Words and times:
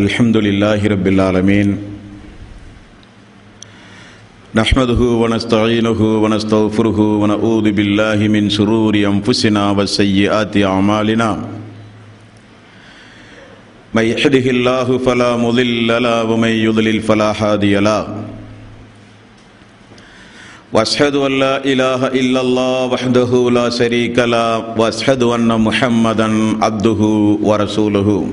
الحمد 0.00 0.36
لله 0.36 0.86
رب 0.88 1.06
العالمين 1.06 1.68
نحمده 4.54 5.00
ونستعينه 5.22 6.00
ونستغفره 6.22 6.98
ونعوذ 7.22 7.66
بالله 7.72 8.28
من 8.28 8.48
شرور 8.48 8.94
أنفسنا 8.96 9.70
وسيئات 9.70 10.56
أعمالنا 10.56 11.30
من 13.94 14.02
يهده 14.02 14.46
الله 14.54 14.98
فلا 14.98 15.36
مضل 15.36 16.02
له 16.02 16.24
ومن 16.24 16.48
يضلل 16.48 17.00
فلا 17.00 17.30
هادي 17.42 17.74
له۔ 17.76 18.24
واشهد 20.72 21.14
ان 21.16 21.32
لا 21.44 21.64
اله 21.64 22.06
الا 22.06 22.40
الله 22.40 22.86
وحده 22.86 23.50
لا 23.50 23.68
شريك 23.68 24.18
له۔ 24.18 24.80
واشهد 24.80 25.22
ان 25.22 25.60
محمدا 25.60 26.28
عبده 26.62 27.00
ورسوله 27.42 28.32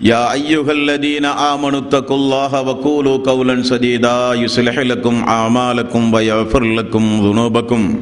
يا 0.00 0.32
ايها 0.32 0.72
الذين 0.72 1.24
امنوا 1.24 1.78
اتقوا 1.78 2.16
الله 2.16 2.62
وقولوا 2.62 3.16
قولا 3.16 3.62
سديدا 3.62 4.34
يصلح 4.34 4.78
لكم 4.78 5.24
اعمالكم 5.28 6.14
ويغفر 6.14 6.64
لكم 6.64 7.02
ذنوبكم. 7.20 8.00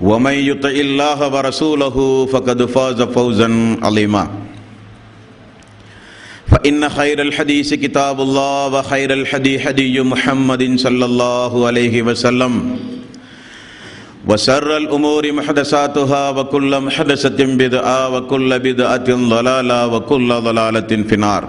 ومن 0.00 0.32
يطع 0.32 0.68
الله 0.68 1.34
ورسوله 1.34 2.26
فقد 2.26 2.64
فاز 2.64 3.02
فوزا 3.02 3.76
عظيما. 3.82 4.30
فإن 6.46 6.88
خير 6.88 7.22
الحديث 7.22 7.74
كتاب 7.74 8.20
الله 8.20 8.66
وخير 8.66 9.12
الحدي 9.12 9.60
حدي 9.60 10.00
محمد 10.02 10.78
صلى 10.78 11.04
الله 11.04 11.66
عليه 11.66 12.02
وسلم. 12.02 12.78
وسر 14.25 14.69
الأمور 14.77 15.23
محدثاتها 15.31 16.23
وكل 16.29 16.71
محدثة 16.79 17.39
بدعة 17.55 17.97
وكل 18.13 18.51
بدعة 18.59 19.09
ضلالة 19.33 19.79
وكل 19.87 20.29
ضلالة 20.47 20.91
في 21.09 21.15
النار 21.15 21.43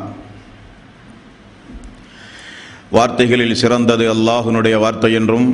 வார்த்தைகளில் 2.91 3.55
சிறந்தது 3.55 4.05
அல்லாஹுனுடைய 4.15 4.75
வார்த்தை 4.77 5.11
என்றும் 5.13 5.49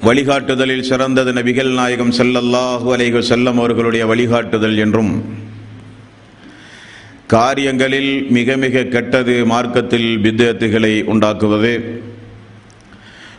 வழிகாட்டுதலில் 0.00 0.84
சிறந்தது 0.84 1.30
நபிகள் 1.32 1.70
நாயகம் 1.72 2.12
செல்லல்லாஹு 2.12 2.86
அலைஹு 2.96 3.22
செல்லம் 3.30 3.58
அவர்களுடைய 3.58 4.02
வழிகாட்டுதல் 4.06 4.76
என்றும் 4.78 5.12
காரியங்களில் 7.26 8.12
மிக 8.30 8.56
மிக 8.56 8.84
கெட்டது 8.94 9.34
மார்க்கத்தில் 9.46 10.10
பித்தத்துகளை 10.24 10.92
உண்டாக்குவது 11.12 11.72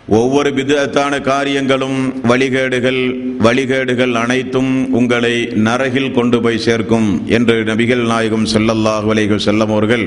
ஒவ்வொரு 0.09 0.51
விதத்தான 0.57 1.21
காரியங்களும் 1.21 1.99
வழிகேடுகள் 2.31 2.99
வழிகேடுகள் 3.41 4.15
அனைத்தும் 4.23 4.73
உங்களை 4.99 5.35
நரகில் 5.67 6.13
கொண்டு 6.13 6.39
போய் 6.45 6.65
சேர்க்கும் 6.65 7.07
என்று 7.37 7.55
நபிகள் 7.71 8.03
நாயகம் 8.11 8.45
செல்லல்லாஹ் 8.53 9.07
வலைகு 9.11 9.37
செல்லம் 9.47 9.73
அவர்கள் 9.77 10.05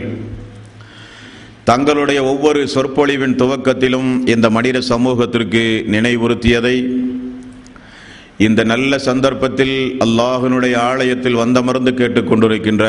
தங்களுடைய 1.64 2.20
ஒவ்வொரு 2.24 2.62
சொற்பொழிவின் 2.74 3.36
துவக்கத்திலும் 3.36 4.12
இந்த 4.34 4.50
மனித 4.50 4.82
சமூகத்திற்கு 4.82 5.64
நினைவுறுத்தியதை 5.96 6.76
இந்த 8.38 8.64
நல்ல 8.64 9.00
சந்தர்ப்பத்தில் 9.00 9.76
அல்லாஹனுடைய 10.06 10.76
ஆலயத்தில் 10.92 11.42
வந்தமர்ந்து 11.44 11.94
கேட்டுக்கொண்டிருக்கின்ற 11.94 12.86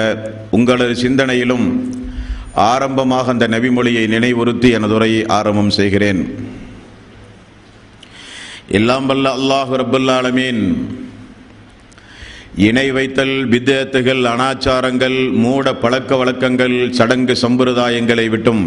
உங்களது 0.50 0.94
சிந்தனையிலும் 1.04 1.66
ஆரம்பமாக 2.72 3.30
அந்த 3.30 3.48
நபிமொழியை 3.48 4.04
நினைவுறுத்தி 4.16 4.70
எனதுரை 4.70 5.12
ஆரம்பம் 5.26 5.70
செய்கிறேன். 5.70 6.22
எல்லாம் 8.76 9.06
வல்ல 9.10 9.28
அல்லாஹு 9.38 9.76
ரபுல்லாலமீன் 9.80 10.62
இணை 12.66 12.84
வைத்தல் 12.96 13.36
வித்தேத்துகள் 13.52 14.20
அனாச்சாரங்கள் 14.32 15.16
மூட 15.42 15.72
பழக்க 15.82 16.16
வழக்கங்கள் 16.20 16.76
சடங்கு 16.98 17.34
சம்பிரதாயங்களை 17.42 18.26
விட்டும். 18.34 18.62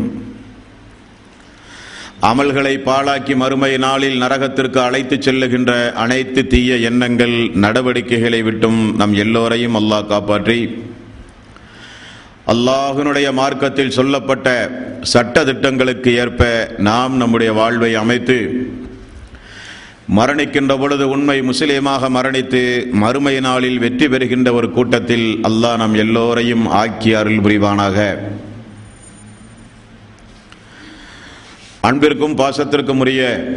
அமல்களை 2.30 2.74
பாழாக்கி 2.88 3.36
மறுமை 3.42 3.72
நாளில் 3.86 4.18
நரகத்திற்கு 4.24 4.80
அழைத்து 4.88 5.16
செல்லுகின்ற 5.28 5.72
அனைத்து 6.04 6.42
தீய 6.54 6.80
எண்ணங்கள் 6.90 7.38
நடவடிக்கைகளை 7.66 8.42
விட்டும் 8.50 8.82
நம் 9.02 9.16
எல்லோரையும் 9.26 9.80
அல்லாஹ் 9.82 10.10
காப்பாற்றி. 10.14 10.60
அல்லாஹினுடைய 12.54 13.28
மார்க்கத்தில் 13.42 13.96
சொல்லப்பட்ட 14.00 14.48
சட்ட 15.14 15.44
திட்டங்களுக்கு 15.50 16.12
ஏற்ப 16.24 16.44
நாம் 16.90 17.16
நம்முடைய 17.24 17.52
வாழ்வை 17.62 17.94
அமைத்து 18.04 18.40
மரணிக்கின்ற 20.08 20.80
பொழுது 20.80 21.10
உண்மை 21.10 21.42
முஸ்லீமாக 21.42 22.10
மரணித்து 22.10 22.92
மறுமை 22.92 23.40
நாளில் 23.40 23.80
வெற்றி 23.80 24.08
பெறுகின்ற 24.08 24.54
ஒரு 24.54 24.72
கூட்டத்தில் 24.72 25.40
அல்லாஹ் 25.44 25.78
நம் 25.78 25.94
எல்லோரையும் 25.94 26.68
ஆக்கி 26.68 27.14
அருள் 27.14 27.40
புரிவானாக. 27.40 28.18
அன்பிற்கும் 31.82 32.38
பாசத்திற்கும் 32.38 33.00
உரிய 33.00 33.48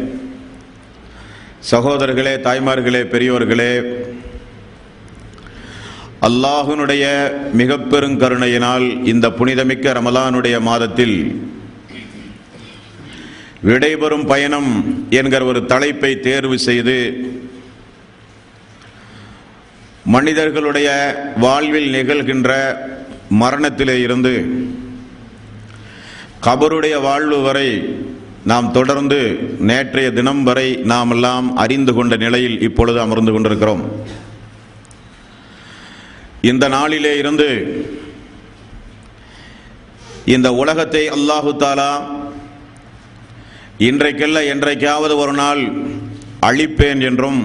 சகோதரர்களே 1.70 2.36
தாய்மார்களே 2.36 3.02
பெரியோர்களே 3.02 4.00
அல்லாஹுனுடைய 6.22 7.32
மிக 7.52 7.76
பெருங்கருணையினால் 7.76 9.04
இந்த 9.04 9.30
புனிதமிக்க 9.30 9.92
ரமலானுடைய 9.92 10.60
மாதத்தில் 10.60 11.44
விடைபெறும் 13.64 14.26
பயணம் 14.26 14.70
என்கிற 15.10 15.44
ஒரு 15.44 15.64
தலைப்பை 15.64 16.20
தேர்வு 16.20 16.58
செய்து 16.58 16.96
மனிதர்களுடைய 20.04 20.88
வாழ்வில் 21.36 21.94
நிகழ்கின்ற 21.94 22.50
மரணத்திலே 23.30 24.00
இருந்து 24.00 24.34
கபருடைய 26.42 27.00
வாழ்வு 27.00 27.40
வரை 27.40 27.68
நாம் 28.44 28.72
தொடர்ந்து 28.72 29.18
நேற்றைய 29.58 30.10
தினம் 30.10 30.42
வரை 30.42 30.76
நாம் 30.82 31.10
எல்லாம் 31.10 31.56
அறிந்து 31.56 31.94
கொண்ட 31.94 32.16
நிலையில் 32.16 32.60
இப்பொழுது 32.60 33.00
அமர்ந்து 33.00 33.32
கொண்டிருக்கிறோம். 33.32 33.82
இந்த 36.40 36.68
நாளிலே 36.68 37.16
இருந்து 37.16 37.48
இந்த 40.24 40.52
உலகத்தை 40.52 41.08
அல்லாஹு 41.08 41.56
தாலா 41.56 42.13
இன்றைக்கல்ல 43.88 44.38
என்றைக்காவது 44.52 45.16
ஒரு 45.16 45.32
நாள் 45.32 45.62
அழிப்பேன் 46.40 47.00
என்றும் 47.00 47.40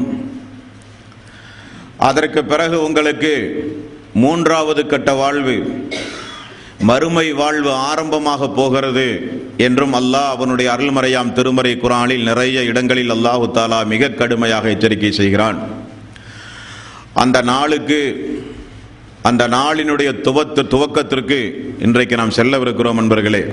அதற்கு 2.08 2.46
பிறகு 2.46 2.84
உங்களுக்கு 2.84 3.32
மூன்றாவது 4.14 4.86
கட்ட 4.86 5.14
வாழ்வு 5.14 5.56
மறுமை 6.90 7.26
வாழ்வு 7.34 7.72
ஆரம்பமாக 7.90 8.50
போகிறது 8.50 9.08
என்றும் 9.58 9.94
அல்லாஹ் 9.94 10.34
அவனுடைய 10.36 10.68
அருள்மறையாம் 10.76 11.34
திருமறை 11.34 11.78
குரானில் 11.78 12.24
நிறைய 12.24 12.64
இடங்களில் 12.64 13.12
அல்லாஹு 13.12 13.48
தாலா 13.54 13.80
மிக 13.86 14.10
கடுமையாக 14.10 14.70
எச்சரிக்கை 14.70 15.12
செய்கிறான். 15.12 15.60
அந்த 17.14 17.42
நாளுக்கு 17.42 18.00
அந்த 19.22 19.48
நாளினுடைய 19.48 20.10
துவத்து 20.28 20.62
துவக்கத்திற்கு 20.74 21.40
இன்றைக்கு 21.80 22.16
நாம் 22.16 22.38
செல்லவிருக்கிறோம் 22.38 23.00
நண்பர்களே 23.02 23.44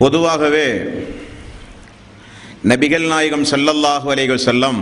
பொதுவாகவே 0.00 0.66
நபிகள் 2.70 3.06
நாயகம் 3.12 3.46
செல்லல்லாஹு 3.52 4.06
அலைகள் 4.14 4.44
செல்லம் 4.46 4.80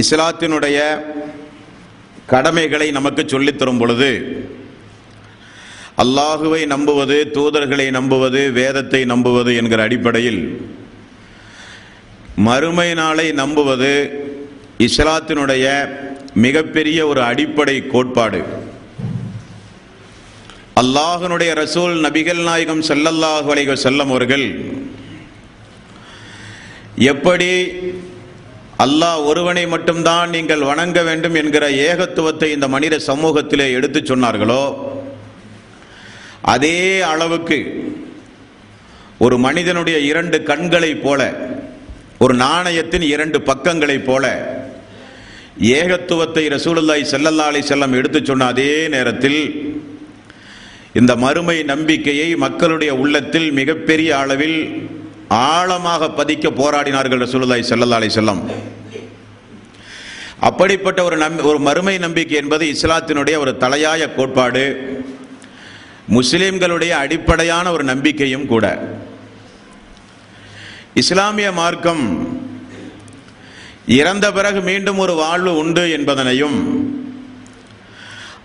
இஸ்லாத்தினுடைய 0.00 0.78
கடமைகளை 2.32 2.88
நமக்கு 2.98 3.22
சொல்லித்தரும் 3.32 3.80
பொழுது 3.82 4.10
அல்லாஹுவை 6.04 6.60
நம்புவது 6.74 7.16
தூதர்களை 7.36 7.86
நம்புவது 7.98 8.42
வேதத்தை 8.60 9.00
நம்புவது 9.12 9.52
என்கிற 9.60 9.82
அடிப்படையில் 9.88 10.42
மறுமை 12.48 12.88
நாளை 13.00 13.26
நம்புவது 13.42 13.92
இஸ்லாத்தினுடைய 14.86 15.66
மிகப்பெரிய 16.44 16.98
ஒரு 17.10 17.20
அடிப்படை 17.30 17.76
கோட்பாடு. 17.94 18.40
அல்லாஹனுடைய 20.80 21.50
ரசூல் 21.60 21.94
நபிகள் 22.04 22.42
நாயகம் 22.48 22.82
செல்லல்லாஹு 22.88 23.48
அலைஹி 23.54 23.76
செல்லம் 23.84 24.10
அவர்கள் 24.12 24.44
எப்படி 27.12 27.50
அல்லாஹ் 28.84 29.20
ஒருவனை 29.30 29.64
மட்டும்தான் 29.66 30.28
நீங்கள் 30.30 30.68
வணங்க 30.70 30.98
வேண்டும் 31.02 31.36
என்கிற 31.40 31.64
ஏகத்துவத்தை 31.86 32.48
இந்த 32.56 32.66
மனித 32.68 32.98
சமூகத்திலே 33.08 33.66
எடுத்துச் 33.78 34.10
சொன்னார்களோ 34.10 34.62
அதே 36.54 36.78
அளவுக்கு 37.04 37.58
ஒரு 39.20 39.36
மனிதனுடைய 39.38 39.98
இரண்டு 40.10 40.38
கண்களைப் 40.42 41.02
போல 41.06 41.22
ஒரு 42.24 42.34
நாணயத்தின் 42.36 43.06
இரண்டு 43.14 43.38
பக்கங்களைப் 43.50 44.06
போல 44.08 44.24
ஏகத்துவத்தை 45.76 46.44
ரசூலுல்லாய் 46.56 47.10
ஸல்லல்லாஹு 47.12 47.68
செல்லம் 47.72 47.96
எடுத்துச் 48.00 48.28
சொன்ன 48.30 48.48
அதே 48.52 48.72
நேரத்தில் 48.94 49.40
இந்த 50.98 51.12
மறுமை 51.24 51.56
நம்பிக்கையை 51.72 52.28
மக்களுடைய 52.44 52.94
உள்ளத்தில் 53.02 53.48
மிகப்பெரிய 53.58 54.10
அளவில் 54.22 54.58
ஆழமாக 55.28 56.08
பதிக்க 56.18 56.46
போராடினார்கள் 56.60 57.22
ரசூலுல்லாய் 57.24 57.68
ஸல்லல்லாஹு 57.70 58.00
அலைஹி 58.00 58.66
அப்படிப்பட்ட 60.48 61.00
ஒரு 61.04 61.16
நம் 61.16 61.38
ஒரு 61.50 61.58
மறுமை 61.68 61.94
நம்பிக்கை 61.98 62.36
என்பது 62.40 62.64
இஸ்லாத்தினுடைய 62.74 63.36
ஒரு 63.38 63.52
தலையாய 63.62 64.02
கோட்பாடு. 64.16 64.64
முஸ்லிம்களுடைய 66.16 66.92
அடிப்படையான 67.04 67.66
ஒரு 67.72 67.84
நம்பிக்கையும் 67.84 68.46
கூட. 68.46 68.64
இஸ்லாமிய 70.94 71.48
மார்க்கம் 71.52 72.04
இறந்த 74.00 74.26
பிறகு 74.36 74.60
மீண்டும் 74.60 74.98
ஒரு 74.98 75.14
வாழ்வு 75.14 75.52
உண்டு 75.56 75.84
என்பதனையும் 75.96 76.56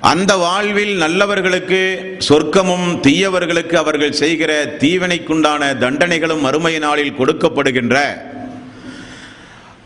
அந்த 0.04 0.32
வாழ்வில் 0.38 0.96
நல்லவர்களுக்கு 0.98 1.82
சொர்க்கமும் 2.20 2.88
தீயவர்களுக்கு 3.02 3.76
அவர்கள் 3.78 4.18
செய்கிற 4.18 4.52
தீவினைக்குண்டான 4.82 5.70
தண்டனைகளும் 5.80 6.42
மறுமை 6.42 6.74
நாளில் 6.80 7.18
கொடுக்கப்படுகின்ற 7.18 7.98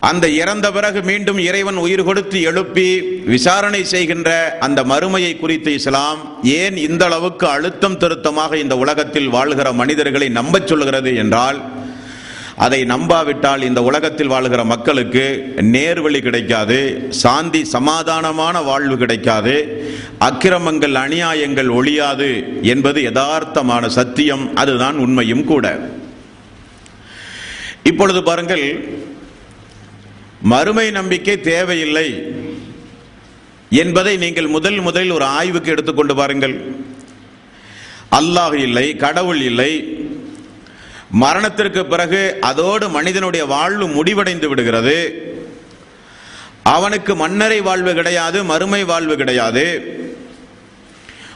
அந்த 0.01 0.25
இறந்த 0.37 0.67
பிறகு 0.71 0.99
மீண்டும் 1.03 1.39
இறைவன் 1.39 1.77
உயிர் 1.77 2.03
கொடுத்து 2.03 2.39
எழுப்பி 2.41 2.87
விசாரணை 3.25 3.81
செய்கின்ற 3.85 4.31
அந்த 4.59 4.79
மறுமையை 4.83 5.31
குறித்து 5.35 5.71
இஸ்லாம் 5.73 6.19
ஏன் 6.53 6.77
இந்த 6.79 7.03
அளவுக்கு 7.05 7.45
அழுத்தம் 7.47 7.97
திருத்தமாக 7.97 8.57
இந்த 8.57 8.75
உலகத்தில் 8.77 9.29
வாழ்கிற 9.29 9.71
மனிதர்களை 9.73 10.27
நம்பச் 10.31 10.69
சொல்கிறது 10.69 11.13
என்றால் 11.15 11.59
அதை 12.65 12.79
நம்பாவிட்டால் 12.91 13.65
இந்த 13.67 13.79
உலகத்தில் 13.87 14.31
வாழ்கிற 14.33 14.61
மக்களுக்கு 14.71 15.25
நேர்வழி 15.73 16.19
கிடைக்காது 16.27 16.77
சாந்தி 17.23 17.61
சமாதானமான 17.73 18.63
வாழ்வு 18.69 18.95
கிடைக்காது 19.01 19.53
அக்கிரமங்கள் 20.27 20.95
அநியாயங்கள் 21.03 21.69
ஒழியாது 21.79 22.29
என்பது 22.73 23.01
யதார்த்தமான 23.07 23.85
சத்தியம் 23.97 24.45
அதுதான் 24.61 24.97
உண்மையும் 25.05 25.45
கூட. 25.51 25.65
இப்பொழுது 27.91 28.21
பாருங்கள் 28.29 28.65
மறுமை 30.53 30.87
நம்பிக்கை 30.97 31.35
தேவையில்லை 31.51 32.07
என்பதை 33.83 34.15
நீங்கள் 34.25 34.53
முதல் 34.55 34.79
முதலில் 34.87 35.15
ஒரு 35.19 35.25
ஆய்வுக்கு 35.37 35.71
எடுத்துக்கொண்டு 35.75 36.15
பாருங்கள். 36.21 36.57
அல்லாஹ் 38.19 38.57
இல்லை 38.65 38.87
கடவுள் 39.05 39.41
இல்லை 39.51 39.71
மரணத்திற்கு 41.11 41.85
பிறகு 41.85 42.37
அதோடு 42.41 42.89
மனிதனுடைய 42.89 43.45
வாழ்வு 43.45 43.87
முடிவடைந்து 43.87 44.49
விடுகிறது. 44.49 45.25
அவனுக்கு 46.63 47.15
மன்னரை 47.15 47.61
வாழ்வு 47.61 47.93
கிடையாது 47.93 48.43
மறுமை 48.43 48.83
வாழ்வு 48.83 49.15
கிடையாது. 49.15 49.95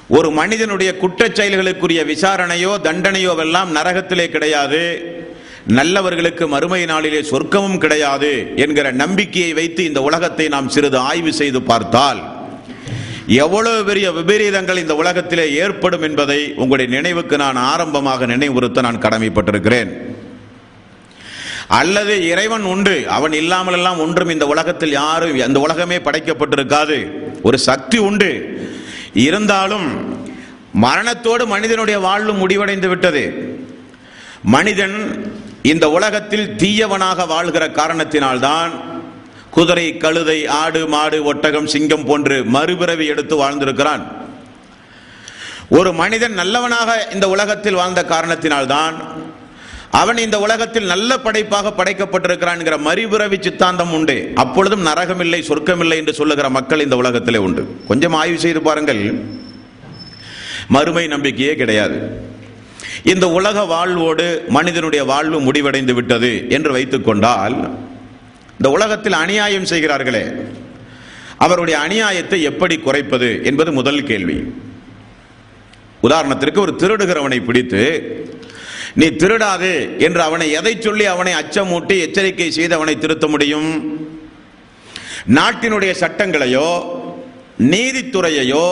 ஒரு 0.08 0.32
மனிதனுடைய 0.32 0.96
குற்றச் 1.02 1.42
செயல்களுக்குரிய 1.42 2.06
விசாரணையோ 2.06 2.78
தண்டனையோ 2.84 3.38
எல்லாம் 3.38 3.76
நரகத்திலே 3.76 4.30
கிடையாது. 4.30 5.02
நல்லவர்களுக்கு 5.68 6.48
மறுமை 6.48 6.86
நாளிலே 6.86 7.22
சொர்க்கமும் 7.22 7.78
கிடையாது 7.78 8.54
என்கிற 8.56 8.92
நம்பிக்கையை 8.92 9.54
வைத்து 9.54 9.84
இந்த 9.84 10.02
உலகத்தை 10.02 10.48
நாம் 10.48 10.70
சிறிது 10.70 10.98
ஆய்வு 10.98 11.34
செய்து 11.34 11.62
பார்த்தால் 11.62 12.41
எவ்வளவு 13.28 13.84
பெரிய 13.84 14.12
விபரீதங்கள் 14.12 14.78
இந்த 14.78 14.96
உலகத்திலே 14.96 15.54
ஏற்படும் 15.54 16.02
என்பதை 16.02 16.54
உங்களுடைய 16.56 16.96
நினைவுக்கு 16.96 17.38
நான் 17.38 17.56
ஆரம்பமாக 17.56 18.26
நினைவுறுத்த 18.26 18.82
நான் 18.82 19.02
கடமைப்பட்டிருக்கிறேன். 19.02 20.16
அல்லது 21.68 22.28
இறைவன் 22.28 22.62
உண்டு 22.62 23.10
அவன் 23.10 23.34
இல்லாமல் 23.34 23.74
எல்லாம் 23.74 24.00
ஒன்றும் 24.00 24.30
இந்த 24.30 24.48
உலகத்தில் 24.48 24.92
யாரும் 24.92 25.36
இந்த 25.36 25.60
உலகமே 25.60 25.98
படைக்கப்பட்டிருக்காது. 25.98 27.12
ஒரு 27.42 27.58
சக்தி 27.58 27.98
உண்டு. 27.98 28.62
இருந்தாலும் 29.14 30.16
மரணத்தோடு 30.74 31.48
மனிதனுடைய 31.48 32.00
வாழ்வு 32.00 32.34
முடிவடைந்து 32.34 32.90
விட்டது. 32.90 33.56
மனிதன் 34.44 35.26
இந்த 35.62 35.90
உலகத்தில் 35.90 36.56
தீயவனாக 36.58 37.28
வாழ்கிற 37.28 37.68
காரணத்தினால்தான் 37.68 38.70
குதிரை 39.52 39.98
கழுதை 39.98 40.48
ஆடு 40.48 40.88
மாடு 40.88 41.24
ஒட்டகம் 41.24 41.68
சிங்கம் 41.68 42.06
போன்று 42.06 42.44
மறுபிறவி 42.44 43.06
எடுத்து 43.06 43.36
வாழ்ந்திருக்கிறான். 43.38 44.04
ஒரு 45.70 45.94
மனிதன் 45.94 46.34
நல்லவனாக 46.34 47.08
இந்த 47.14 47.30
உலகத்தில் 47.30 47.74
வாழ்ந்த 47.74 48.06
காரணத்தினால்தான் 48.10 48.94
அவன் 49.92 50.18
இந்த 50.18 50.40
உலகத்தில் 50.40 50.86
நல்ல 50.86 51.18
படைப்பாக 51.18 51.74
படைக்கப்பட்டிருக்கிறான் 51.78 52.80
மறுபிறவி 52.80 53.38
சித்தாந்தம் 53.40 53.94
உண்டு. 53.94 54.32
அப்பொழுதும் 54.36 54.86
நரகமில்லை 54.86 55.42
சொர்க்கமில்லை 55.42 55.96
என்று 55.96 56.14
சொல்லுகிற 56.14 56.50
மக்கள் 56.50 56.80
இந்த 56.80 56.96
உலகத்திலே 56.96 57.38
உண்டு. 57.38 57.76
கொஞ்சம் 57.88 58.14
ஆய்வு 58.14 58.40
செய்து 58.40 58.62
பாருங்கள். 58.62 59.24
மறுமை 60.68 61.08
நம்பிக்கையே 61.08 61.56
கிடையாது. 61.56 62.22
இந்த 63.04 63.30
உலக 63.30 63.64
வாழ்வோடு 63.64 64.46
மனிதனுடைய 64.48 65.06
வாழ்வு 65.06 65.42
முடிவடைந்து 65.42 65.94
விட்டது 65.94 66.46
என்று 66.50 66.72
வைத்துக்கொண்டால் 66.72 67.90
இந்த 68.62 68.70
உலகத்தில் 68.70 69.14
அநியாயம் 69.14 69.66
செய்கிறார்களே 69.66 70.32
அவருடைய 71.38 71.80
அநியாயத்தை 71.80 72.42
எப்படி 72.42 72.78
குறைப்பது 72.78 73.42
என்பது 73.44 73.72
முதல் 73.72 74.04
கேள்வி. 74.04 74.54
உதாரணத்திற்கு 76.04 76.60
ஒரு 76.60 76.74
திருடுகிறவனை 76.78 77.46
பிடித்து 77.46 77.82
நீ 78.94 79.08
திருடாது 79.08 80.00
என்று 80.00 80.22
அவனை 80.22 80.52
எதை 80.52 80.82
சொல்லி 80.82 81.06
அவனை 81.06 81.34
அச்சமூட்டி 81.34 82.00
எச்சரிக்கை 82.00 82.52
செய்து 82.52 82.76
அவனை 82.76 82.98
திருத்த 82.98 83.28
முடியும்? 83.28 84.00
நாட்டினுடைய 85.34 85.96
சட்டங்களையோ 86.00 86.70
நீதித்துறையையோ 87.60 88.68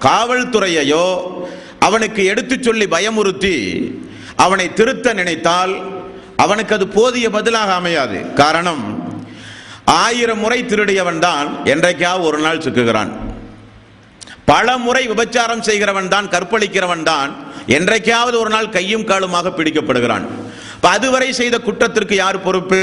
காவல்துறையையோ 0.00 1.06
அவனுக்கு 1.78 2.24
எடுத்துச் 2.24 2.62
சொல்லி 2.62 2.86
பயமுறுத்தி 2.86 3.56
அவனை 4.36 4.72
திருத்த 4.72 5.12
நினைத்தால் 5.12 5.98
அவனுக்கு 6.36 6.74
அது 6.74 6.88
போதிய 6.88 7.30
பதிலாக 7.30 7.72
அமையாது. 7.72 8.34
காரணம் 8.34 8.99
ஆயிரம் 9.94 10.38
முறை 10.38 10.58
திருடியவன் 10.70 11.18
தான் 11.18 11.48
என்றைக்காவது 11.72 12.24
ஒரு 12.30 12.38
நாள் 12.38 12.62
சிக்குகிறான்? 12.64 13.12
பல 14.44 14.76
முறை 14.78 15.02
விபச்சாரம் 15.08 15.64
செய்கிறவன் 15.68 16.08
தான் 16.08 16.28
கற்பழிக்கிறவன் 16.28 17.02
தான் 17.02 17.30
என்றைக்காவது 17.76 18.36
ஒரு 18.40 18.50
நாள் 18.50 18.74
கையும் 18.76 19.08
காலுமாக 19.10 19.52
பிடிக்கப்படுகிறான். 19.58 20.24
அதுவரை 20.92 21.32
செய்த 21.32 21.56
குற்றத்திற்கு 21.58 22.14
யார் 22.14 22.44
பொறுப்பு? 22.46 22.82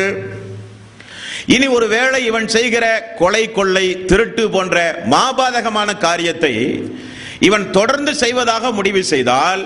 இனி 1.56 1.68
ஒரு 1.68 1.88
வேளை 1.88 2.20
இவன் 2.26 2.48
செய்கிற 2.48 2.86
கொலை 3.20 3.52
கொள்ளை 3.52 3.86
திருட்டு 4.06 4.50
போன்ற 4.50 4.78
மாபாதகமான 5.14 5.90
காரியத்தை 5.98 6.54
இவன் 7.48 7.66
தொடர்ந்து 7.72 8.16
செய்வதாக 8.16 8.72
முடிவு 8.72 9.04
செய்தால் 9.04 9.64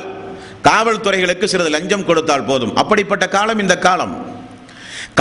காவல்துறைகளுக்கு 0.67 1.43
சிறிது 1.43 1.69
லஞ்சம் 1.75 2.05
கொடுத்தால் 2.05 2.47
போதும். 2.49 2.75
அப்படிப்பட்ட 2.75 3.27
காலம் 3.27 3.59
இந்த 3.59 3.77
காலம். 3.77 4.13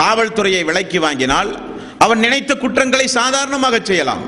காவல்துறையை 0.00 0.64
விலக்கி 0.70 0.98
வாங்கினால் 0.98 1.50
அவன் 2.04 2.22
நினைத்த 2.24 2.52
குற்றங்களை 2.54 3.06
சாதாரணமாக 3.06 3.78
செய்யலாம். 3.82 4.22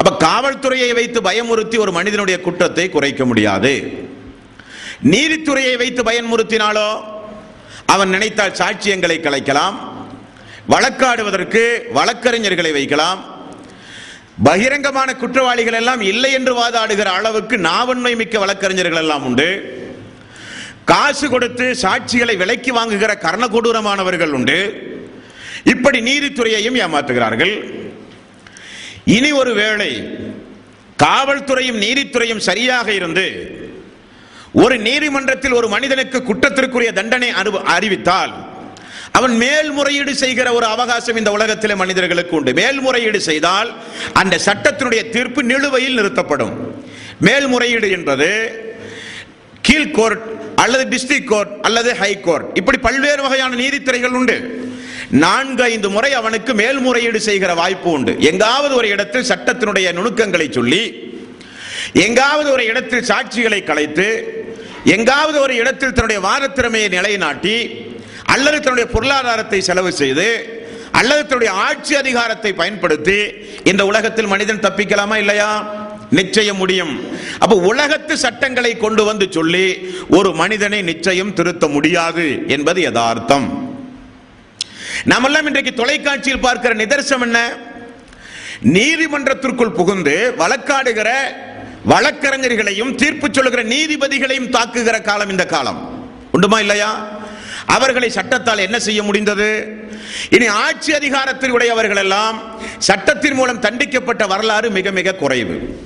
அப்ப 0.00 0.10
காவல்துறையை 0.26 0.90
வைத்து 0.98 1.20
பயமுறுத்தி 1.28 1.76
ஒரு 1.84 1.92
மனிதனுடைய 1.92 2.40
குற்றத்தை 2.40 2.88
குறைக்க 2.88 3.24
முடியாது. 3.24 3.72
நீதித்துறையை 5.12 5.74
வைத்து 5.82 6.02
பயமுறுத்தினாலோ 6.02 6.88
அவன் 7.94 8.08
நினைத்தால் 8.08 8.58
சாட்சியங்களை 8.60 9.16
கலைக்கலாம். 9.22 9.76
வழக்காடுவதற்கு 10.72 11.62
வழக்கறிஞர்களை 11.98 12.72
வைக்கலாம். 12.72 13.20
பகிரங்கமான 14.48 15.08
குற்றவாளிகள் 15.16 15.78
எல்லாம் 15.78 16.00
இல்லை 16.00 16.32
என்று 16.32 16.52
வாதாடுகிற 16.60 17.08
அளவுக்கு 17.18 17.58
நாவன்மை 17.58 18.12
மிக்க 18.20 18.38
வழக்கறிஞர்கள் 18.38 19.02
எல்லாம் 19.02 19.24
உண்டு. 19.24 19.48
காசு 20.84 21.26
கொடுத்து 21.28 21.66
சாட்சிகளை 21.82 22.36
விலைக்கு 22.36 22.72
வாங்குகிற 22.72 23.12
கர்ணகொடூரமானவர்கள் 23.24 24.32
உண்டு. 24.38 24.58
இப்படி 25.64 26.00
நீதித்துறையையும் 26.00 26.78
ஏமாற்றுகிறார்கள். 26.84 27.54
இனி 29.04 29.32
ஒரு 29.32 29.54
வேளை 29.54 30.18
காவல்துறையும் 31.02 31.80
நீதித்துறையும் 31.80 32.36
சரியாக 32.36 32.92
இருந்து 32.92 33.58
ஒரு 34.52 34.78
நீதிமன்றத்தில் 34.78 35.52
ஒரு 35.52 35.68
மனிதனுக்கு 35.68 36.22
குற்றத்திற்குரிய 36.22 36.92
தண்டனை 36.92 37.28
அறிவு 37.28 37.60
அறிவித்தால் 37.64 38.48
அவன் 39.12 39.36
மேல்முறையீடு 39.36 40.14
செய்கிற 40.14 40.52
ஒரு 40.52 40.66
அவகாசம் 40.66 41.16
இந்த 41.16 41.30
உலகத்திலே 41.30 41.74
மனிதர்களுக்கு 41.74 42.36
உண்டு. 42.36 42.52
மேல்முறையீடு 42.52 43.20
செய்தால் 43.20 43.74
அந்த 44.12 44.38
சட்டத்தினுடைய 44.44 45.08
தீர்ப்பு 45.08 45.42
நிலுவையில் 45.42 45.94
நிறுத்தப்படும். 45.94 46.82
மேல்முறையீடு 47.20 47.90
என்பது 47.90 48.28
கீழ்கோர்ட் 49.68 50.22
அல்லது 50.54 50.96
டிஸ்ட்ரிக்ட் 50.96 51.24
கோர்ட் 51.24 51.48
அல்லது 51.62 51.96
ஹை 51.96 52.20
கோர்ட். 52.20 52.56
இப்படி 52.56 52.78
பல்வேறு 52.78 53.22
வகையான 53.22 53.56
நீதித்துறைகள் 53.56 54.16
உண்டு. 54.20 54.68
நான்கு 55.10 55.62
ஐந்து 55.62 55.90
முறை 55.90 56.12
அவனுக்கு 56.12 56.54
மேல்முறையீடு 56.54 57.20
செய்கிற 57.20 57.54
வாய்ப்பு 57.54 57.90
உண்டு. 57.90 58.16
எங்காவது 58.18 58.74
ஒரு 58.74 58.88
இடத்தில் 58.88 59.24
சட்டத்தினுடைய 59.24 59.92
நுணுக்கங்களை 59.92 60.52
சொல்லி 60.52 61.10
எங்காவது 61.92 62.52
ஒரு 62.52 62.64
இடத்தில் 62.64 63.04
சாட்சிகளை 63.04 63.64
கலைத்து 63.64 64.34
எங்காவது 64.84 65.40
ஒரு 65.40 65.54
இடத்தில் 65.54 65.92
தன்னுடைய 65.92 66.28
வாரத்திறமையை 66.28 66.88
நிலைநாட்டி 66.88 67.86
அல்லது 68.24 68.60
தன்னுடைய 68.60 68.90
பொருளாதாரத்தை 68.90 69.60
செலவு 69.60 69.92
செய்து 69.92 70.58
அல்லது 70.92 71.26
தன்னுடைய 71.26 71.52
ஆட்சி 71.52 71.94
அதிகாரத்தை 71.94 72.52
பயன்படுத்தி 72.52 73.32
இந்த 73.64 73.86
உலகத்தில் 73.86 74.26
மனிதன் 74.26 74.58
தப்பிக்கலாமா 74.58 75.16
இல்லையா? 75.16 75.78
நிச்சயம் 76.10 76.56
முடியும். 76.56 77.00
அப்ப 77.38 77.56
உலகத்து 77.56 78.16
சட்டங்களை 78.16 78.76
கொண்டு 78.76 79.04
வந்து 79.04 79.26
சொல்லி 79.30 79.76
ஒரு 80.10 80.34
மனிதனை 80.34 80.82
நிச்சயம் 80.82 81.34
திருத்த 81.34 81.68
முடியாது 81.68 82.42
என்பது 82.46 82.80
யதார்த்தம். 82.80 83.69
நாமெல்லாம் 85.04 85.46
இன்றைக்கு 85.46 85.74
தொலைக்காட்சியில் 85.74 86.40
பார்க்கிற 86.40 86.74
நிதர்சனம் 86.74 87.20
என்ன? 87.20 87.56
நீதிமன்றத்திற்குள் 88.62 89.72
புகுந்து 89.72 90.34
வழக்காடுகிற 90.38 91.08
வழக்கறிஞர்களையும் 91.88 92.94
தீர்ப்பு 92.94 93.28
சொல்லுகிற 93.32 93.62
நீதிபதிகளையும் 93.62 94.48
தாக்குகிற 94.48 95.02
காலம் 95.02 95.28
இந்த 95.28 95.46
காலம். 95.46 96.08
உண்டுமா 96.32 96.58
இல்லையா? 96.58 97.20
அவர்களை 97.66 98.10
சட்டத்தால் 98.10 98.58
என்ன 98.58 98.78
செய்ய 98.78 99.02
முடிந்தது? 99.02 99.78
இனி 100.30 100.46
ஆட்சி 100.46 100.94
அதிகாரத்தில் 100.94 101.50
உடையவர்கள் 101.50 101.96
எல்லாம் 101.96 102.58
சட்டத்தின் 102.78 103.34
மூலம் 103.34 103.60
தண்டிக்கப்பட்ட 103.60 104.26
வரலாறு 104.28 104.70
மிக 104.70 104.90
மிக 104.90 105.14
குறைவு. 105.14 105.78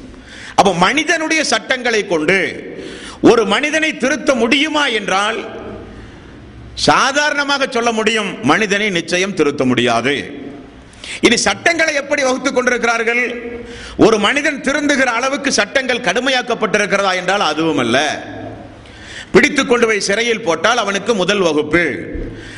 அப்போ 0.55 0.75
மனிதனுடைய 0.75 1.45
சட்டங்களை 1.45 2.07
கொண்டு 2.07 2.75
ஒரு 3.21 3.47
மனிதனை 3.47 3.97
திருத்த 3.97 4.35
முடியுமா 4.35 4.87
என்றால் 4.87 5.64
சாதாரணமாக 6.75 7.67
சொல்ல 7.71 7.93
முடியும் 7.93 8.45
மனிதனை 8.45 8.91
நிச்சயம் 8.91 9.35
திருத்த 9.35 9.65
முடியாது. 9.65 10.43
இனி 11.21 11.37
சட்டங்களை 11.37 11.95
எப்படி 11.95 12.23
வகுத்துக் 12.23 12.55
கொண்டிருக்கிறார்கள்? 12.55 13.53
ஒரு 13.97 14.19
மனிதன் 14.19 14.61
திருந்துகிற 14.61 15.05
அளவுக்கு 15.05 15.53
சட்டங்கள் 15.53 15.99
கடுமையாக்கப்பட்டிருக்கிறதா 15.99 17.15
என்றால் 17.15 17.41
அதுவும் 17.41 17.79
அல்ல. 17.79 18.25
பிடித்துக் 19.33 19.69
கொண்டு 19.69 19.87
போய் 19.87 20.01
சிறையில் 20.01 20.41
போட்டால் 20.41 20.77
அவனுக்கு 20.77 21.15
முதல் 21.15 21.39
வகுப்பு. 21.39 21.97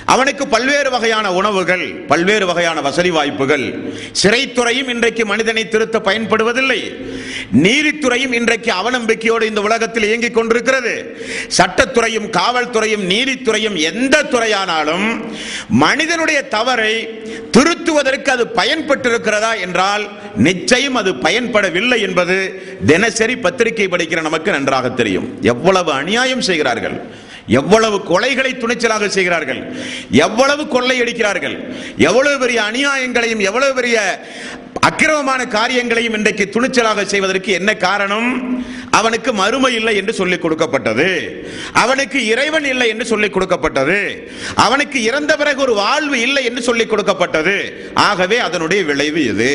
அவனுக்கு 0.05 0.49
பல்வேறு 0.49 0.91
வகையான 0.91 1.33
உணவுகள் 1.33 1.89
பல்வேறு 1.89 2.47
வகையான 2.47 2.81
வசதி 2.81 3.11
வாய்ப்புகள். 3.11 3.93
சிறைத்துறையும் 4.23 4.89
இன்றைக்கு 4.89 5.27
மனிதனை 5.27 5.69
திருத்த 5.69 5.99
பயன்படுவதில்லை. 5.99 7.07
நீதித்துறையும் 7.53 8.33
இன்றைக்கு 8.33 8.73
அவநம்பிக்கையோடு 8.73 9.43
இந்த 9.43 9.61
உலகத்தில் 9.61 10.03
இயங்கிக் 10.03 10.35
கொண்டிருக்கிறது. 10.35 11.17
சட்டத்துறையும் 11.57 12.31
காவல்துறையும் 12.31 13.07
நீதித்துறையும் 13.11 13.75
எந்த 13.75 14.23
துறையானாலும் 14.23 15.25
மனிதனுடைய 15.69 16.43
தவறை 16.43 17.09
திருத்துவதற்கு 17.51 18.31
அது 18.31 18.45
பயன்பட்டிருக்கிறதா 18.57 19.61
என்றால் 19.61 20.09
நிச்சயம் 20.37 20.95
அது 20.95 21.13
பயன்படவில்லை 21.13 22.01
என்பது 22.01 22.63
தினசரி 22.87 23.37
பத்திரிகை 23.37 23.87
படிக்கிற 23.87 24.23
நமக்கு 24.23 24.51
நன்றாக 24.51 24.89
தெரியும். 24.89 25.43
எவ்வளவு 25.43 25.93
அநியாயம் 25.93 26.41
செய்கிறார்கள். 26.41 27.25
எவ்வளவு 27.47 27.97
கொலைகளை 27.97 28.59
துணிச்சலாக 28.59 29.09
செய்கிறார்கள். 29.09 29.77
எவ்வளவு 30.11 30.63
கொள்ளையடிக்கிறார்கள். 30.65 31.75
எவ்வளவு 31.97 32.39
பெரிய 32.39 32.63
அநியாயங்களையும் 32.63 33.39
எவ்வளவு 33.39 33.75
பெரிய 33.75 34.27
அக்கிரமமான 34.87 35.47
காரியங்களையும் 35.47 36.15
இன்றைக்கு 36.15 36.49
துணிச்சலாக 36.51 37.05
செய்வதற்கு 37.05 37.53
என்ன 37.53 37.75
காரணம்? 37.75 38.29
அவனுக்கு 38.91 39.33
மறுமை 39.33 39.75
இல்லை 39.75 39.97
என்று 39.97 40.13
சொல்லிக் 40.13 40.43
கொடுக்கப்பட்டது. 40.43 41.11
அவனுக்கு 41.73 42.27
இறைவன் 42.27 42.65
இல்லை 42.65 42.89
என்று 42.89 43.05
சொல்லிக் 43.05 43.33
கொடுக்கப்பட்டது. 43.33 44.31
அவனுக்கு 44.55 45.03
இறந்த 45.03 45.37
பிறகு 45.37 45.61
ஒரு 45.61 45.75
வாழ்வு 45.75 46.21
இல்லை 46.21 46.45
என்று 46.45 46.63
சொல்லிக் 46.63 46.91
கொடுக்கப்பட்டது. 46.91 47.91
ஆகவே 47.95 48.39
அதனுடைய 48.39 48.83
விளைவு 48.83 49.25
இது. 49.25 49.55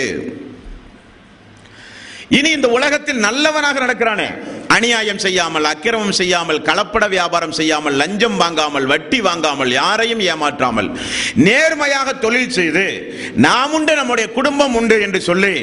இனி 2.37 2.49
இந்த 2.57 2.67
உலகத்தில் 2.77 3.23
நல்லவனாக 3.25 3.79
நடக்கிறானே. 3.85 4.27
அநியாயம் 4.75 5.21
செய்யாமல் 5.23 5.65
அக்கிரமம் 5.71 6.17
செய்யாமல் 6.19 6.59
கலப்பட 6.67 7.05
வியாபாரம் 7.13 7.55
செய்யாமல் 7.59 7.95
லஞ்சம் 8.01 8.37
வாங்காமல் 8.41 8.85
வட்டி 8.91 9.19
வாங்காமல் 9.21 9.71
யாரையும் 9.79 10.21
ஏமாற்றாமல் 10.31 10.89
நேர்மையாக 11.47 12.13
தொழில் 12.23 12.55
செய்து 12.57 12.85
நாம் 13.47 13.73
உண்டு 13.77 13.95
நம்முடைய 13.95 14.27
குடும்பம் 14.37 14.75
உண்டு 14.81 14.97
என்று 15.07 15.21
சொல்லி 15.29 15.53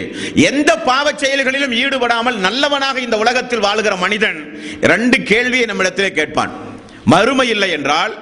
எந்த 0.51 0.71
பாவச் 0.89 1.23
செயல்களிலும் 1.25 1.77
ஈடுபடாமல் 1.83 2.39
நல்லவனாக 2.47 3.01
இந்த 3.07 3.19
உலகத்தில் 3.25 3.67
வாழ்கிற 3.67 3.97
மனிதன் 4.05 4.41
ரெண்டு 4.93 5.19
கேள்வியை 5.33 5.67
நம்மிடத்திலே 5.67 6.11
கேட்பான். 6.21 6.55
மறுமை 7.05 7.49
இல்லை 7.55 7.71
என்றால் 7.71 8.15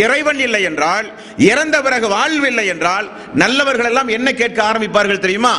இறைவன் 0.00 0.40
இல்லை 0.46 0.62
என்றால் 0.62 1.06
இறந்த 1.50 1.76
பிறகு 1.82 2.06
வாழ்வில்லை 2.08 2.66
என்றால் 2.72 3.06
நல்லவர்கள் 3.42 3.88
எல்லாம் 3.90 4.10
என்ன 4.16 4.28
கேட்க 4.32 4.58
ஆரம்பிப்பார்கள் 4.70 5.24
தெரியுமா? 5.24 5.54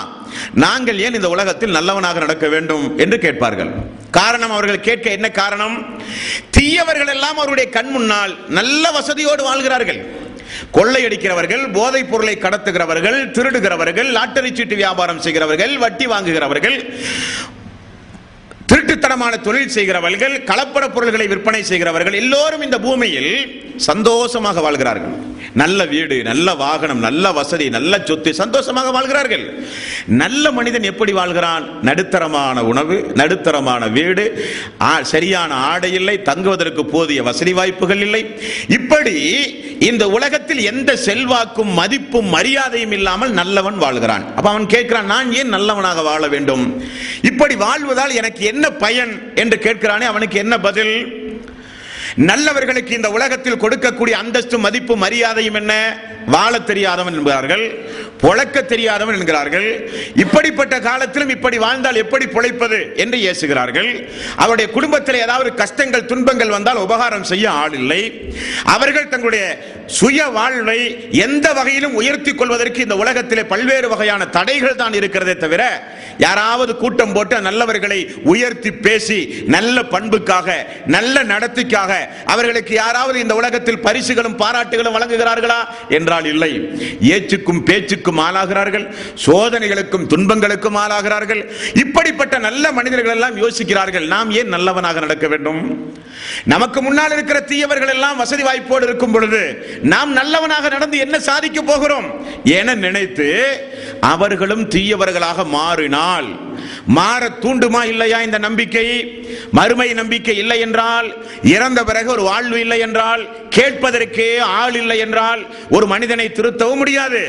நாங்கள் 0.53 0.99
ஏன் 0.99 1.13
இந்த 1.13 1.29
உலகத்தில் 1.29 1.75
நல்லவனாக 1.77 2.19
நடக்க 2.19 2.47
வேண்டும் 2.47 2.97
என்று 2.97 3.19
கேட்பார்கள். 3.19 3.71
காரணம் 4.11 4.51
அவர்கள் 4.51 4.85
கேட்க 4.89 5.09
என்ன 5.09 5.29
காரணம்? 5.29 5.75
தீயவர்கள் 6.49 7.07
எல்லாம் 7.07 7.37
அவருடைய 7.37 7.69
கண் 7.69 7.89
முன்னால் 7.89 8.35
நல்ல 8.49 8.91
வசதியோடு 8.99 9.43
வாழ்கிறார்கள். 9.43 10.01
கொள்ளையடிக்கிறவர்கள் 10.71 11.63
போதைப் 11.73 12.11
பொருளை 12.11 12.35
கடத்துகிறவர்கள் 12.35 13.17
திருடுகிறவர்கள் 13.31 14.09
லாட்டரி 14.11 14.55
சீட்டு 14.55 14.75
வியாபாரம் 14.75 15.19
செய்கிறவர்கள் 15.19 15.73
வட்டி 15.77 16.05
வாங்குகிறவர்கள் 16.07 16.77
திருட்டுத்தனமான 18.73 19.41
தொழில் 19.41 19.69
செய்கிறவர்கள் 19.69 20.43
கலப்பட 20.43 20.93
பொருள்களை 20.93 21.27
விற்பனை 21.27 21.63
செய்கிறவர்கள் 21.63 22.13
எல்லோரும் 22.13 22.61
இந்த 22.61 22.79
பூமியில் 22.79 23.63
சந்தோஷமாக 23.77 24.61
வாழ்கிறார்கள். 24.61 25.33
நல்ல 25.53 25.85
வீடு 25.85 26.23
நல்ல 26.23 26.55
வாகனம் 26.55 26.99
நல்ல 26.99 27.31
வசதி 27.31 27.69
நல்ல 27.69 28.01
சொத்து 28.03 28.33
சந்தோஷமாக 28.33 28.91
வாழ்கிறார்கள். 28.91 29.67
நல்ல 30.05 30.51
மனிதன் 30.51 30.83
எப்படி 30.83 31.13
வாழ்கிறான்? 31.13 31.79
நடுத்தரமான 31.81 32.63
உணவு 32.63 33.11
நடுத்தரமான 33.13 33.87
வீடு 33.87 34.49
ஆ- 34.81 35.03
சரியான 35.03 35.53
ஆடை 35.53 35.93
இல்லை 35.93 36.21
தங்குவதற்கு 36.21 36.85
போதிய 36.85 37.23
வசதி 37.23 37.53
வாய்ப்புகள் 37.53 38.01
இல்லை. 38.01 38.41
இப்படி 38.67 39.43
இந்த 39.79 40.09
உலகத்தில் 40.09 40.59
எந்த 40.59 40.97
செல்வாக்கும் 41.05 41.73
மதிப்பும் 41.73 42.25
மரியாதையும் 42.25 42.91
இல்லாமல் 42.91 43.31
நல்லவன் 43.31 43.77
வாழ்கிறான். 43.77 44.35
அப்ப 44.35 44.49
அவன் 44.49 44.65
கேட்கிறான் 44.65 45.03
நான் 45.03 45.33
ஏன் 45.33 45.47
நல்லவனாக 45.47 46.01
வாழ 46.01 46.27
வேண்டும்? 46.27 46.83
இப்படி 47.21 47.55
வாழ்வதால் 47.55 48.13
எனக்கு 48.13 48.45
என்ன 48.55 48.69
பயன் 48.71 49.33
என்று 49.35 49.57
கேட்கிறானே 49.57 50.05
அவனுக்கு 50.05 50.37
என்ன 50.37 50.59
பதில்? 50.59 50.93
நல்லவர்களுக்கு 52.15 52.95
இந்த 52.95 53.09
உலகத்தில் 53.11 53.61
கொடுக்கக்கூடிய 53.61 54.11
அந்தஸ்து 54.11 54.57
மதிப்பு 54.57 54.97
மரியாதையும் 54.97 55.53
என்ன? 55.53 55.99
வாழ 56.25 56.59
தெரியாதவன் 56.59 57.13
என்கிறார்கள். 57.13 57.75
பொழக்க 58.21 58.65
தெரியாதவன் 58.65 59.19
என்கிறார்கள். 59.19 59.89
இப்படிப்பட்ட 60.15 60.79
காலத்திலும் 60.79 61.29
இப்படி 61.29 61.57
வாழ்ந்தால் 61.57 61.95
எப்படி 61.95 62.25
பொழைப்பது 62.25 62.95
என்று 62.95 63.21
ஏசுகிறார்கள். 63.21 64.07
அவருடைய 64.35 64.71
குடும்பத்தில் 64.71 65.15
ஏதாவது 65.15 65.53
கஷ்டங்கள் 65.53 66.05
துன்பங்கள் 66.05 66.49
வந்தால் 66.49 66.77
உபகாரம் 66.77 67.23
செய்ய 67.23 67.51
ஆள் 67.51 67.73
இல்லை. 67.73 68.31
அவர்கள் 68.63 69.07
தங்களுடைய 69.07 69.57
சுய 69.87 70.25
வாழ்வை 70.25 71.09
எந்த 71.11 71.53
வகையிலும் 71.53 71.93
உயர்த்தி 71.93 72.35
கொள்வதற்கு 72.35 72.81
இந்த 72.81 72.95
உலகத்திலே 72.95 73.43
பல்வேறு 73.43 73.89
வகையான 73.89 74.25
தடைகள் 74.25 74.75
தான் 74.75 74.93
இருக்கிறதே 74.93 75.33
தவிர 75.33 75.93
யாராவது 76.17 76.75
கூட்டம் 76.75 77.13
போட்டு 77.13 77.35
நல்லவர்களை 77.35 78.21
உயர்த்தி 78.23 78.71
பேசி 78.71 79.43
நல்ல 79.47 79.81
பண்புக்காக 79.81 80.53
நல்ல 80.85 81.23
நடத்திக்காக 81.23 82.04
அவர்களுக்கு 82.25 82.73
யாராவது 82.73 83.19
இந்த 83.19 83.35
உலகத்தில் 83.35 83.79
பரிசுகளும் 83.79 84.37
பாராட்டுகளும் 84.37 84.95
வழங்குகிறார்களா? 84.95 85.67
என்றால் 85.89 86.25
இல்லை. 86.25 86.61
ஏச்சுக்கும் 87.01 87.63
பேச்சுக்கும் 87.63 88.19
ஆளாகிறார்கள் 88.19 88.93
சோதனைகளுக்கும் 89.25 90.07
துன்பங்களுக்கும் 90.07 90.75
ஆளாகிறார்கள். 90.75 91.51
இப்படிப்பட்ட 91.73 92.37
நல்ல 92.37 92.71
மனிதர்கள் 92.71 93.11
எல்லாம் 93.11 93.37
யோசிக்கிறார்கள். 93.37 94.07
நாம் 94.07 94.31
ஏன் 94.31 94.47
நல்லவனாக 94.47 94.99
நடக்க 94.99 95.27
வேண்டும்? 95.27 95.93
நமக்கு 96.43 96.81
முன்னால் 96.81 97.11
இருக்கிற 97.11 97.39
தீயவர்கள் 97.39 97.87
எல்லாம் 97.87 98.17
வசதி 98.17 98.43
வாய்ப்போடு 98.43 98.83
இருக்கும் 98.83 99.11
பொழுது 99.11 99.41
நாம் 99.81 100.11
நல்லவனாக 100.11 100.69
நடந்து 100.69 100.97
என்ன 100.97 101.19
சாதிக்க 101.19 101.61
போகிறோம்? 101.61 102.27
என 102.43 102.75
நினைத்து 102.75 103.29
அவர்களும் 103.99 104.69
தீயவர்களாக 104.69 105.45
மாறினால். 105.45 106.43
மாற 106.85 107.29
தூண்டுமா 107.41 107.85
இல்லையா 107.85 108.21
இந்த 108.21 108.37
நம்பிக்கை? 108.37 108.85
மறுமை 109.51 109.93
நம்பிக்கை 109.93 110.37
இல்லை 110.37 110.59
என்றால் 110.59 111.25
இறந்த 111.43 111.83
பிறகு 111.83 112.11
ஒரு 112.11 112.21
வாழ்வு 112.21 112.59
இல்லை 112.59 112.79
என்றால் 112.79 113.27
கேட்பதற்கே 113.49 114.39
ஆள் 114.39 114.75
இல்லை 114.75 114.97
என்றால் 114.97 115.45
ஒரு 115.69 115.87
மனிதனை 115.87 116.31
திருத்தவும் 116.31 116.77
முடியாது. 116.77 117.21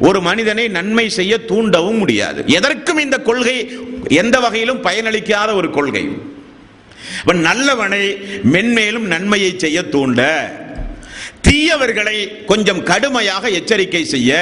ஒரு 0.00 0.20
மனிதனை 0.20 0.68
நன்மை 0.68 1.08
செய்ய 1.08 1.38
தூண்டவும் 1.46 1.98
முடியாது. 1.98 2.44
எதற்கும் 2.46 2.98
இந்த 2.98 3.18
கொள்கை 3.18 3.78
எந்த 4.08 4.40
வகையிலும் 4.40 4.82
பயனளிக்காத 4.82 5.54
ஒரு 5.54 5.70
கொள்கை. 5.70 6.08
இவன் 7.24 7.44
நல்லவனை 7.46 8.04
மென்மேலும் 8.52 9.06
நன்மையை 9.06 9.54
செய்ய 9.56 9.82
தூண்ட. 9.82 10.20
தீயவர்களை 11.48 12.44
கொஞ்சம் 12.44 12.82
கடுமையாக 12.82 13.48
எச்சரிக்கை 13.48 14.04
செய்ய. 14.04 14.32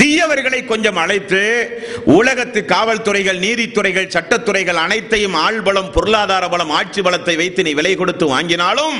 தீயவர்களை 0.00 0.64
கொஞ்சம் 0.64 0.96
அழைத்து 0.96 1.42
உலகத்து 2.04 2.64
காவல்துறைகள் 2.68 3.38
நீதித்துறைகள் 3.46 4.12
சட்டத்துறைகள் 4.14 4.80
அனைத்தையும் 4.84 5.34
ஆள்பலம் 5.34 5.92
பொருளாதார 5.92 6.48
பலம் 6.48 6.70
ஆட்சி 6.70 7.00
பலத்தை 7.00 7.36
வைத்து 7.36 7.62
நீ 7.62 7.72
விலை 7.72 7.94
கொடுத்து 7.94 8.26
வாங்கினாலும் 8.34 8.98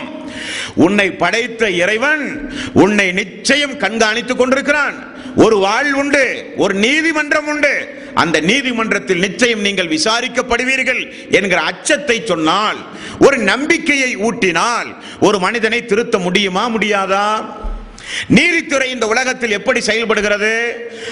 உன்னை 0.74 1.08
படைத்த 1.22 1.70
இறைவன் 1.82 2.24
உன்னை 2.72 3.12
நிச்சயம் 3.12 3.78
கண்காணித்துக் 3.78 4.40
கொண்டிருக்கிறான். 4.40 4.96
ஒரு 5.36 5.56
வாழ் 5.56 5.92
உண்டு 5.92 6.52
ஒரு 6.56 6.74
நீதிமன்றம் 6.74 7.46
உண்டு. 7.46 7.74
அந்த 8.14 8.40
நீதிமன்றத்தில் 8.40 9.18
நிச்சயம் 9.18 9.60
நீங்கள் 9.60 9.92
விசாரிக்கப்படுவீர்கள் 9.96 11.02
என்கிற 11.30 11.60
அச்சத்தை 11.60 12.16
சொன்னால் 12.24 12.78
ஒரு 13.18 13.38
நம்பிக்கையை 13.38 14.16
ஊட்டினால் 14.16 14.90
ஒரு 15.20 15.38
மனிதனை 15.38 15.80
திருத்த 15.84 16.18
முடியுமா 16.18 16.64
முடியாதா? 16.68 17.28
நீதித்துறை 18.26 18.90
இந்த 18.90 19.06
உலகத்தில் 19.06 19.50
எப்படி 19.50 19.80
செயல்படுகிறது? 19.80 20.52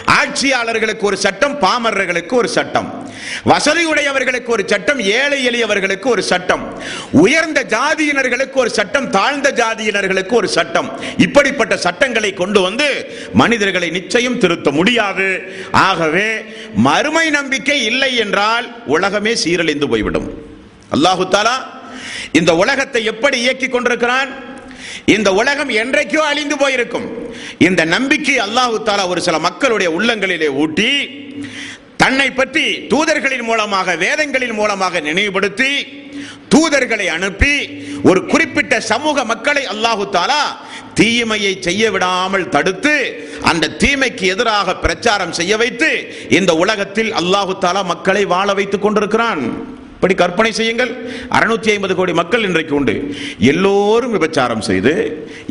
ஆட்சியாளர்களுக்கு 0.07 1.01
ஒரு 1.01 1.17
சட்டம் 1.17 1.61
பாமரர்களுக்கு 1.61 2.33
ஒரு 2.33 2.49
சட்டம். 2.49 3.09
வசதியுடையவர்களுக்கு 3.47 4.47
ஒரு 4.47 4.63
சட்டம் 4.67 5.01
ஏழை 5.01 5.49
எளியவர்களுக்கு 5.49 6.07
ஒரு 6.07 6.23
சட்டம். 6.23 6.83
உயர்ந்த 7.11 7.65
ஜாதியினர்களுக்கு 7.65 8.53
ஒரு 8.53 8.71
சட்டம் 8.71 9.11
தாழ்ந்த 9.11 9.53
ஜாதியினர்களுக்கு 9.53 10.33
ஒரு 10.33 10.49
சட்டம். 10.49 11.01
இப்படிப்பட்ட 11.17 11.77
சட்டங்களை 11.77 12.33
கொண்டு 12.33 12.61
வந்து 12.61 13.17
மனிதர்களை 13.33 13.91
நிச்சயம் 13.91 14.39
திருத்த 14.39 14.71
முடியாது. 14.71 15.43
ஆகவே 15.71 16.45
மறுமை 16.75 17.31
நம்பிக்கை 17.31 17.85
இல்லை 17.85 18.17
என்றால் 18.17 18.83
உலகமே 18.87 19.35
சீரழிந்து 19.35 19.89
போய்விடும். 19.89 20.31
அல்லாஹு 20.93 21.27
தாலா 21.31 21.57
இந்த 22.33 22.55
உலகத்தை 22.55 23.05
எப்படி 23.05 23.49
இயக்கிக் 23.49 23.69
கொண்டிருக்கிறான்? 23.69 24.53
இந்த 25.09 25.29
உலகம் 25.41 25.71
என்றைக்கோ 25.83 26.23
அழிந்து 26.31 26.57
போயிருக்கும். 26.63 27.07
இந்த 27.59 27.85
நம்பிக்கை 27.85 28.37
அல்லாஹு 28.47 28.77
தாலா 28.89 29.05
ஒரு 29.13 29.21
சில 29.27 29.39
மக்களுடைய 29.39 29.89
உள்ளங்களிலே 29.97 30.49
ஊட்டி 30.63 30.91
தன்னை 32.03 32.29
பற்றி 32.31 32.65
தூதர்களின் 32.93 33.47
மூலமாக 33.51 33.97
வேதங்களின் 34.05 34.57
மூலமாக 34.61 35.01
நினைவுபடுத்தி 35.01 35.73
தூதர்களை 36.55 37.07
அனுப்பி 37.17 37.55
ஒரு 38.09 38.21
குறிப்பிட்ட 38.27 38.75
சமூக 38.81 39.25
மக்களை 39.25 39.63
அல்லாஹு 39.75 40.05
தாலா 40.17 40.43
தீமையை 40.95 41.53
செய்ய 41.67 41.85
விடாமல் 41.91 42.49
தடுத்து 42.49 42.95
அந்த 43.51 43.73
தீமைக்கு 43.83 44.25
எதிராக 44.35 44.77
பிரச்சாரம் 44.85 45.33
செய்ய 45.33 45.57
வைத்து 45.57 45.91
இந்த 46.39 46.55
உலகத்தில் 46.55 47.13
அல்லாஹு 47.21 47.55
தாலா 47.65 47.83
மக்களை 47.93 48.25
வாழ 48.35 48.49
வைத்துக் 48.55 48.85
கொண்டிருக்கிறான். 48.85 49.43
இப்படி 50.05 50.23
கற்பனை 50.23 50.51
செய்யுங்கள். 50.57 50.91
அறுநூத்தி 51.37 51.69
ஐம்பது 51.75 51.95
கோடி 51.99 52.13
மக்கள் 52.19 52.43
இன்றைக்கு 52.49 52.75
உண்டு. 52.79 52.95
எல்லோரும் 53.51 54.13
விபச்சாரம் 54.17 54.65
செய்து 54.67 54.93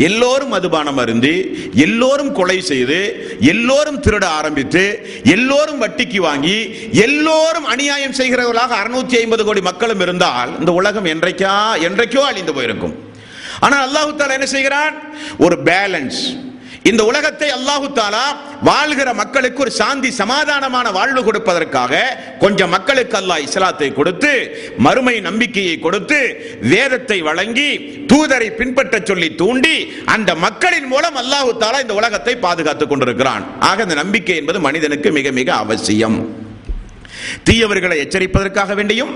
எல்லோரும் 0.07 0.51
மதுபானம் 0.55 0.99
அருந்தி 1.03 1.33
எல்லோரும் 1.85 2.29
கொலை 2.39 2.57
செய்து 2.69 2.99
எல்லோரும் 3.51 3.99
திருட 4.05 4.25
ஆரம்பித்து 4.39 4.83
எல்லோரும் 5.35 5.81
வட்டிக்கு 5.83 6.19
வாங்கி 6.27 6.57
எல்லோரும் 7.05 7.67
அநியாயம் 7.73 8.15
செய்கிறவர்களாக 8.19 8.77
அறுநூத்தி 8.81 9.17
ஐம்பது 9.23 9.43
கோடி 9.49 9.63
மக்களும் 9.69 10.03
இருந்தால் 10.07 10.53
இந்த 10.59 10.71
உலகம் 10.81 11.11
என்றைக்கா 11.15 11.57
என்றைக்கோ 11.89 12.23
அழிந்து 12.29 12.55
போயிருக்கும். 12.59 12.95
ஆனால் 13.65 13.83
அல்லாஹு 13.87 14.15
தாலா 14.21 14.39
என்ன 14.39 14.51
செய்கிறான்? 14.55 14.95
ஒரு 15.45 15.57
பேலன்ஸ். 15.71 16.21
இந்த 16.89 17.01
உலகத்தை 17.09 17.49
அல்லாஹு 17.57 17.87
தாலா 17.97 18.23
வாழ்கிற 18.69 19.09
மக்களுக்கு 19.19 19.61
ஒரு 19.65 19.71
சாந்தி 19.79 20.09
சமாதானமான 20.19 20.87
வாழ்வு 20.97 21.21
கொடுப்பதற்காக 21.27 22.01
கொஞ்சம் 22.41 22.73
மக்களுக்கு 22.75 23.15
அல்லாஹ் 23.19 23.43
இஸ்லாத்தை 23.45 23.89
கொடுத்து 23.99 24.31
மறுமை 24.85 25.15
நம்பிக்கையை 25.27 25.75
கொடுத்து 25.85 26.19
வேதத்தை 26.73 27.17
வழங்கி 27.29 27.69
தூதரை 28.11 28.49
பின்பற்ற 28.59 28.99
சொல்லி 29.09 29.29
தூண்டி 29.41 29.75
அந்த 30.15 30.31
மக்களின் 30.45 30.89
மூலம் 30.93 31.19
அல்லாஹு 31.23 31.53
தாலா 31.63 31.79
இந்த 31.85 31.95
உலகத்தை 32.01 32.35
பாதுகாத்துக் 32.45 32.91
கொண்டிருக்கிறான். 32.91 33.45
ஆக 33.69 33.83
இந்த 33.87 33.97
நம்பிக்கை 34.03 34.35
என்பது 34.41 34.59
மனிதனுக்கு 34.67 35.11
மிக 35.19 35.31
மிக 35.39 35.49
அவசியம். 35.63 36.17
தீயவர்களை 37.47 37.97
எச்சரிப்பதற்காக 38.03 38.73
வேண்டியும் 38.79 39.13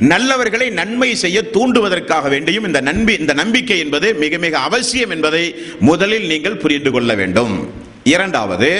நல்லவர்களை 0.00 0.70
நன்மை 0.70 1.14
செய்ய 1.14 1.42
தூண்டுவதற்காக 1.52 2.28
வேண்டியும் 2.28 2.66
இந்த 2.66 2.80
நன்பி 2.80 3.18
இந்த 3.18 3.32
நம்பிக்கை 3.32 3.78
என்பது 3.78 4.14
மிக 4.14 4.38
மிக 4.38 4.58
அவசியம் 4.58 5.10
என்பதை 5.10 5.54
முதலில் 5.80 6.26
நீங்கள் 6.26 6.56
புரிந்து 6.56 6.90
கொள்ள 6.90 7.14
வேண்டும். 7.14 7.72
இரண்டாவது 8.04 8.70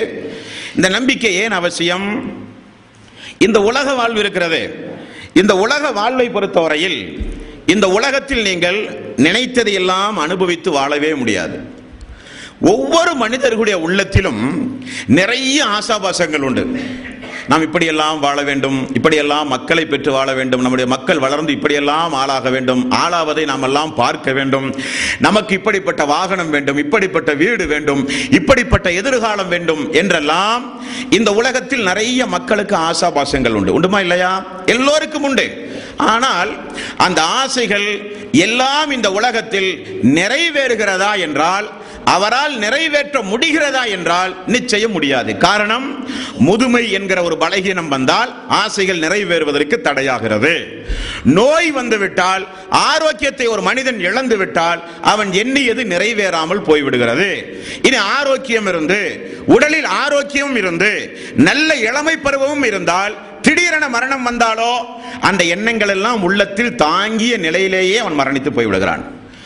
இந்த 0.77 0.89
நம்பிக்கை 0.89 1.35
ஏன் 1.35 1.51
அவசியம்? 1.51 2.07
இந்த 3.39 3.61
உலக 3.61 3.95
வாழ்வு 3.95 4.21
இருக்கிறது. 4.21 4.91
இந்த 5.35 5.57
உலக 5.57 5.93
வாழ்வை 5.93 6.31
பொறுத்தவரையில் 6.31 7.31
இந்த 7.67 7.89
உலகத்தில் 7.89 8.43
நீங்கள் 8.43 8.79
நினைத்ததையெல்லாம் 9.17 10.15
அனுபவித்து 10.15 10.71
வாழவே 10.71 11.15
முடியாது. 11.15 11.61
ஒவ்வொரு 12.61 13.15
மனிதர்களுடைய 13.15 13.81
உள்ளத்திலும் 13.81 14.41
நிறைய 15.07 15.65
ஆசாபாசங்கள் 15.65 16.41
உண்டு. 16.41 16.67
நாம் 17.49 17.63
இப்படியெல்லாம் 17.63 18.21
வாழ 18.21 18.43
வேண்டும் 18.43 18.95
இப்படியெல்லாம் 18.95 19.49
மக்களை 19.49 19.85
பெற்று 19.85 20.13
வாழ 20.13 20.33
வேண்டும் 20.33 20.61
நம்முடைய 20.61 20.91
மக்கள் 20.91 21.19
வளர்ந்து 21.19 21.53
இப்படியெல்லாம் 21.53 22.13
ஆளாக 22.13 22.51
வேண்டும் 22.51 22.93
ஆளாவதை 22.93 23.45
நாம் 23.45 23.63
எல்லாம் 23.63 23.95
பார்க்க 23.95 24.33
வேண்டும். 24.33 24.77
நமக்கு 25.19 25.55
இப்படிப்பட்ட 25.55 26.05
வாகனம் 26.05 26.51
வேண்டும் 26.51 26.77
இப்படிப்பட்ட 26.77 27.35
வீடு 27.35 27.67
வேண்டும் 27.67 28.11
இப்படிப்பட்ட 28.31 28.93
எதிர்காலம் 28.93 29.49
வேண்டும் 29.49 29.93
என்றெல்லாம் 29.93 30.81
இந்த 31.11 31.33
உலகத்தில் 31.33 31.83
நிறைய 31.83 32.27
மக்களுக்கு 32.27 32.77
ஆசாபாசங்கள் 32.77 33.53
உண்டு. 33.53 33.81
உண்டுமா 33.81 34.01
இல்லையா? 34.01 34.45
எல்லோருக்கும் 34.67 35.23
உண்டு. 35.23 35.71
ஆனால் 35.97 36.57
அந்த 36.97 37.23
ஆசைகள் 37.23 38.17
எல்லாம் 38.33 38.91
இந்த 38.91 39.13
உலகத்தில் 39.13 40.01
நிறைவேறுகிறதா 40.03 41.19
என்றால் 41.19 41.82
அவரால் 42.05 42.59
நிறைவேற்ற 42.59 43.21
முடிகிறதா 43.21 43.89
என்றால் 43.89 44.37
நிச்சயம் 44.47 44.91
முடியாது. 44.91 45.37
காரணம் 45.37 46.09
முதுமை 46.39 46.93
என்கிற 46.93 47.23
ஒரு 47.23 47.37
பலகீனம் 47.41 47.89
வந்தால் 47.89 48.49
ஆசைகள் 48.49 48.99
நிறைவேறுவதற்கு 48.99 49.77
தடையாகிறது. 49.83 50.83
நோய் 51.25 51.71
வந்துவிட்டால் 51.71 52.47
ஆரோக்கியத்தை 52.69 53.47
ஒரு 53.47 53.63
மனிதன் 53.63 54.01
இழந்து 54.01 54.37
விட்டால் 54.37 54.83
அவன் 55.03 55.33
எண்ணியது 55.33 55.85
நிறைவேறாமல் 55.85 56.65
போய்விடுகிறது. 56.67 57.31
இனி 57.83 57.97
ஆரோக்கியம் 57.97 58.67
இருந்து 58.67 59.31
உடலில் 59.47 59.85
ஆரோக்கியம் 59.85 60.57
இருந்து 60.57 61.17
நல்ல 61.37 61.75
இளமை 61.75 62.17
பருவமும் 62.17 62.65
இருந்தால் 62.65 63.17
திடீரென 63.43 63.89
மரணம் 63.89 64.23
வந்தாலோ 64.23 64.75
அந்த 65.21 65.45
எண்ணங்கள் 65.45 65.89
எல்லாம் 65.89 66.23
உள்ளத்தில் 66.23 66.75
தாங்கிய 66.75 67.37
நிலையிலேயே 67.37 67.99
அவன் 67.99 68.19
மரணித்து 68.19 68.51
போய்விடுகிறான். 68.51 69.03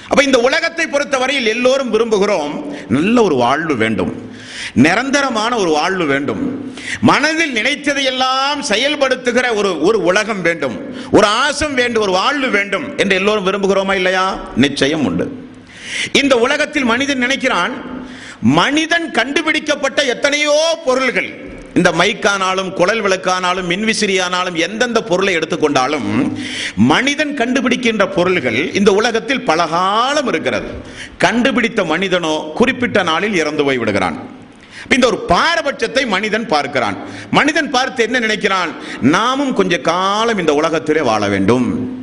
அப்ப 0.09 0.23
இந்த 0.23 0.39
உலகத்தை 0.39 0.87
பொறுத்தவரையில் 0.87 1.47
எல்லோரும் 1.47 1.91
விரும்புகிறோம் 1.91 2.77
நல்ல 2.89 3.23
ஒரு 3.23 3.35
வாழ்வு 3.35 3.77
வேண்டும். 3.77 4.31
நிரந்தரமான 4.75 5.57
ஒரு 5.57 5.71
வாழ்வு 5.71 6.05
வேண்டும். 6.05 6.75
மனதில் 7.01 7.55
நினைத்ததையெல்லாம் 7.55 8.61
செயல்படுத்துகிற 8.69 9.55
ஒரு 9.55 9.81
ஒரு 9.81 10.03
உலகம் 10.03 10.43
வேண்டும். 10.43 10.95
ஒரு 11.11 11.27
ஆசம் 11.27 11.75
வேண்டும் 11.75 12.03
ஒரு 12.03 12.13
வாழ்வு 12.13 12.49
வேண்டும் 12.49 12.97
என்று 12.97 13.17
எல்லோரும் 13.17 13.47
விரும்புகிறோமா 13.47 13.95
இல்லையா? 13.95 14.41
நிச்சயம் 14.57 15.05
உண்டு. 15.05 15.49
இந்த 16.13 16.39
உலகத்தில் 16.39 16.85
மனிதன் 16.85 17.23
நினைக்கிறான் 17.23 17.71
மனிதன் 18.41 19.11
கண்டுபிடிக்கப்பட்ட 19.11 20.03
எத்தனையோ 20.03 20.79
பொருள்கள் 20.85 21.46
இந்த 21.77 21.93
மைக்கானாலும் 21.93 22.73
குழல் 22.73 23.03
விளக்கானாலும் 23.03 23.69
மின்விசிறியானாலும் 23.71 24.55
எந்தெந்த 24.55 25.03
பொருளை 25.03 25.37
எடுத்துக்கொண்டாலும் 25.37 26.37
மனிதன் 26.77 27.35
கண்டுபிடிக்கின்ற 27.35 28.13
பொருள்கள் 28.13 28.73
இந்த 28.75 28.93
உலகத்தில் 28.93 29.45
பலகாலம் 29.45 30.27
இருக்கிறது. 30.27 30.69
கண்டுபிடித்த 31.19 31.85
மனிதனோ 31.85 32.53
குறிப்பிட்ட 32.55 33.03
நாளில் 33.03 33.35
இறந்து 33.35 33.65
போய் 33.65 33.79
விடுகிறான். 33.79 34.17
இந்த 34.95 35.07
ஒரு 35.07 35.25
பாரபட்சத்தை 35.29 36.07
மனிதன் 36.07 36.49
பார்க்கிறான். 36.49 36.97
மனிதன் 37.31 37.71
பார்த்து 37.71 38.03
என்ன 38.05 38.19
நினைக்கிறான்? 38.19 38.73
நாமும் 39.01 39.55
கொஞ்ச 39.55 39.79
காலம் 39.79 40.39
இந்த 40.39 40.55
உலகத்திலே 40.55 41.01
வாழ 41.01 41.29
வேண்டும். 41.29 41.96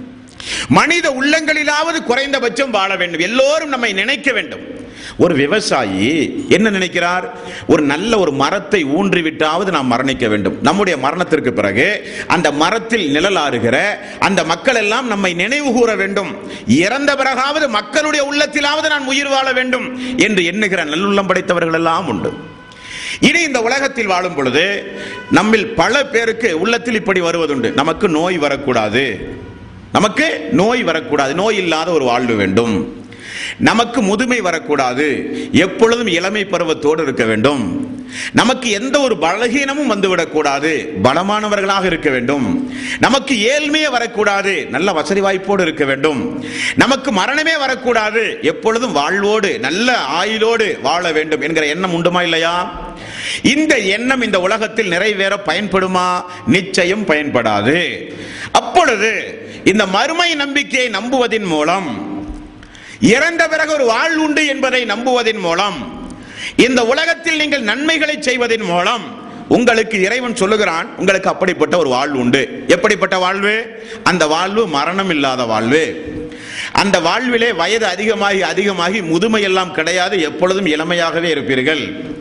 மனித 0.68 1.12
உள்ளங்களிலாவது 1.12 2.04
குறைந்தபட்சம் 2.04 2.72
வாழ 2.72 2.96
வேண்டும். 2.96 3.22
எல்லோரும் 3.22 3.70
நம்மை 3.70 3.94
நினைக்க 3.94 4.32
வேண்டும். 4.32 4.82
ஒரு 5.18 5.36
விவசாயி 5.36 6.46
என்ன 6.50 6.70
நினைக்கிறார்? 6.70 7.34
ஒரு 7.68 7.84
நல்ல 7.84 8.18
ஒரு 8.18 8.32
மரத்தை 8.32 8.86
ஊன்றிவிட்டாவது 8.86 9.72
நாம் 9.72 9.92
மரணிக்க 9.92 10.28
வேண்டும். 10.28 10.58
நம்முடைய 10.62 11.00
மரணத்திற்கு 11.00 11.54
பிறகு 11.54 12.08
அந்த 12.28 12.52
மரத்தில் 12.52 13.16
நிழலாறுகிற 13.16 13.96
அந்த 14.20 14.44
மக்கள் 14.44 14.76
எல்லாம் 14.76 15.08
நம்மை 15.08 15.34
நினைவு 15.34 15.72
கூற 15.72 15.96
வேண்டும். 15.96 16.36
இறந்த 16.68 17.16
பிறகாவது 17.16 17.70
மக்களுடைய 17.70 18.32
உள்ளத்திலாவது 18.32 18.88
நான் 18.88 19.06
உயிர் 19.06 19.28
வாழ 19.28 19.54
வேண்டும் 19.54 20.18
என்று 20.18 20.46
எண்ணுகிற 20.46 20.86
நல்லுள்ளம் 20.86 21.28
படைத்தவர்கள் 21.28 21.74
எல்லாம் 21.74 22.08
உண்டு. 22.08 22.34
இனி 23.20 23.42
இந்த 23.42 23.62
உலகத்தில் 23.62 24.08
வாழும் 24.08 24.36
பொழுது 24.36 24.92
நம்மில் 25.32 25.68
பல 25.68 26.06
பேருக்கு 26.06 26.60
உள்ளத்தில் 26.60 26.94
இப்படி 26.94 27.22
வருவதுண்டு. 27.22 27.74
நமக்கு 27.74 28.10
நோய் 28.10 28.38
வரக்கூடாது. 28.38 29.32
நமக்கு 29.94 30.50
நோய் 30.52 30.84
வரக்கூடாது. 30.84 31.36
நோய் 31.36 31.58
இல்லாத 31.58 31.92
ஒரு 31.92 32.06
வாழ்வு 32.06 32.36
வேண்டும். 32.36 33.03
நமக்கு 33.58 34.02
முதுமை 34.02 34.42
வரக்கூடாது. 34.42 35.38
எப்பொழுதும் 35.52 36.08
இளமை 36.08 36.46
பருவத்தோடு 36.46 37.04
இருக்க 37.04 37.24
வேண்டும். 37.24 37.92
நமக்கு 38.32 38.70
எந்த 38.70 39.00
ஒரு 39.00 39.16
பலகீனமும் 39.16 39.90
வந்துவிடக்கூடாது. 39.90 40.88
பலமானவர்களாக 41.04 41.86
இருக்க 41.86 42.10
வேண்டும். 42.10 42.74
நமக்கு 43.00 43.36
ஏழ்மையே 43.36 43.90
வரக்கூடாது. 43.90 44.66
நல்ல 44.70 44.92
வசதி 44.92 45.22
வாய்ப்போடு 45.22 45.62
இருக்க 45.62 45.86
வேண்டும். 45.86 46.46
நமக்கு 46.76 47.12
மரணமே 47.12 47.58
வரக்கூடாது. 47.58 48.38
எப்பொழுதும் 48.42 48.92
வாழ்வோடு 48.92 49.60
நல்ல 49.60 49.98
ஆயுளோடு 50.22 50.82
வாழ 50.82 51.12
வேண்டும் 51.12 51.42
என்கிற 51.42 51.66
எண்ணம் 51.66 51.94
உண்டுமா 51.94 52.22
இல்லையா? 52.22 52.82
இந்த 53.42 53.78
எண்ணம் 53.78 54.22
இந்த 54.22 54.40
உலகத்தில் 54.40 54.88
நிறைவேற 54.88 55.40
பயன்படுமா? 55.46 56.24
நிச்சயம் 56.48 57.06
பயன்படாது. 57.06 58.12
அப்பொழுது 58.52 59.42
இந்த 59.64 59.86
மறுமை 59.86 60.36
நம்பிக்கையை 60.36 60.90
நம்புவதன் 60.90 61.44
மூலம் 61.44 62.12
இறந்த 63.04 63.48
பிறகு 63.48 63.74
ஒரு 63.74 63.86
வாழ் 63.86 64.16
உண்டு 64.16 64.48
என்பதை 64.48 64.86
நம்புவதன் 64.86 65.40
மூலம் 65.40 66.10
இந்த 66.56 66.86
உலகத்தில் 66.86 67.38
நீங்கள் 67.38 67.62
நன்மைகளை 67.62 68.16
செய்வதன் 68.20 68.62
மூலம் 68.62 69.22
உங்களுக்கு 69.48 70.02
இறைவன் 70.02 70.36
சொல்லுகிறான் 70.36 70.98
உங்களுக்கு 70.98 71.30
அப்படிப்பட்ட 71.30 71.78
ஒரு 71.78 71.90
வாழ்வு 71.90 72.20
உண்டு. 72.20 72.64
எப்படிப்பட்ட 72.68 73.18
வாழ்வு? 73.18 73.84
அந்த 74.04 74.28
வாழ்வு 74.28 74.68
மரணம் 74.68 75.10
இல்லாத 75.10 75.44
வாழ்வு. 75.44 75.96
அந்த 76.72 77.00
வாழ்விலே 77.00 77.54
வயது 77.54 77.86
அதிகமாகி 77.86 78.44
அதிகமாகி 78.44 79.02
முதுமையெல்லாம் 79.02 79.72
கிடையாது 79.72 80.22
எப்பொழுதும் 80.22 80.66
இளமையாகவே 80.66 81.32
இருப்பீர்கள். 81.34 82.12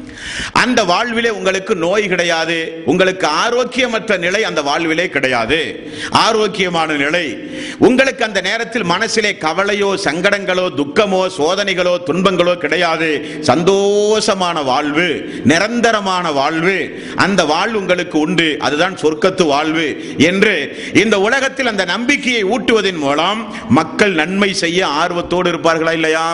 அந்த 0.52 0.84
வாழ்விலே 0.84 1.30
உங்களுக்கு 1.30 1.74
நோய் 1.74 2.08
கிடையாது 2.08 2.82
உங்களுக்கு 2.84 3.26
ஆரோக்கியமற்ற 3.26 4.18
நிலை 4.18 4.44
அந்த 4.44 4.62
வாழ்விலே 4.62 5.08
கிடையாது. 5.08 5.92
ஆரோக்கியமான 6.10 6.92
நிலை. 6.92 7.38
உங்களுக்கு 7.78 8.24
அந்த 8.24 8.40
நேரத்தில் 8.40 8.84
மனசிலே 8.84 9.36
கவலையோ 9.40 9.94
சங்கடங்களோ 10.04 10.66
துக்கமோ 10.76 11.26
சோதனைகளோ 11.38 11.96
துன்பங்களோ 12.06 12.54
கிடையாது. 12.54 13.10
சந்தோஷமான 13.40 14.64
வாழ்வு 14.64 15.40
நிரந்தரமான 15.44 16.32
வாழ்வு. 16.32 17.02
அந்த 17.16 17.44
வாழ்வு 17.44 17.78
உங்களுக்கு 17.78 18.18
உண்டு. 18.18 18.56
அதுதான் 18.60 18.96
சொர்க்கத்து 18.96 19.46
வாழ்வு 19.46 20.04
என்று 20.18 20.76
இந்த 20.94 21.20
உலகத்தில் 21.20 21.66
அந்த 21.66 21.84
நம்பிக்கையை 21.84 22.44
ஊட்டுவதன் 22.44 22.98
மூலம் 22.98 23.54
மக்கள் 23.68 24.14
நன்மை 24.22 24.50
செய்ய 24.54 24.80
ஆர்வத்தோடு 25.02 25.50
இருப்பார்களா 25.52 25.92
இல்லையா? 25.92 26.26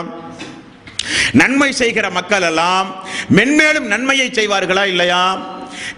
நன்மை 1.33 1.71
செய்கிற 1.73 2.07
மக்கள் 2.11 2.43
எல்லாம் 2.43 2.89
மென்மேலும் 3.37 3.87
நன்மையை 3.87 4.29
செய்வார்களா 4.31 4.85
இல்லையா? 4.87 5.23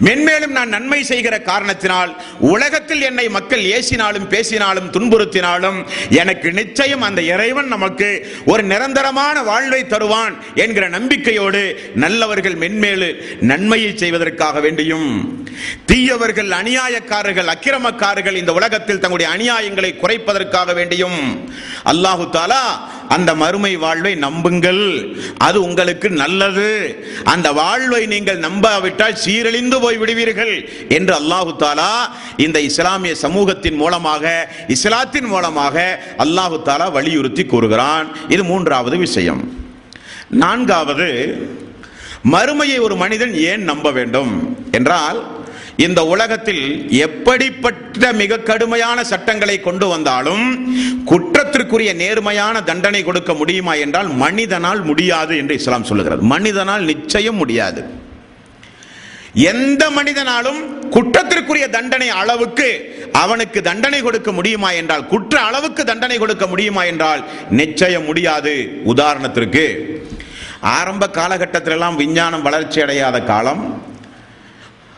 மென்மேலும் 0.05 0.57
நான் 0.59 0.69
நன்மை 0.69 1.03
செய்கிற 1.03 1.41
காரணத்தினால் 1.41 2.13
உலகத்தில் 2.39 3.03
என்னை 3.03 3.29
மக்கள் 3.29 3.65
ஏசினாலும் 3.77 4.27
பேசினாலும் 4.27 4.91
துன்புறுத்தினாலும் 4.91 5.79
எனக்கு 6.11 6.53
நிச்சயம் 6.53 7.03
அந்த 7.03 7.23
இறைவன் 7.23 7.67
நமக்கு 7.67 8.09
ஒரு 8.47 8.63
நிரந்தரமான 8.63 9.43
வாழ்வை 9.43 9.87
தருவான் 9.87 10.35
என்கிற 10.55 10.89
நம்பிக்கையோடு 10.89 11.63
நல்லவர்கள் 11.95 12.55
மென்மேலு 12.55 13.11
நன்மையை 13.41 13.93
செய்வதற்காக 13.97 14.61
வேண்டியும். 14.61 15.09
தீயவர்கள் 15.87 16.49
அநியாயக்காரர்கள் 16.49 17.51
அக்கிரமக்காரர்கள் 17.55 18.37
இந்த 18.37 18.53
உலகத்தில் 18.53 18.99
தங்களுடைய 18.99 19.29
அநியாயங்களை 19.37 19.91
குறைப்பதற்காக 19.97 20.75
வேண்டியும். 20.75 21.21
அல்லாஹு 21.85 22.25
தாலா 22.31 22.65
அந்த 23.17 23.31
மறுமை 23.35 23.77
வாழ்வை 23.77 24.13
நம்புங்கள். 24.15 24.83
அது 25.39 25.59
உங்களுக்கு 25.63 26.09
நல்லது. 26.23 26.69
அந்த 27.25 27.49
வாழ்வை 27.53 28.03
நீங்கள் 28.07 28.41
நம்பாவிட்டால் 28.41 29.21
சீரழிந்து 29.25 29.79
போய் 29.81 30.01
விடுவீர்கள் 30.03 30.55
என்று 30.89 31.15
அல்லாஹு 31.21 31.53
தாலா 31.59 31.95
இந்த 32.37 32.61
இஸ்லாமிய 32.61 33.15
சமூகத்தின் 33.15 33.79
மூலமாக 33.83 34.25
இஸ்லாத்தின் 34.69 35.29
மூலமாக 35.33 35.77
அல்லாஹு 36.19 36.59
தாலா 36.69 36.87
வலியுறுத்தி 36.93 37.45
கூறுகிறான். 37.45 38.09
இது 38.29 38.45
மூன்றாவது 38.45 38.97
விஷயம். 39.07 39.43
நான்காவது 40.29 41.09
மறுமையை 42.33 42.79
ஒரு 42.81 42.97
மனிதன் 42.97 43.35
ஏன் 43.51 43.63
நம்ப 43.63 43.91
வேண்டும்? 43.91 44.33
என்றால் 44.71 45.19
இந்த 45.85 46.05
உலகத்தில் 46.05 46.91
எப்படிப்பட்ட 47.05 48.13
மிக 48.21 48.39
கடுமையான 48.39 49.05
சட்டங்களை 49.05 49.61
கொண்டு 49.61 49.87
வந்தாலும் 49.89 50.45
குற்றத்திற்குரிய 51.11 51.95
நேர்மையான 51.95 52.63
தண்டனை 52.63 53.05
கொடுக்க 53.05 53.35
முடியுமா 53.35 53.75
என்றால் 53.75 54.09
மனிதனால் 54.09 54.83
முடியாது 54.83 55.37
என்று 55.37 55.55
இஸ்லாம் 55.55 55.85
சொல்லுகிறது. 55.85 56.23
மனிதனால் 56.23 56.83
நிச்சயம் 56.83 57.37
முடியாது. 57.37 57.83
எந்த 59.33 59.91
மனிதனாலும் 59.91 60.61
குற்றத்திற்குரிய 60.91 61.69
தண்டனை 61.71 62.09
அளவுக்கு 62.09 62.69
அவனுக்கு 63.13 63.63
தண்டனை 63.63 64.03
கொடுக்க 64.03 64.33
முடியுமா 64.33 64.71
என்றால் 64.71 65.07
குற்ற 65.07 65.41
அளவுக்கு 65.41 65.85
தண்டனை 65.85 66.19
கொடுக்க 66.19 66.47
முடியுமா 66.47 66.85
என்றால் 66.85 67.25
நிச்சயம் 67.51 68.05
முடியாது. 68.05 68.83
உதாரணத்திற்கு 68.85 69.65
ஆரம்ப 70.61 71.11
காலகட்டத்திலெல்லாம் 71.13 71.97
விஞ்ஞானம் 71.97 72.43
வளர்ச்சி 72.43 72.81
அடையாத 72.81 73.21
காலம் 73.21 73.80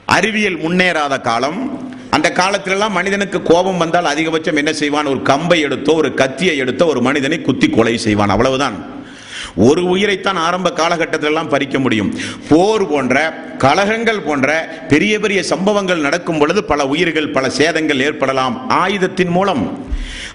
அறிவியல் 0.05 0.59
முன்னேறாத 0.59 1.21
காலம். 1.21 1.91
அந்த 2.11 2.33
காலத்திலெல்லாம் 2.33 2.91
மனிதனுக்கு 2.91 3.43
கோபம் 3.43 3.77
வந்தால் 3.77 4.17
அதிகபட்சம் 4.17 4.57
என்ன 4.57 4.73
செய்வான்? 4.73 5.07
ஒரு 5.07 5.23
கம்பை 5.23 5.65
எடுத்தோ 5.65 5.95
ஒரு 5.95 6.15
கத்தியை 6.15 6.61
எடுத்தோ 6.61 6.87
ஒரு 6.87 7.01
மனிதனை 7.01 7.41
குத்தி 7.41 7.69
கொலை 7.69 7.99
செய்வான். 7.99 8.29
அவ்வளவுதான். 8.29 9.01
ஒரு 9.57 9.85
உயிரைத்தான் 9.85 10.37
ஆரம்ப 10.37 10.71
காலகட்டத்திலெல்லாம் 10.71 11.49
பறிக்க 11.49 11.79
முடியும். 11.79 12.15
போர் 12.49 12.89
போன்ற 12.89 13.33
கலகங்கள் 13.59 14.21
போன்ற 14.21 14.77
பெரிய 14.89 15.19
பெரிய 15.19 15.43
சம்பவங்கள் 15.43 15.99
நடக்கும் 15.99 16.39
பொழுது 16.39 16.65
பல 16.65 16.87
உயிர்கள் 16.87 17.29
பல 17.29 17.51
சேதங்கள் 17.51 18.01
ஏற்படலாம். 18.01 18.69
ஆயுதத்தின் 18.69 19.29
மூலம். 19.29 19.87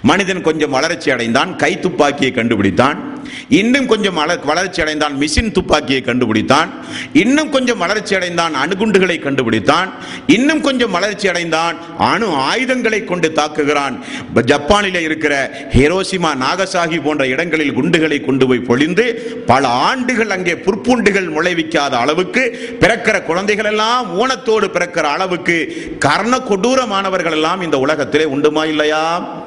மனிதன் 0.01 0.41
கொஞ்சம் 0.41 0.69
வளர்ச்சி 0.69 1.11
அடைந்தான் 1.11 1.55
கை 1.55 1.79
துப்பாக்கியை 1.79 2.33
கண்டுபிடித்தான். 2.35 3.15
இன்னும் 3.49 3.85
கொஞ்சம் 3.85 4.15
வளர்ச்சி 4.43 4.81
அடைந்தான் 4.81 5.13
மிஷின் 5.19 5.51
துப்பாக்கியை 5.51 6.01
கண்டுபிடித்தான். 6.05 6.69
இன்னும் 7.13 7.49
கொஞ்சம் 7.49 7.77
வளர்ச்சி 7.77 8.15
அடைந்தான் 8.15 8.55
அணுகுண்டுகளை 8.55 9.17
கண்டுபிடித்தான். 9.19 9.89
இன்னும் 10.27 10.61
கொஞ்சம் 10.61 10.91
வளர்ச்சி 10.91 11.27
அடைந்தான் 11.27 11.77
அணு 11.97 12.33
ஆயுதங்களை 12.33 13.03
கொண்டு 13.03 13.31
தாக்குகிறான். 13.35 13.97
ஜப்பானில் 14.43 15.01
இருக்கிற 15.01 15.51
ஹிரோசிமா 15.71 16.31
நாகசாகி 16.41 17.03
போன்ற 17.03 17.27
இடங்களில் 17.27 17.73
குண்டுகளை 17.73 18.25
கொண்டு 18.25 18.47
போய் 18.47 18.59
பொழிந்து 18.59 19.05
பல 19.45 19.67
ஆண்டுகள் 19.67 20.29
அங்கே 20.29 20.53
புற்பூண்டுகள் 20.53 21.29
முளைவிக்காத 21.29 21.89
அளவுக்கு 21.89 22.75
பிறக்கிற 22.79 23.23
குழந்தைகள் 23.23 23.65
எல்லாம் 23.65 24.19
ஊனத்தோடு 24.19 24.67
பிறக்கிற 24.67 25.01
அளவுக்கு 25.01 25.87
கர்ண 25.99 26.37
கொடூரமானவர்கள் 26.37 27.31
எல்லாம் 27.31 27.61
இந்த 27.61 27.79
உலகத்திலே 27.79 28.23
உண்டுமா 28.23 28.65
இல்லையா? 28.65 29.45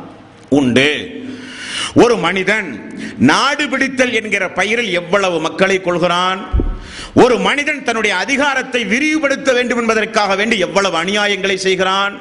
உண்டு. 0.50 0.90
ஒரு 1.94 2.16
மனிதன் 2.16 2.68
நாடு 3.18 3.68
பிடித்தல் 3.68 4.12
என்கிற 4.12 4.50
பயிரில் 4.50 4.92
எவ்வளவு 4.92 5.40
மக்களை 5.40 5.80
கொள்கிறான்? 5.80 6.68
ஒரு 7.14 7.38
மனிதன் 7.38 7.84
தன்னுடைய 7.84 8.16
அதிகாரத்தை 8.16 8.84
விரிவுபடுத்த 8.84 9.52
வேண்டும் 9.52 9.78
என்பதற்காக 9.78 10.34
வேண்டி 10.34 10.58
எவ்வளவு 10.58 11.02
அநியாயங்களை 11.02 11.54
செய்கிறான்? 11.54 12.20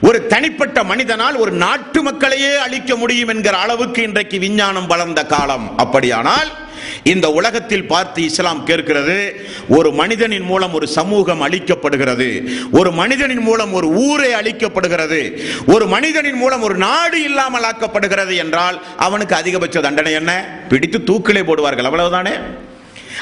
ஒரு 0.00 0.26
தனிப்பட்ட 0.26 0.84
மனிதனால் 0.84 1.34
ஒரு 1.34 1.52
நாட்டு 1.52 2.02
மக்களையே 2.02 2.56
அழிக்க 2.56 2.96
முடியும் 2.96 3.28
என்கிற 3.28 3.56
அளவுக்கு 3.56 4.02
இன்றைக்கு 4.02 4.38
விஞ்ஞானம் 4.38 4.86
வளர்ந்த 4.86 5.26
காலம். 5.26 5.78
அப்படியானால் 5.78 6.68
இந்த 7.04 7.30
உலகத்தில் 7.30 7.86
பார்த்து 7.86 8.22
இஸ்லாம் 8.22 8.64
கேட்கிறது 8.64 9.46
ஒரு 9.68 9.92
மனிதனின் 9.92 10.42
மூலம் 10.42 10.72
ஒரு 10.72 10.86
சமூகம் 10.88 11.42
அழிக்கப்படுகிறது 11.42 12.28
ஒரு 12.72 12.92
மனிதனின் 12.92 13.40
மூலம் 13.40 13.72
ஒரு 13.72 13.88
ஊரே 13.88 14.34
அழிக்கப்படுகிறது 14.34 15.20
ஒரு 15.66 15.86
மனிதனின் 15.86 16.34
மூலம் 16.34 16.62
ஒரு 16.62 16.74
நாடு 16.74 17.22
இல்லாமல் 17.22 17.62
ஆக்கப்படுகிறது 17.62 18.36
என்றால் 18.36 18.82
அவனுக்கு 18.96 19.34
அதிகபட்ச 19.34 19.80
தண்டனை 19.80 20.12
என்ன? 20.12 20.32
பிடித்து 20.68 20.98
தூக்கிலே 20.98 21.42
போடுவார்கள் 21.42 21.88
அவ்வளவுதானே? 21.90 22.34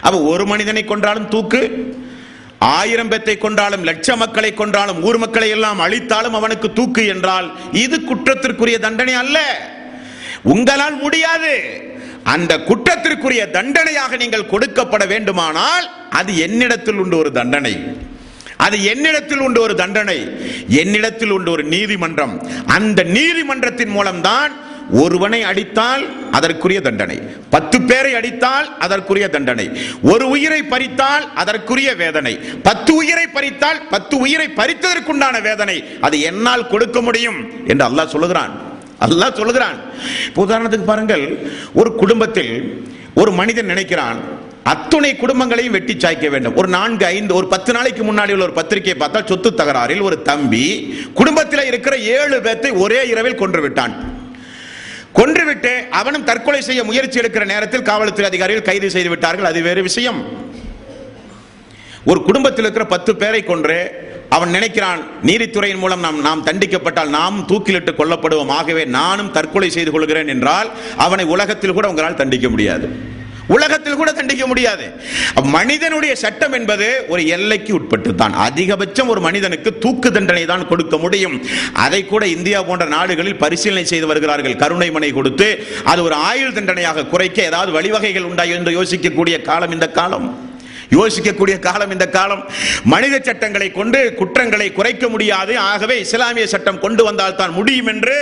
அப்ப 0.01 0.21
ஒரு 0.21 0.47
மனிதனை 0.47 0.85
கொன்றாலும் 0.85 1.29
தூக்கு 1.29 1.61
ஆயிரம் 2.59 3.11
பேத்தை 3.11 3.39
கொண்டாலும் 3.39 3.85
லட்ச 3.85 4.17
மக்களை 4.17 4.55
கொன்றாலும் 4.55 5.03
ஊர் 5.03 5.19
மக்களை 5.19 5.49
எல்லாம் 5.49 5.81
அழித்தாலும் 5.81 6.31
அவனுக்கு 6.31 6.73
தூக்கு 6.73 7.07
என்றால் 7.07 7.57
இது 7.73 8.01
குற்றத்திற்குரிய 8.01 8.79
தண்டனை 8.79 9.15
அல்ல. 9.15 9.39
உங்களால் 10.43 10.97
முடியாது. 10.97 11.53
அந்த 12.35 12.53
குற்றத்திற்குரிய 12.69 13.43
தண்டனையாக 13.57 14.17
நீங்கள் 14.23 14.51
கொடுக்கப்பட 14.53 15.07
வேண்டுமானால் 15.15 15.87
அது 16.11 16.39
என்னிடத்தில் 16.47 17.01
உண்டு 17.03 17.17
ஒரு 17.17 17.33
தண்டனை. 17.33 17.75
அது 18.67 18.77
என்னிடத்தில் 18.85 19.43
உண்டு 19.47 19.61
ஒரு 19.61 19.75
தண்டனை. 19.75 20.19
என்னிடத்தில் 20.83 21.31
உண்டு 21.31 21.51
ஒரு 21.51 21.65
நீதிமன்றம். 21.75 22.35
அந்த 22.77 23.03
நீதிமன்றத்தின் 23.17 23.93
மூலம்தான் 23.97 24.53
ஒருவனை 25.03 25.43
அடித்தால் 25.43 26.03
அதற்குரிய 26.31 26.81
தண்டனை. 26.81 27.17
பத்து 27.55 27.77
பேரை 27.83 28.15
அடித்தால் 28.15 28.79
அதற்குரிய 28.79 29.29
தண்டனை. 29.29 29.67
ஒரு 30.13 30.29
உயிரை 30.29 30.61
பறித்தால் 30.63 31.25
அதற்குரிய 31.35 31.95
வேதனை. 31.95 32.35
பத்து 32.69 32.95
உயிரை 32.95 33.27
பறித்தால் 33.27 33.81
பத்து 33.89 34.17
உயிரை 34.19 34.49
பறித்ததற்குண்டான 34.57 35.43
வேதனை. 35.43 35.77
அது 36.01 36.21
என்னால் 36.21 36.67
கொடுக்க 36.67 37.01
முடியும் 37.01 37.39
என்று 37.67 37.87
அல்லாஹ் 37.89 38.15
சொல்லுகிறான். 38.15 38.55
அல்லாஹ் 39.07 39.39
சொல்லுகிறான். 39.41 39.79
உதாரணத்துக்கு 40.43 40.91
பாருங்கள் 40.91 41.25
ஒரு 41.75 41.91
குடும்பத்தில் 41.95 42.53
ஒரு 43.15 43.31
மனிதன் 43.33 43.71
நினைக்கிறான் 43.73 44.21
அத்துணை 44.73 45.11
குடும்பங்களையும் 45.15 45.77
வெட்டி 45.77 45.95
சாய்க்க 45.97 46.29
வேண்டும். 46.31 46.57
ஒரு 46.57 46.69
நான்கு 46.69 47.05
ஐந்து 47.07 47.35
ஒரு 47.35 47.47
பத்து 47.53 47.73
நாளைக்கு 47.73 48.03
முன்னாடி 48.03 48.33
உள்ள 48.35 48.45
ஒரு 48.49 48.53
பத்திரிகையை 48.53 48.97
பார்த்தா 49.03 49.21
சொத்து 49.25 49.51
தகராறில் 49.51 50.03
ஒரு 50.09 50.17
தம்பி 50.23 50.67
குடும்பத்தில் 51.15 51.69
இருக்கிற 51.71 51.97
ஏழு 51.97 52.39
பேர்த்தை 52.47 52.71
ஒரே 52.85 53.01
இரவில் 53.13 53.41
கொன்று 53.43 53.61
விட்டான். 53.61 53.95
கொன்றுவிட்டு 55.19 55.73
அவனும் 56.01 56.25
தற்கொலை 56.25 56.61
செய்ய 56.63 56.85
முயற்சி 56.85 57.21
எடுக்கிற 57.21 57.45
நேரத்தில் 57.45 57.83
காவல்துறை 57.83 58.27
அதிகாரிகள் 58.31 58.69
கைது 58.69 58.91
செய்து 58.91 59.09
விட்டார்கள். 59.09 59.51
அது 59.51 59.63
வேறு 59.63 59.83
விஷயம். 59.83 60.21
ஒரு 62.05 62.23
குடும்பத்தில் 62.23 62.65
இருக்கிற 62.65 62.87
பத்து 62.95 63.17
பேரை 63.17 63.43
கொன்று 63.45 63.79
அவன் 64.37 64.55
நினைக்கிறான் 64.57 65.01
நீதித்துறையின் 65.29 65.83
மூலம் 65.83 66.03
நாம் 66.07 66.19
நாம் 66.29 66.47
தண்டிக்கப்பட்டால் 66.49 67.15
நாம் 67.19 67.37
தூக்கிலிட்டு 67.51 67.93
கொல்லப்படுவோம். 68.01 68.51
ஆகவே 68.59 68.83
நானும் 68.99 69.31
தற்கொலை 69.37 69.69
செய்து 69.77 69.91
கொள்கிறேன் 69.93 70.33
என்றால் 70.35 70.71
அவனை 71.05 71.25
உலகத்தில் 71.35 71.77
கூட 71.77 71.89
உங்களால் 71.93 72.21
தண்டிக்க 72.23 72.49
முடியாது. 72.55 72.89
உலகத்தில் 73.57 73.97
கூட 73.99 74.11
தண்டிக்க 74.17 74.45
முடியாது. 74.51 74.87
மனிதனுடைய 75.55 76.13
சட்டம் 76.23 76.55
என்பது 76.59 76.87
ஒரு 77.13 77.23
எல்லைக்கு 77.37 77.73
உட்பட்டு 77.79 78.11
தான் 78.23 78.35
அதிகபட்சம் 78.47 79.11
ஒரு 79.13 79.21
மனிதனுக்கு 79.27 79.71
தூக்கு 79.85 80.09
தண்டனை 80.17 80.43
தான் 80.51 80.67
கொடுக்க 80.73 80.97
முடியும். 81.05 81.37
அதை 81.85 82.01
கூட 82.11 82.27
இந்தியா 82.37 82.61
போன்ற 82.69 82.87
நாடுகளில் 82.97 83.41
பரிசீலனை 83.45 83.85
செய்து 83.93 84.11
வருகிறார்கள். 84.11 84.59
கருணை 84.65 84.91
மனை 84.97 85.11
கொடுத்து 85.19 85.49
அது 85.93 86.03
ஒரு 86.09 86.19
ஆயுள் 86.31 86.57
தண்டனையாக 86.59 87.07
குறைக்க 87.15 87.41
ஏதாவது 87.51 87.73
வழிவகைகள் 87.79 88.29
உண்டா 88.31 88.47
என்று 88.59 88.77
யோசிக்கக்கூடிய 88.79 89.39
காலம் 89.49 89.75
இந்த 89.79 89.89
காலம். 90.01 90.29
யோசிக்கக்கூடிய 90.97 91.57
காலம் 91.69 91.93
இந்த 91.95 92.07
காலம். 92.17 92.43
மனித 92.93 93.17
சட்டங்களை 93.29 93.69
கொண்டு 93.79 94.01
குற்றங்களை 94.21 94.69
குறைக்க 94.73 95.09
முடியாது. 95.15 95.53
ஆகவே 95.71 95.97
இஸ்லாமிய 96.05 96.47
சட்டம் 96.55 96.83
கொண்டு 96.85 97.05
வந்தால் 97.09 97.39
தான் 97.41 97.57
முடியும் 97.59 97.91
என்று 97.95 98.17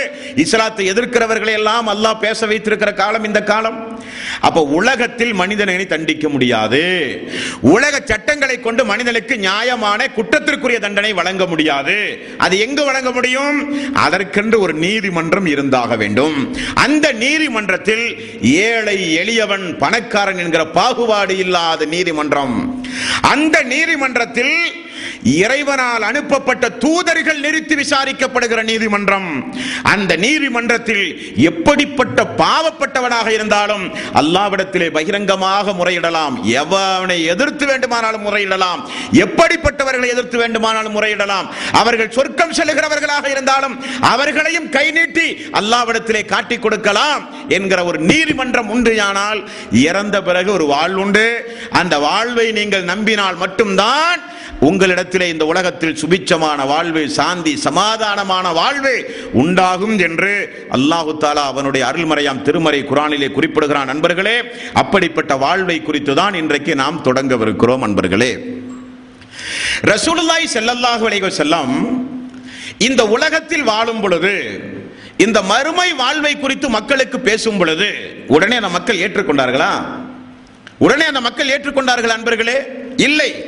இஸ்லாத்தை 0.45 0.85
எதிர்க்கிறவர்களை 0.93 1.53
எல்லாம் 1.59 1.89
அல்லாஹ் 1.93 2.23
பேச 2.25 2.39
வைத்திருக்கிற 2.51 2.93
காலம் 2.93 3.27
இந்த 3.29 3.41
காலம். 3.51 3.79
அப்ப 4.47 4.63
உலகத்தில் 4.79 5.33
மனிதனை 5.41 5.85
தண்டிக்க 5.93 6.25
முடியாது. 6.29 6.83
உலக 7.75 7.95
சட்டங்களை 8.11 8.57
கொண்டு 8.59 8.81
மனிதனுக்கு 8.91 9.37
நியாயமான 9.37 10.09
குற்றத்திற்குரிய 10.17 10.79
தண்டனை 10.85 11.13
வழங்க 11.19 11.45
முடியாது. 11.45 11.97
அது 12.37 12.55
எங்கு 12.65 12.83
வழங்க 12.89 13.11
முடியும்? 13.11 13.57
அதற்கென்று 14.05 14.59
ஒரு 14.65 14.73
நீதிமன்றம் 14.85 15.49
இருந்தாக 15.53 15.95
வேண்டும். 16.03 16.37
அந்த 16.85 17.05
நீதிமன்றத்தில் 17.23 18.05
ஏழை 18.41 18.97
எளியவன் 19.21 19.65
பணக்காரன் 19.83 20.41
என்கிற 20.45 20.65
பாகுபாடு 20.77 21.37
இல்லாத 21.45 21.85
நீதிமன்றம் 21.95 22.56
அந்த 23.21 23.63
நீதிமன்றத்தில் 23.63 24.55
இறைவனால் 25.23 26.01
அனுப்பப்பட்ட 26.01 26.69
தூதர்கள் 26.69 27.39
நிறுத்தி 27.39 27.75
விசாரிக்கப்படுகிற 27.75 28.63
நீதிமன்றம் 28.63 29.29
அந்த 29.83 30.15
நீதிமன்றத்தில் 30.15 31.33
எப்படிப்பட்ட 31.35 32.23
பாவப்பட்டவனாக 32.37 33.27
இருந்தாலும் 33.27 33.95
அல்லாவிடத்திலே 34.13 34.89
பகிரங்கமாக 34.91 35.71
முறையிடலாம். 35.71 36.35
எவனை 36.61 37.25
எதிர்த்து 37.25 37.65
வேண்டுமானாலும் 37.65 38.25
முறையிடலாம். 38.27 38.81
எப்படிப்பட்டவர்களை 39.11 40.07
எதிர்த்து 40.07 40.37
வேண்டுமானாலும் 40.37 41.01
முறையிடலாம். 41.01 41.47
அவர்கள் 41.71 42.11
சொர்க்கம் 42.11 42.55
செல்கிறவர்களாக 42.59 43.25
இருந்தாலும் 43.29 43.75
அவர்களையும் 44.01 44.69
கை 44.69 44.91
நீட்டி 44.91 45.27
அல்லாவிடத்திலே 45.59 46.25
காட்டிக் 46.25 46.61
கொடுக்கலாம் 46.61 47.23
என்கிற 47.49 47.83
ஒரு 47.83 47.99
நீதிமன்றம் 47.99 48.69
உண்டு. 48.69 49.01
ஆனால் 49.01 49.49
இறந்த 49.71 50.21
பிறகு 50.21 50.51
ஒரு 50.51 50.65
வாழ்வு 50.65 51.01
உண்டு. 51.01 51.27
அந்த 51.71 51.99
வாழ்வை 51.99 52.51
நீங்கள் 52.51 52.89
நம்பினால் 52.93 53.35
மட்டும்தான் 53.35 54.19
உங்களிடத்திலே 54.61 55.27
இந்த 55.29 55.45
உலகத்தில் 55.45 55.97
சுபிச்சமான 56.01 56.65
வாழ்வு 56.65 57.09
சாந்தி 57.09 57.59
சமாதானமான 57.63 58.53
வாழ்வு 58.53 58.93
உண்டாகும் 59.33 59.99
என்று 59.99 60.31
அல்லாஹு 60.75 61.11
தாலா 61.23 61.43
அவனுடைய 61.51 61.87
அருள்மறையாம் 61.87 62.41
திருமறை 62.41 62.83
குரானிலே 62.83 63.29
குறிப்பிடுகிறான். 63.31 63.85
நண்பர்களே 63.85 64.37
அப்படிப்பட்ட 64.73 65.35
வாழ்வை 65.35 65.81
குறித்து 65.81 66.15
தான் 66.15 66.33
இன்றைக்கு 66.33 66.75
நாம் 66.75 67.03
தொடங்கவிருக்கிறோம் 67.03 67.77
நண்பர்களே. 67.77 68.31
ரசூலுல்லாய் 69.91 70.47
செல்லல்லாஹு 70.53 71.03
அலைஹி 71.09 71.31
செல்லம் 71.41 71.73
இந்த 72.77 73.07
உலகத்தில் 73.07 73.63
வாழும் 73.63 74.01
பொழுது 74.01 74.33
இந்த 75.17 75.41
மறுமை 75.41 75.93
வாழ்வை 75.93 76.39
குறித்து 76.39 76.69
மக்களுக்கு 76.69 77.19
பேசும் 77.19 77.57
பொழுது 77.57 77.87
உடனே 78.27 78.55
அந்த 78.55 78.69
மக்கள் 78.69 78.97
ஏற்றுக்கொண்டார்களா? 78.97 79.71
உடனே 80.77 81.05
அந்த 81.05 81.21
மக்கள் 81.21 81.47
ஏற்றுக்கொண்டார்கள் 81.47 82.15
அன்பர்களே 82.17 82.57
இல்லை. 82.97 83.46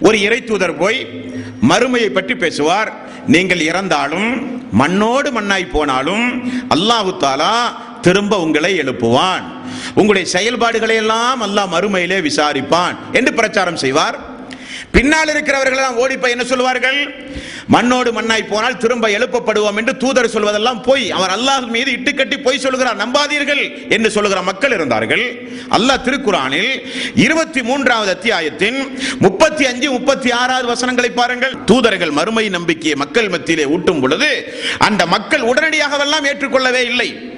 ஒரு 0.00 0.20
இறை 0.20 0.44
தூதர் 0.44 0.76
போய் 0.76 0.98
மறுமையை 1.70 2.10
பற்றி 2.10 2.34
பேசுவார். 2.34 2.90
நீங்கள் 3.26 3.60
இறந்தாலும் 3.60 4.30
மண்ணோடு 4.80 5.28
மண்ணாய் 5.32 5.72
போனாலும் 5.76 6.26
அல்லாஹு 6.74 7.10
தாலா 7.24 7.56
திரும்ப 8.06 8.38
உங்களை 8.44 8.72
எழுப்புவான். 8.82 9.44
உங்களுடைய 9.94 10.26
செயல்பாடுகளை 10.36 10.96
எல்லாம் 10.96 11.40
அல்லாஹ் 11.46 11.72
மறுமையிலே 11.74 12.18
விசாரிப்பான் 12.28 12.96
என்று 13.12 13.32
பிரச்சாரம் 13.34 13.82
செய்வார். 13.84 14.16
பின்னால் 14.90 15.28
இருக்கிறவர்கள் 15.28 15.78
எல்லாம் 15.78 15.98
ஓடி 16.02 16.16
போய் 16.16 16.30
என்ன 16.30 16.44
சொல்வார்கள் 16.44 16.98
மண்ணோடு 17.74 18.12
மண்ணாய் 18.12 18.50
போனால் 18.50 18.78
திரும்ப 18.78 19.08
எழுப்பப்படுவோம் 19.08 19.78
என்று 19.80 19.96
தூதர் 19.96 20.32
சொல்வதெல்லாம் 20.34 20.82
போய். 20.82 21.10
அவர் 21.10 21.32
அல்லாஹ் 21.36 21.66
மீது 21.66 21.90
இட்டுக்கட்டி 21.90 22.36
பொய் 22.42 22.62
சொல்கிறார் 22.64 23.00
நம்பாதீர்கள் 23.02 23.88
என்று 23.88 24.10
சொல்லுகிற 24.10 24.42
மக்கள் 24.42 24.70
இருந்தார்கள். 24.70 25.24
அல்லாஹ் 25.76 26.04
திருக்குறானில் 26.06 26.70
இருபத்தி 27.14 27.62
மூன்றாவது 27.62 28.10
அத்தியாயத்தின் 28.10 28.78
முப்பத்தி 29.18 29.66
அஞ்சு 29.66 29.90
முப்பத்தி 29.90 30.30
ஆறாவது 30.30 30.66
வசனங்களை 30.66 31.10
பாருங்கள். 31.10 31.54
தூதர்கள் 31.64 32.10
மறுமை 32.10 32.48
நம்பிக்கையை 32.48 32.96
மக்கள் 32.96 33.28
மத்தியிலே 33.28 33.64
ஊட்டும் 33.64 34.00
பொழுது 34.00 34.30
அந்த 34.78 35.06
மக்கள் 35.06 35.40
உடனடியாகவெல்லாம் 35.40 36.28
ஏற்றுக்கொள்ளவே 36.32 36.84
இல்லை. 36.84 37.31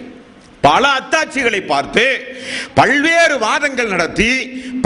பல 0.66 0.84
அத்தாட்சிகளை 0.98 1.66
பார்த்து 1.66 2.04
பல்வேறு 2.74 3.38
வாதங்கள் 3.38 3.92
நடத்தி 3.94 4.30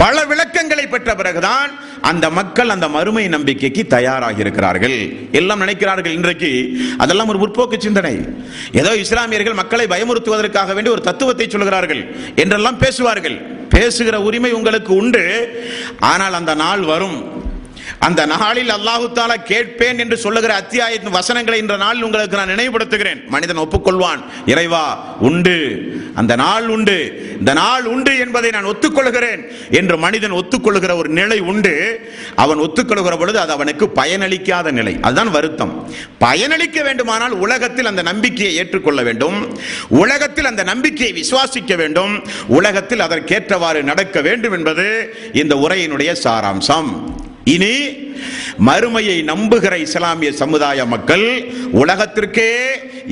பல 0.01 0.25
விளக்கங்களை 0.25 0.87
பெற்ற 0.87 1.15
பிறகுதான் 1.15 1.71
அந்த 2.01 2.25
மக்கள் 2.29 2.69
அந்த 2.69 2.87
மறுமை 2.87 3.27
நம்பிக்கைக்கு 3.27 3.87
தயாராக 3.87 4.39
இருக்கிறார்கள் 4.39 4.97
எல்லாம் 5.31 5.61
நினைக்கிறார்கள் 5.61 6.13
இன்றைக்கு. 6.17 6.51
அதெல்லாம் 6.97 7.27
ஒரு 7.27 7.39
முற்போக்கு 7.39 7.77
சிந்தனை. 7.77 8.13
ஏதோ 8.71 8.95
இஸ்லாமியர்கள் 8.95 9.59
மக்களை 9.61 9.87
பயமுறுத்துவதற்காக 9.87 10.73
வேண்டி 10.73 10.89
ஒரு 10.89 11.01
தத்துவத்தை 11.01 11.47
சொல்கிறார்கள் 11.49 12.01
என்றெல்லாம் 12.35 12.77
பேசுவார்கள். 12.77 13.37
பேசுகிற 13.69 14.21
உரிமை 14.21 14.51
உங்களுக்கு 14.51 14.93
உண்டு. 14.95 15.23
ஆனால் 15.99 16.33
அந்த 16.33 16.55
நாள் 16.55 16.83
வரும். 16.93 17.19
அந்த 17.99 18.25
நாளில் 18.25 18.69
அல்லாஹு 18.69 19.11
தாலா 19.13 19.43
கேட்பேன் 19.43 19.99
என்று 19.99 20.17
சொல்லுகிற 20.17 20.55
அத்தியாயத்தின் 20.55 21.11
வசனங்களை 21.11 21.59
இந்த 21.59 21.77
நாளில் 21.77 22.01
உங்களுக்கு 22.01 22.37
நான் 22.37 22.49
நினைவுபடுத்துகிறேன். 22.49 23.27
மனிதன் 23.27 23.57
ஒப்புக்கொள்வான் 23.57 24.23
இறைவா 24.45 25.15
உண்டு. 25.19 25.81
அந்த 26.15 26.35
நாள் 26.35 26.67
உண்டு. 26.67 27.27
இந்த 27.39 27.53
நாள் 27.53 27.83
உண்டு 27.83 28.19
என்பதை 28.19 28.49
நான் 28.49 28.65
ஒத்துக்கொள்கிறேன். 28.65 29.51
என்று 29.71 29.97
மனிதன் 29.97 30.31
ஒத்துக்கொள்கிற 30.31 30.97
ஒரு 30.97 31.09
நிலை 31.09 31.39
உண்டு. 31.39 32.07
அவன் 32.35 32.57
ஒத்துக்கொள்கிற 32.57 33.17
பொழுது 33.17 33.39
அது 33.39 33.51
அவனுக்கு 33.51 33.89
பயனளிக்காத 33.95 34.71
நிலை. 34.71 34.97
அதுதான் 35.01 35.31
வருத்தம். 35.31 35.93
பயனளிக்க 36.19 36.83
வேண்டுமானால் 36.83 37.31
உலகத்தில் 37.31 37.85
அந்த 37.85 38.01
நம்பிக்கையை 38.01 38.55
ஏற்றுக்கொள்ள 38.55 39.03
வேண்டும். 39.03 39.59
உலகத்தில் 39.87 40.45
அந்த 40.45 40.63
நம்பிக்கையை 40.63 41.23
விசுவாசிக்க 41.23 41.75
வேண்டும். 41.75 42.27
உலகத்தில் 42.47 42.99
அதற்கேற்றவாறு 42.99 43.83
நடக்க 43.83 44.21
வேண்டும் 44.21 44.51
என்பது 44.51 45.15
இந்த 45.33 45.55
உரையினுடைய 45.55 46.15
சாராம்சம். 46.23 47.17
இனி 47.47 47.73
மறுமையை 48.67 49.17
நம்புகிற 49.23 49.73
இஸ்லாமிய 49.83 50.31
சமுதாய 50.33 50.85
மக்கள் 50.85 51.25
உலகத்திற்கே 51.81 52.49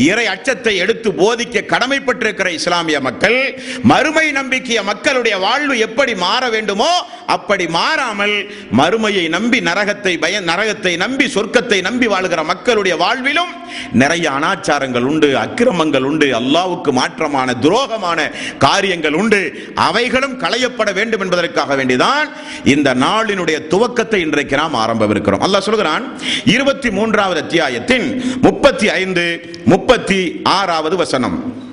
இறை 0.05 0.25
அச்சத்தை 0.27 0.73
எடுத்து 0.77 1.09
போதிக்க 1.13 1.63
கடமைப்பட்டிருக்கிற 1.69 2.47
இஸ்லாமிய 2.55 2.97
மக்கள் 2.99 3.37
மறுமை 3.83 4.25
நம்பிக்கைய 4.31 4.83
மக்களுடைய 4.83 5.35
வாழ்வு 5.37 5.77
எப்படி 5.79 6.15
மாற 6.15 6.49
வேண்டுமோ 6.49 6.89
அப்படி 7.27 7.67
மாறாமல் 7.69 8.35
மறுமையை 8.71 9.25
நம்பி 9.27 9.59
நரகத்தை 9.61 10.13
பய 10.17 10.41
நரகத்தை 10.41 10.93
நம்பி 10.97 11.25
சொர்க்கத்தை 11.27 11.79
நம்பி 11.81 12.07
வாழ்கிற 12.07 12.43
மக்களுடைய 12.43 12.95
வாழ்விலும் 12.95 13.53
நிறைய 13.93 14.27
அனாச்சாரங்கள் 14.31 15.01
உண்டு 15.03 15.29
அக்கிரமங்கள் 15.37 16.03
உண்டு 16.03 16.27
அல்லாவுக்கு 16.33 16.91
மாற்றமான 16.93 17.55
துரோகமான 17.59 18.19
காரியங்கள் 18.57 19.13
உண்டு. 19.13 19.41
அவைகளும் 19.87 20.37
களையப்பட 20.37 20.91
வேண்டும் 20.93 21.21
என்பதற்காக 21.21 21.75
வேண்டிதான் 21.75 22.29
இந்த 22.67 22.89
நாளினுடைய 23.01 23.67
துவக்கத்தை 23.67 24.16
இன்றைக்கு 24.19 24.55
நாம் 24.55 24.75
ஆரம்பவிருக்கிறோம். 24.75 25.43
அல்லாஹ் 25.45 25.67
சொல்கிறான் 25.69 26.03
இருபத்தி 26.45 26.89
மூன்றாவது 26.91 27.41
அத்தியாயத்தின் 27.43 28.07
முப்பத்தி 28.41 28.89
ஐந்து 28.89 29.25
முப்பத்தி 29.65 30.19
ஆறாவது 30.43 30.95
வசனம். 30.95 31.65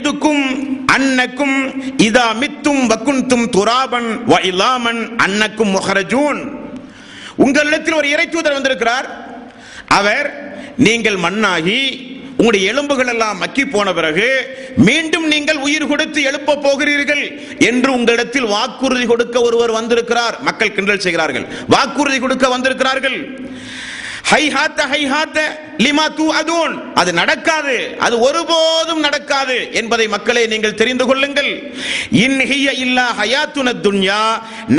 இதுக்கும் 0.00 0.42
அன்னக்கும் 0.86 1.56
இதா 2.06 2.26
மித்தும் 2.42 2.82
வக்குந்தும் 2.92 3.46
துராபன் 3.56 4.08
வ 4.30 4.34
இலாமன் 4.50 5.00
அன்னக்கும் 5.16 5.72
முஹரஜூன். 5.76 6.40
உங்களிடத்தில் 7.36 7.94
ஒரு 7.94 8.08
இறைச்சூதர் 8.08 8.58
வந்திருக்கிறார். 8.58 9.08
அவர் 9.86 10.28
நீங்கள் 10.76 11.16
மண்ணாகி 11.16 11.80
உங்களுடைய 12.38 12.70
எலும்புகள் 12.72 13.10
எல்லாம் 13.12 13.38
மக்கி 13.42 13.64
போன 13.66 13.92
பிறகு 13.98 14.26
மீண்டும் 14.76 15.26
நீங்கள் 15.26 15.60
உயிர் 15.66 15.86
கொடுத்து 15.86 16.22
எழுப்ப 16.22 16.56
போகிறீர்கள் 16.56 17.24
என்று 17.68 17.92
உங்களிடத்தில் 17.92 18.48
வாக்குறுதி 18.54 19.06
கொடுக்க 19.06 19.40
ஒருவர் 19.40 19.70
வந்திருக்கிறார். 19.70 20.36
மக்கள் 20.40 20.72
கிண்டல் 20.72 21.04
செய்கிறார்கள். 21.06 21.46
வாக்குறுதி 21.68 22.18
கொடுக்க 22.18 22.48
வந்திருக்கிறார்கள். 22.48 23.18
ஹைஹாத்த 24.30 24.80
ஹைஹாத்த 24.92 25.38
லிமா 25.78 26.04
தூ 26.14 26.24
அது 26.94 27.12
நடக்காது. 27.12 27.96
அது 27.98 28.14
ஒருபோதும் 28.18 29.00
நடக்காது 29.00 29.56
என்பதை 29.72 30.08
மக்களே 30.08 30.46
நீங்கள் 30.46 30.74
தெரிந்து 30.74 31.06
கொள்ளுங்கள். 31.06 31.50
இன் 32.10 32.40
இல்லா 32.84 33.06
ஹயாத்துன 33.20 33.74
துன்யா 33.86 34.22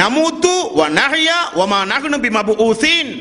நமூத்து 0.01 0.53
வ 0.79 0.89
நஹயா 0.99 1.39
வமா 1.59 1.79
நஹ்னு 1.93 2.19
பிமபூசின் 2.25 3.11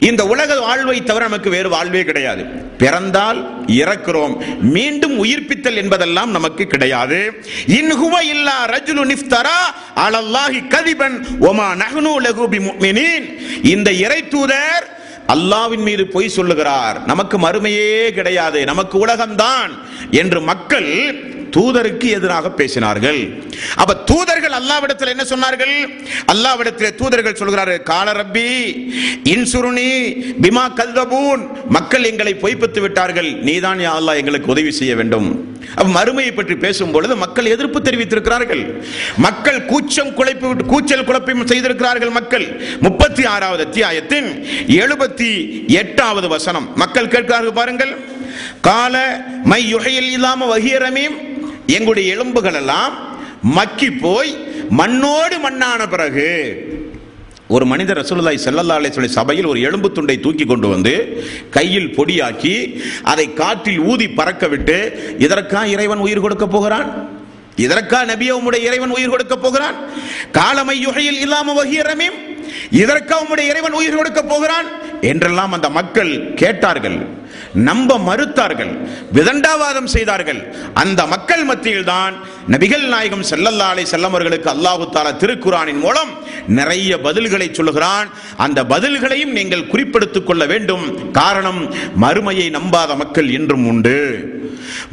இந்த 0.00 0.26
உலக 0.26 0.60
வாழ்வை 0.60 1.02
தவிர 1.02 1.24
நமக்கு 1.24 1.50
வேறு 1.50 1.68
வாழ்வே 1.68 2.04
கிடையாது. 2.04 2.44
பிறந்தால் 2.78 3.64
இறக்கிறோம். 3.66 4.60
மீண்டும் 4.60 5.24
உயிர்ப்பித்தல் 5.24 5.76
என்பதெல்லாம் 5.76 6.30
நமக்கு 6.30 6.66
கிடையாது. 6.66 7.42
இன்ஹுவ 7.66 8.22
இல்லா 8.30 8.68
ரஜுலு 8.68 9.04
நிஃப்தரா 9.04 9.60
அலல்லாஹி 9.96 10.62
கதிபன் 10.68 11.26
ஒமா 11.40 11.74
நஹ்னு 11.74 12.12
லகு 12.22 12.46
பிமுமினின் 12.50 13.38
இந்த 13.66 13.92
இறை 13.92 14.28
தூதர் 14.28 14.96
அல்லாவின் 15.28 15.82
மீது 15.82 16.06
பொய் 16.06 16.28
சொல்லுகிறார். 16.28 17.04
நமக்கு 17.06 17.38
மறுமையே 17.38 18.10
கிடையாது. 18.10 18.64
நமக்கு 18.64 19.06
உலகம்தான். 19.06 19.70
என்று 20.10 20.40
மக்கள் 20.40 21.14
தூதருக்கு 21.58 22.08
எதிராக 22.18 22.52
பேசினார்கள். 22.60 23.20
அப்ப 23.76 23.96
தூதர்கள் 24.10 24.56
அல்லாவிடத்தில் 24.58 25.12
என்ன 25.14 25.24
சொன்னார்கள்? 25.32 25.74
அல்லாவிடத்தில் 26.32 26.96
தூதர்கள் 27.00 27.40
சொல்கிறார்கள் 27.42 27.82
கால 27.82 28.12
ரப்பி 28.12 28.48
இன்சுருணி 29.34 29.90
பிமா 30.42 30.64
கல்தபூன். 30.80 31.42
மக்கள் 31.68 32.04
எங்களை 32.04 32.34
பொய்ப்பித்து 32.34 32.80
விட்டார்கள். 32.80 33.30
நீதான் 33.48 33.78
யா 33.78 33.92
அல்லாஹ் 34.00 34.16
எங்களுக்கு 34.16 34.52
உதவி 34.54 34.72
செய்ய 34.80 34.94
வேண்டும். 34.94 35.56
அப்ப 35.76 35.88
மறுமையை 35.98 36.32
பற்றி 36.34 36.56
பேசும் 36.56 36.92
பொழுது 36.92 37.16
மக்கள் 37.16 37.50
எதிர்ப்பு 37.54 37.78
தெரிவித்திருக்கிறார்கள். 37.80 38.62
மக்கள் 39.16 39.58
கூச்சம் 39.64 40.12
குழைப்பு 40.18 40.66
கூச்சல் 40.72 41.04
குழப்பம் 41.04 41.46
செய்திருக்கிறார்கள் 41.46 42.10
மக்கள். 42.10 42.46
முப்பத்தி 42.80 43.24
ஆறாவது 43.24 43.64
அத்தியாயத்தின் 43.66 44.28
எழுபத்தி 44.82 45.30
எட்டாவது 45.82 46.28
வசனம். 46.28 46.68
மக்கள் 46.76 47.12
கேட்கிறார்கள் 47.14 47.58
பாருங்கள். 47.60 47.92
கால 48.60 48.94
மை 49.44 49.62
யுகையில் 49.68 50.10
இல்லாம 50.16 50.56
வகியரமீம் 50.56 51.16
எங்களுடைய 51.76 52.06
எலும்புகள் 52.14 52.58
எல்லாம் 52.62 52.94
மக்கி 53.58 53.88
போய் 54.04 54.30
மண்ணோடு 54.80 55.36
மண்ணான 55.46 55.80
பிறகு 55.94 56.28
ஒரு 57.56 57.64
மனிதர் 57.72 57.98
ரசூலுல்லாஹி 58.00 58.38
ஸல்லல்லாஹு 58.44 58.90
சொல்லி 58.94 59.10
சபையில் 59.18 59.50
ஒரு 59.52 59.60
எலும்பு 59.68 59.88
துண்டை 59.96 60.16
தூக்கி 60.24 60.44
கொண்டு 60.46 60.68
வந்து 60.72 60.94
கையில் 61.56 61.94
பொடியாக்கி 61.96 62.56
அதை 63.12 63.26
காற்றில் 63.40 63.84
ஊதி 63.90 64.08
பறக்க 64.18 64.46
விட்டு 64.48 64.76
இதற்கா 65.26 65.60
இறைவன் 65.74 66.04
உயிர் 66.06 66.24
கொடுக்க 66.24 66.46
போகிறான்? 66.46 66.88
இதற்கா 67.64 68.00
நபிய 68.10 68.32
உம்முடைய 68.38 68.62
இறைவன் 68.68 68.92
உயிர் 68.96 69.12
கொடுக்க 69.14 69.36
போகிறான்? 69.36 69.76
காலமை 70.38 70.76
யுகையில் 70.86 71.20
இல்லாம 71.24 71.54
வகியரமீம் 71.60 72.18
இதற்கா 72.82 73.16
உம்முடைய 73.22 73.46
இறைவன் 73.52 73.78
உயிர் 73.80 73.98
கொடுக்க 74.00 74.20
போகிறான்? 74.22 74.68
என்றெல்லாம் 75.10 75.52
அந்த 75.52 75.70
மக்கள் 75.78 76.12
கேட்டார்கள். 76.42 76.98
நம்ப 77.54 77.98
மறுத்தார்கள் 77.98 78.72
விதண்டாவாதம் 79.12 79.90
செய்தார்கள். 79.96 80.54
அந்த 80.74 81.06
மக்கள் 81.06 81.44
மத்தியில் 81.44 81.84
தான் 81.84 82.14
நபிகள் 82.52 82.88
நாயகம் 82.88 83.20
ஸல்லல்லாஹு 83.20 83.72
அலைஹி 83.72 83.88
செல்லம் 83.90 84.14
அல்லாஹு 84.52 84.84
தாலா 84.92 85.10
திருக்குரானின் 85.22 85.78
மூலம் 85.78 86.08
நிறைய 86.46 86.96
பதில்களை 86.96 87.52
சொல்லுகிறான். 87.52 88.08
அந்த 88.36 88.64
பதில்களையும் 88.64 89.32
நீங்கள் 89.38 89.60
குறிப்பெடுத்துக் 89.60 90.24
கொள்ள 90.24 90.46
வேண்டும். 90.46 91.10
காரணம் 91.10 91.74
மறுமையை 92.00 92.50
நம்பாத 92.50 92.96
மக்கள் 92.96 93.30
இன்றும் 93.30 93.66
உண்டு. 93.66 93.96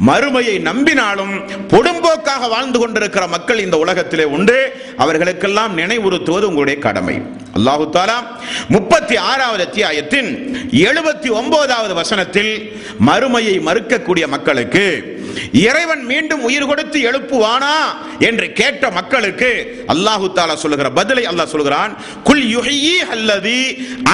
மறுமையை 0.06 0.56
நம்பினாலும் 0.58 1.32
பொடும்போக்காக 1.68 2.48
வாழ்ந்து 2.48 2.78
கொண்டிருக்கிற 2.78 3.26
மக்கள் 3.26 3.58
இந்த 3.58 3.78
உலகத்திலே 3.78 4.24
உண்டு. 4.24 4.72
அவர்களுக்கெல்லாம் 4.96 5.78
நினைவுறுத்துவது 5.78 6.42
உங்களுடைய 6.42 6.80
கடமை. 6.80 7.22
அல்லாஹு 7.56 7.88
தாலா 7.92 8.18
முப்பத்தி 8.68 9.16
ஆறாவது 9.16 9.64
அத்தியாயத்தின் 9.64 10.58
எழுபத்தி 10.70 11.30
ஒன்பதாவது 11.30 11.94
வசனத்தில் 11.94 12.80
மறுமையை 13.06 13.60
மறுக்கக்கூடிய 13.60 14.26
மக்களுக்கு 14.26 15.14
இறைவன் 15.66 16.04
மீண்டும் 16.04 16.44
உயிர் 16.48 16.68
கொடுத்து 16.70 16.98
எழுப்புவானா 17.10 17.76
என்று 18.28 18.52
கேட்ட 18.52 18.90
மக்களுக்கு 18.90 19.50
அல்லாஹு 19.94 20.28
தாலா 20.38 20.56
சொல்லுகிற 20.64 20.90
பதிலை 20.90 21.24
அல்லாஹ் 21.26 21.54
சொல்கிறான் 21.54 21.92
குல் 22.28 22.46
யுஹி 22.56 22.78
அல்லதி 23.16 23.60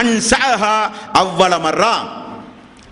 அன்சஹா 0.00 0.76
அவ்வள 1.22 1.52
மர்ரா. 1.66 1.94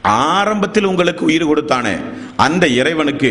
ஆரம்பத்தில் 0.02 0.88
உங்களுக்கு 0.90 1.22
உயிர் 1.24 1.48
கொடுத்தானே 1.48 1.94
அந்த 2.36 2.64
இறைவனுக்கு 2.80 3.30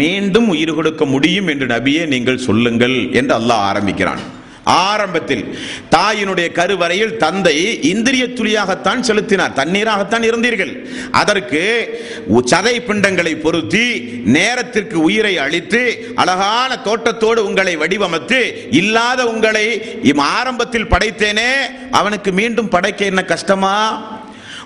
மீண்டும் 0.00 0.48
உயிர் 0.48 0.74
கொடுக்க 0.74 1.04
முடியும் 1.04 1.48
என்று 1.52 1.66
நபியே 1.66 2.02
நீங்கள் 2.14 2.44
சொல்லுங்கள் 2.46 2.96
என்று 3.20 3.34
அல்லாஹ் 3.40 3.66
ஆரம்பிக்கிறான். 3.70 4.22
ஆரம்பத்தில் 4.66 5.58
தாயினுடைய 5.90 6.52
கருவறையில் 6.52 7.16
தந்தை 7.16 7.82
இந்திரிய 7.82 8.24
துளியாகத்தான் 8.24 9.00
செலுத்தினார். 9.00 9.52
தண்ணீராகத்தான் 9.52 10.22
இருந்தீர்கள். 10.22 10.86
அதற்கு 11.10 11.88
உ- 12.26 12.40
சதை 12.40 12.80
பிண்டங்களை 12.80 13.36
பொருத்தி 13.36 14.00
நேரத்திற்கு 14.24 15.00
உயிரை 15.00 15.38
அளித்து 15.38 16.12
அழகான 16.14 16.76
தோட்டத்தோடு 16.76 17.44
உங்களை 17.44 17.78
வடிவமைத்து 17.78 18.68
இல்லாத 18.70 19.26
உங்களை 19.26 19.98
இம் 20.02 20.18
ஆரம்பத்தில் 20.18 20.86
படைத்தேனே 20.86 21.52
அவனுக்கு 21.90 22.32
மீண்டும் 22.32 22.68
படைக்க 22.68 23.04
என்ன 23.04 23.24
கஷ்டமா? 23.24 24.04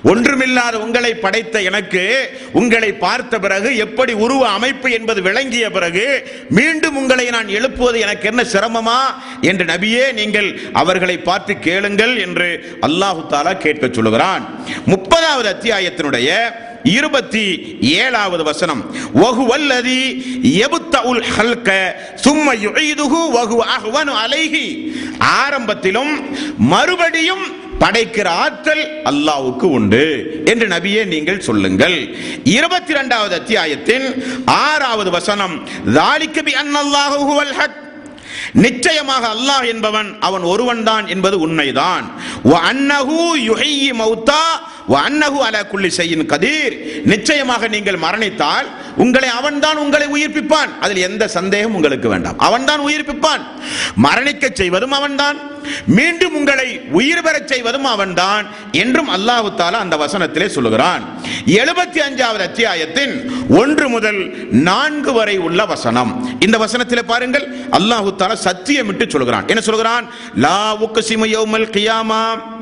ஒன்றுமில்லாத 0.04 0.78
உங்களை 0.78 1.14
படைத்த 1.14 1.62
எனக்கு 1.62 2.02
உங்களை 2.52 2.92
பார்த்த 2.92 3.38
பிறகு 3.38 3.76
எப்படி 3.76 4.12
உருவ 4.12 4.48
அமைப்பு 4.48 4.90
என்பது 4.90 5.22
விளங்கிய 5.22 5.70
பிறகு 5.70 6.24
மீண்டும் 6.48 6.96
உங்களை 6.96 7.30
நான் 7.30 7.48
எழுப்புவது 7.48 7.98
எனக்கு 8.00 8.28
என்ன 8.28 8.42
சிரமமா 8.42 9.00
என்று 9.40 9.64
நபியே 9.64 10.12
நீங்கள் 10.12 10.58
அவர்களை 10.72 11.18
பார்த்து 11.18 11.58
கேளுங்கள் 11.58 12.16
என்று 12.16 12.48
அல்லாஹு 12.82 13.22
தாலா 13.28 13.56
கேட்க 13.58 13.88
சொல்லுகிறான். 13.88 14.42
முப்பதாவது 14.86 15.48
அத்தியாயத்தினுடைய 15.48 16.28
இருபத்தி 16.84 17.44
ஏழாவது 17.80 18.42
வசனம் 18.42 18.82
வகு 19.14 19.44
வல்லதி 19.52 20.00
எபுத்தவுல் 20.42 21.24
ஹல்க 21.36 21.70
சும்மா 22.14 22.52
யுஈதுஹு 22.52 23.20
வகு 23.36 23.58
அஹ்வனு 23.76 24.12
அலைஹி. 24.24 24.66
ஆரம்பத்திலும் 25.40 26.12
மறுபடியும் 26.58 27.68
படைக்கிற 27.81 28.29
ஆற்றல் 28.29 29.03
அல்லாவுக்கு 29.05 29.69
உண்டு 29.79 30.05
என்று 30.45 30.66
நபியே 30.69 31.07
நீங்கள் 31.07 31.40
சொல்லுங்கள். 31.40 32.14
இருபத்தி 32.45 32.90
இரண்டாவது 32.90 33.35
அத்தியாயத்தின் 33.35 34.25
ஆறாவது 34.47 35.11
வசனம் 35.11 35.69
தாலிக்கபி 35.87 36.53
அன்னல்லாஹுவல் 36.62 37.53
ஹக் 37.53 37.88
நிச்சயமாக 38.53 39.29
அல்லாஹ் 39.29 39.66
என்பவன் 39.66 40.16
அவன் 40.21 40.43
ஒருவன் 40.43 40.85
தான் 40.85 41.07
என்பது 41.07 41.38
உண்மைதான். 41.38 42.11
கதீர் 46.29 47.05
நிச்சயமாக 47.05 47.69
நீங்கள் 47.69 47.95
மரணித்தால் 47.95 48.66
உங்களை 48.97 49.29
அவன்தான் 49.29 49.77
உங்களை 49.77 50.07
உயிர்ப்பிப்பான். 50.07 50.79
அதில் 50.81 50.97
எந்த 50.97 51.29
சந்தேகம் 51.29 51.75
உங்களுக்கு 51.75 52.09
வேண்டாம். 52.09 52.38
அவன்தான் 52.38 52.81
உயிர்ப்பிப்பான். 52.81 53.43
மரணிக்க 54.03 54.49
செய்வதும் 54.53 54.93
அவன்தான். 54.93 55.49
மீண்டும் 55.87 56.35
உங்களை 56.35 56.81
உயிர் 56.90 57.23
பெறச் 57.23 57.49
செய்வதும் 57.49 57.85
அவன்தான் 57.85 58.46
என்றும் 58.73 59.09
அல்லாஹு 59.09 59.49
தாலா 59.57 59.81
அந்த 59.85 59.96
வசனத்திலே 59.96 60.46
சொல்லுகிறான். 60.46 61.03
எழுபத்தி 61.46 62.01
அஞ்சாவது 62.09 62.42
அத்தியாயத்தின் 62.49 63.14
ஒன்று 63.49 63.88
முதல் 63.88 64.49
நான்கு 64.51 65.12
வரை 65.12 65.38
உள்ள 65.38 65.66
வசனம். 65.66 66.37
இந்த 66.40 66.59
வசனத்திலே 66.59 67.03
பாருங்கள் 67.03 67.46
அல்லாஹு 67.70 68.14
தாலா 68.18 68.37
சத்தியமிட்டு 68.44 69.09
சொல்லுகிறான். 69.09 69.49
என்ன 69.49 69.61
சொல்கிறான் 69.61 70.09
லா 70.37 70.77
உக்கசிமு 70.83 71.27
யௌமல் 71.37 71.70
கியாமா. 71.77 72.59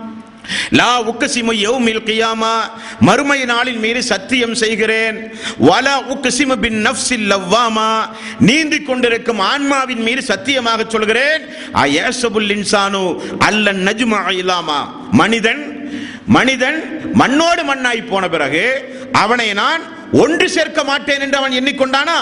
லா 0.71 1.03
உக்கசிமு 1.03 1.53
யௌமில் 1.53 2.05
கியாமா. 2.05 2.55
மறுமை 3.01 3.43
நாளின் 3.43 3.79
மீது 3.79 4.03
சத்தியம் 4.03 4.55
செய்கிறேன். 4.55 5.35
வல 5.63 5.89
உக்கசிமு 6.09 6.57
பின் 6.57 6.87
நஃப்ஸில் 6.87 7.27
லவ்வாமா. 7.29 8.09
நீந்திக் 8.41 8.87
கொண்டிருக்கும் 8.87 9.39
ஆன்மாவின் 9.39 10.03
மீது 10.03 10.23
சத்தியமாக 10.23 10.85
சொல்கிறேன். 10.89 11.43
அயேசபுல் 11.73 12.51
இன்சானு 12.57 13.19
அல்ல 13.39 13.73
நஜ்மா 13.73 14.21
இல்லாமா 14.29 14.87
மனிதன் 15.11 15.91
மனிதன் 16.27 17.01
மண்ணோடு 17.15 17.63
மண்ணாய் 17.65 18.07
போன 18.09 18.29
பிறகு 18.29 18.95
அவனை 19.13 19.53
நான் 19.53 19.81
ஒன்று 20.13 20.49
சேர்க்க 20.49 20.85
மாட்டேன் 20.85 21.21
என்று 21.21 21.37
அவன் 21.37 21.53
எண்ணிக்கொண்டானா? 21.53 22.19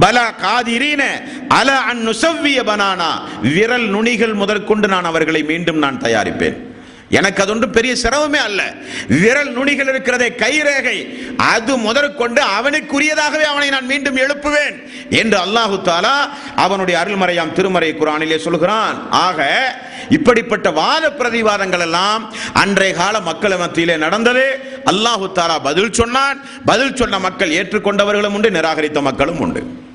பல 0.00 0.34
காதிரீன 0.34 1.22
அல 1.48 1.78
அன் 1.78 2.08
நுசவ்விய 2.08 2.62
பனானா. 2.62 3.10
விரல் 3.42 3.88
நுனிகள் 3.88 4.34
முதற்கொண்டு 4.34 4.88
நான் 4.88 5.04
அவர்களை 5.04 5.42
மீண்டும் 5.42 5.78
நான் 5.78 6.00
தயாரிப்பேன். 6.00 6.67
எனக்கு 7.10 7.42
அது 7.42 7.52
ஒன்றும் 7.52 7.70
பெரிய 7.70 7.94
சிரமமே 8.02 8.36
அல்ல. 8.36 8.74
விரல் 9.08 9.52
நுனிகள் 9.52 9.88
இருக்கிறதே 9.88 10.28
கைரேகை. 10.28 10.98
அது 11.36 11.76
முதற்கொண்டு 11.76 12.42
அவனுக்குரியதாகவே 12.42 13.42
அவனை 13.42 13.68
நான் 13.68 13.86
மீண்டும் 13.86 14.16
எழுப்புவேன் 14.16 14.76
என்று 15.10 15.38
அல்லாஹு 15.38 15.76
தாலா 15.84 16.28
அவனுடைய 16.56 17.00
அருள்மறையாம் 17.00 17.52
திருமறை 17.52 17.94
குரானிலே 17.94 18.38
சொல்கிறான். 18.38 19.10
ஆக 19.10 19.78
இப்படிப்பட்ட 20.08 20.70
வாத 20.70 21.12
பிரதிவாதங்கள் 21.18 21.80
எல்லாம் 21.80 22.34
அன்றைய 22.52 22.94
கால 22.94 23.20
மக்கள் 23.20 23.56
மத்தியிலே 23.56 23.96
நடந்தது. 23.96 24.62
அல்லாஹு 24.86 25.32
தாலா 25.34 25.58
பதில் 25.62 25.92
சொன்னான். 25.92 26.40
பதில் 26.64 26.96
சொன்ன 26.96 27.18
மக்கள் 27.18 27.50
ஏற்றுக்கொண்டவர்களும் 27.50 28.34
உண்டு 28.34 28.50
நிராகரித்த 28.50 29.00
மக்களும் 29.00 29.40
உண்டு. 29.40 29.86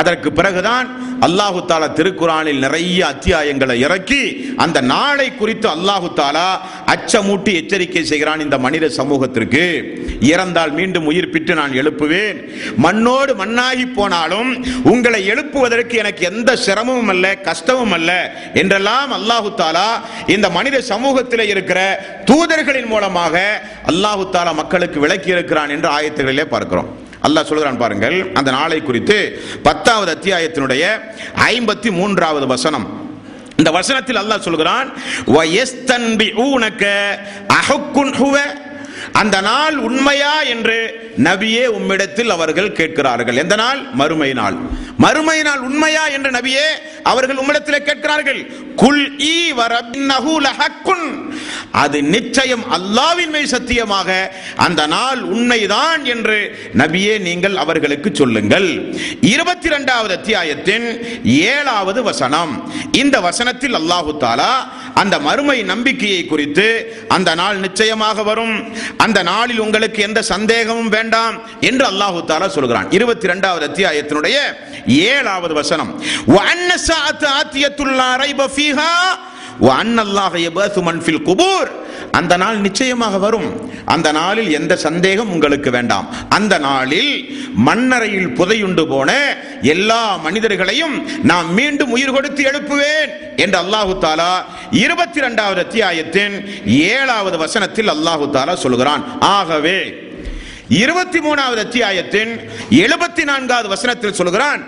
அதற்கு 0.00 0.28
பிறகுதான் 0.38 0.86
அல்லாஹு 1.26 1.60
தாலா 1.70 1.88
திருக்குறானில் 1.98 2.62
நிறைய 2.64 3.00
அத்தியாயங்களை 3.12 3.74
இறக்கி 3.86 4.22
அந்த 4.64 4.78
நாளை 4.92 5.26
குறித்து 5.40 5.68
அல்லாஹு 5.76 6.08
தாலா 6.20 6.46
அச்சமூட்டி 6.94 7.52
எச்சரிக்கை 7.60 8.02
செய்கிறான் 8.10 8.44
இந்த 8.44 8.56
மனித 8.64 8.88
சமூகத்திற்கு. 8.98 9.64
இறந்தால் 10.32 10.72
மீண்டும் 10.78 11.08
உயிர்ப்பிட்டு 11.10 11.52
நான் 11.60 11.76
எழுப்புவேன். 11.80 12.38
மண்ணோடு 12.84 13.34
மண்ணாகி 13.42 13.86
போனாலும் 13.98 14.50
உங்களை 14.92 15.20
எழுப்புவதற்கு 15.32 15.94
எனக்கு 16.02 16.24
எந்த 16.32 16.50
சிரமமும் 16.66 17.12
அல்ல 17.14 17.34
கஷ்டமும் 17.48 17.94
அல்ல 17.98 18.10
என்றெல்லாம் 18.62 19.12
அல்லாஹு 19.18 19.52
தாலா 19.62 19.88
இந்த 20.36 20.48
மனித 20.58 20.82
சமூகத்தில் 20.92 21.50
இருக்கிற 21.52 21.80
தூதர்களின் 22.30 22.90
மூலமாக 22.94 23.36
அல்லாஹு 23.92 24.26
தாலா 24.36 24.54
மக்களுக்கு 24.62 25.00
விளக்கி 25.06 25.32
இருக்கிறான் 25.36 25.74
என்று 25.76 25.90
ஆயத்துகளிலே 25.96 26.46
பார்க்கிறோம். 26.56 26.90
அல்லாஹ் 27.22 27.44
சொல்கிறான் 27.44 27.78
பாருங்கள் 27.78 28.30
அந்த 28.34 28.50
நாளை 28.50 28.82
குறித்து 28.82 29.42
பத்தாவது 29.62 30.18
அத்தியாயத்தினுடைய 30.18 31.00
ஐம்பத்தி 31.48 31.90
மூன்றாவது 31.90 32.46
வசனம். 32.46 33.00
இந்த 33.56 33.70
வசனத்தில் 33.70 34.16
அல்லாஹ் 34.16 34.38
சொல்கிறான் 34.38 34.92
அந்த 39.12 39.40
நாள் 39.40 39.76
உண்மையா 39.76 40.42
என்று 40.42 41.00
நபியே 41.18 41.64
உம்மிடத்தில் 41.68 42.26
அவர்கள் 42.26 42.72
கேட்கிறார்கள். 42.72 43.36
எந்த 43.36 43.56
நாள்? 43.56 43.78
மறுமை 43.92 44.32
நாள். 44.32 44.54
மறுமை 44.98 45.42
நாள் 45.42 45.58
உண்மையா 45.58 46.06
என்று 46.06 46.30
நபியே 46.30 46.66
அவர்கள் 47.02 47.36
உம்மிடத்தில் 47.36 47.78
கேட்கிறார்கள். 47.78 48.50
குல் 48.76 49.18
ஈ 49.18 49.52
வரபின்னஹு 49.52 50.34
அது 51.70 52.02
நிச்சயம் 52.02 52.64
அல்லாவின் 52.72 53.30
மேல் 53.30 53.46
சத்தியமாக 53.46 54.36
அந்த 54.56 54.86
நாள் 54.86 55.20
உண்மைதான் 55.34 56.04
என்று 56.04 56.38
நபியே 56.76 57.18
நீங்கள் 57.18 57.56
அவர்களுக்கு 57.56 58.10
சொல்லுங்கள். 58.14 58.94
இருபத்தி 59.20 59.66
இரண்டாவது 59.66 60.14
அத்தியாயத்தின் 60.18 60.86
ஏழாவது 61.24 62.02
வசனம். 62.02 62.72
இந்த 62.92 63.20
வசனத்தில் 63.20 63.74
அல்லாஹு 63.74 64.12
தாலா 64.20 64.52
அந்த 64.94 65.18
மறுமை 65.18 65.62
நம்பிக்கையை 65.62 66.26
குறித்து 66.26 66.66
அந்த 67.08 67.34
நாள் 67.34 67.56
நிச்சயமாக 67.56 68.22
வரும். 68.22 68.74
அந்த 68.96 69.22
நாளில் 69.22 69.58
உங்களுக்கு 69.58 70.02
எந்த 70.02 70.22
சந்தேகமும் 70.22 70.88
வேண்டாம் 70.88 71.40
என்று 71.60 71.86
அல்லாஹு 71.86 72.20
தாலா 72.32 72.48
சொல்கிறான். 72.48 72.90
இருபத்தி 72.90 73.26
இரண்டாவது 73.26 73.66
அத்தியாயத்தினுடைய 73.70 74.36
ஏழாவது 74.86 75.54
வசனம். 75.54 76.02
வன்னசாத் 76.36 77.26
ஆத்தியத்துள்ளாரை 77.38 78.30
பஃபி 78.42 78.61
ஃபீஹா 78.62 78.92
அந்த 82.18 82.36
நாள் 82.42 82.56
நிச்சயமாக 82.56 83.18
வரும். 83.18 83.46
அந்த 83.94 84.08
நாளில் 84.12 84.50
எந்த 84.58 84.74
சந்தேகம் 84.76 85.30
உங்களுக்கு 85.34 85.70
வேண்டாம். 85.70 86.06
அந்த 86.36 86.54
நாளில் 86.58 87.12
மண்ணறையில் 87.66 88.28
புதையுண்டு 88.38 88.84
போன 88.92 89.10
எல்லா 89.74 90.16
மனிதர்களையும் 90.26 90.96
நான் 91.30 91.48
மீண்டும் 91.58 91.90
உயிர் 91.96 92.14
கொடுத்து 92.16 92.42
எழுப்புவேன் 92.50 93.12
என்று 93.36 93.58
அல்லாஹு 93.62 93.94
தாலா 94.06 94.32
இருபத்தி 94.84 95.18
இரண்டாவது 95.18 95.60
அத்தியாயத்தின் 95.66 96.36
ஏழாவது 96.66 97.38
வசனத்தில் 97.44 97.92
அல்லாஹு 97.96 98.28
தாலா 98.38 98.54
சொல்கிறான். 98.54 99.04
ஆகவே 99.20 99.78
இருபத்தி 100.68 101.18
மூணாவது 101.18 101.58
அத்தியாயத்தின் 101.58 102.38
எழுபத்தி 102.70 103.24
நான்காவது 103.24 103.68
வசனத்தில் 103.68 104.14
சொல்கிறான் 104.14 104.66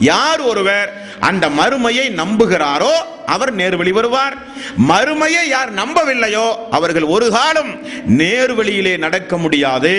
யார் 0.00 0.40
ஒருவர் 0.40 1.13
அந்த 1.20 1.48
மறுமையை 1.48 2.06
நம்புகிறாரோ 2.22 2.94
அவர் 3.26 3.56
நேர்வழி 3.56 3.92
வருவார். 3.92 4.34
மறுமையை 4.88 5.42
யார் 5.48 5.70
நம்பவில்லையோ 5.74 6.46
அவர்கள் 6.70 7.02
ஒரு 7.02 7.30
காலம் 7.30 7.70
நேர்வழியிலே 8.18 8.96
நடக்க 9.04 9.38
முடியாது. 9.38 9.92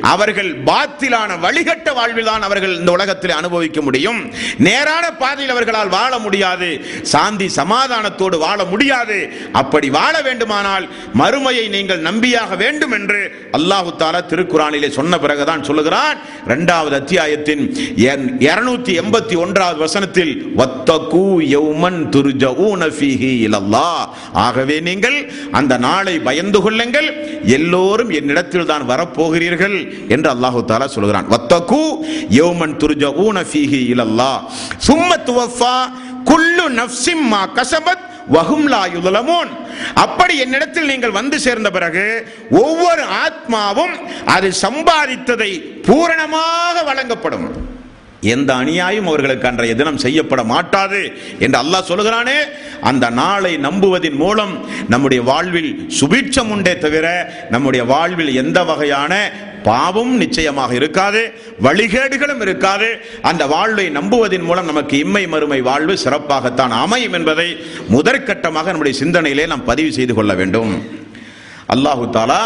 அவர்கள் 0.00 0.50
பாத்திலான 0.68 1.36
வழிகட்ட 1.44 1.94
வாழ்வில் 1.94 2.24
தான் 2.24 2.42
அவர்கள் 2.42 2.78
இந்த 2.78 2.90
உலகத்தில் 2.92 3.30
அனுபவிக்க 3.30 3.80
முடியும். 3.80 4.20
நேரான 4.58 5.10
பாதையில் 5.22 5.52
அவர்களால் 5.54 5.88
வாழ 5.88 6.18
முடியாது. 6.18 6.70
சாந்தி 7.02 7.50
சமாதானத்தோடு 7.56 8.38
வாழ 8.38 8.64
முடியாது. 8.64 9.18
அப்படி 9.52 9.90
வாழ 9.90 10.22
வேண்டுமானால் 10.22 10.88
மறுமையை 11.14 11.68
நீங்கள் 11.68 12.06
நம்பியாக 12.08 12.56
வேண்டும் 12.56 12.90
என்று 12.90 13.20
அல்லாஹு 13.58 13.92
தாலா 13.98 14.22
திருக்குறானிலே 14.32 14.90
சொன்ன 14.90 15.18
பிறகுதான் 15.18 15.64
சொல்லுகிறான். 15.64 16.18
இரண்டாவது 16.46 16.96
அத்தியாயத்தின் 16.96 17.62
இருநூத்தி 18.48 18.92
எண்பத்தி 19.02 19.36
ஒன்றாவது 19.36 19.78
வசனத்தில் 19.86 20.34
வத்தகு 20.60 21.24
யௌமன் 21.54 22.00
துர்ஜஊன 22.14 22.88
ஃபீஹி 22.96 23.30
இலல்லாஹ். 23.46 24.02
ஆகவே 24.46 24.76
நீங்கள் 24.88 25.18
அந்த 25.60 25.72
நாளை 25.86 26.14
பயந்து 26.28 26.60
கொள்ளுங்கள். 26.66 27.08
எல்லோரும் 27.56 28.10
என்னிடத்தில் 28.18 28.70
தான் 28.72 28.84
வரப்போகிறீர்கள் 28.92 29.78
என்று 30.14 30.28
அல்லாஹு 30.34 30.60
தாலா 30.72 30.88
சொல்கிறான். 30.96 31.30
வத்தகு 31.34 31.82
யௌமன் 32.40 32.76
துர்ஜஊன 32.84 33.38
ஃபீஹி 33.52 33.82
இலல்லாஹ். 33.94 34.38
சும்ம 34.88 35.10
துவஃபா 35.30 35.74
குல்லு 36.30 36.66
நஃப்ஸிம் 36.80 37.26
மா 37.32 37.42
கஸபத் 37.58 38.04
வஹும் 38.34 38.66
லா 38.72 38.82
அப்படி 40.02 40.34
என்னிடத்தில் 40.44 40.90
நீங்கள் 40.90 41.16
வந்து 41.18 41.36
சேர்ந்த 41.44 41.68
பிறகு 41.76 42.04
ஒவ்வொரு 42.62 43.02
ஆத்மாவும் 43.24 43.94
அது 44.34 44.48
சம்பாதித்ததை 44.64 45.50
பூரணமாக 45.86 46.82
வழங்கப்படும். 46.88 47.46
எந்த 48.20 48.54
அநியாயம் 48.54 49.06
அவர்களுக்கு 49.06 49.48
அன்றைய 49.48 49.74
தினம் 49.74 50.02
செய்யப்பட 50.04 50.44
மாட்டாது 50.44 51.00
என்று 51.38 51.58
அல்லாஹ் 51.62 51.90
சொல்கிறானே 51.90 52.38
அந்த 52.80 53.10
நாளை 53.10 53.52
நம்புவதன் 53.58 54.18
மூலம் 54.22 54.52
நம்முடைய 54.88 55.22
வாழ்வில் 55.22 55.70
சுபீட்சம் 56.00 56.50
உண்டே 56.50 56.78
தவிர 56.78 57.06
நம்முடைய 57.50 57.84
வாழ்வில் 57.84 58.32
எந்த 58.34 58.64
வகையான 58.64 59.14
பாவம் 59.62 60.12
நிச்சயமாக 60.16 60.74
இருக்காது 60.74 61.22
வழிகேடுகளும் 61.62 62.40
இருக்காது. 62.40 62.88
அந்த 63.22 63.46
வாழ்வை 63.46 63.86
நம்புவதன் 63.90 64.46
மூலம் 64.48 64.68
நமக்கு 64.70 64.98
இம்மை 65.04 65.28
மறுமை 65.28 65.60
வாழ்வு 65.60 65.94
சிறப்பாகத்தான் 66.04 66.74
அமையும் 66.84 67.12
என்பதை 67.12 67.48
முதற்கட்டமாக 67.94 68.70
நம்முடைய 68.72 68.96
சிந்தனையிலே 69.02 69.46
நாம் 69.46 69.64
பதிவு 69.64 69.92
செய்து 69.92 70.14
கொள்ள 70.14 70.34
வேண்டும். 70.34 70.72
அல்லாஹு 71.74 72.04
தாலா 72.16 72.42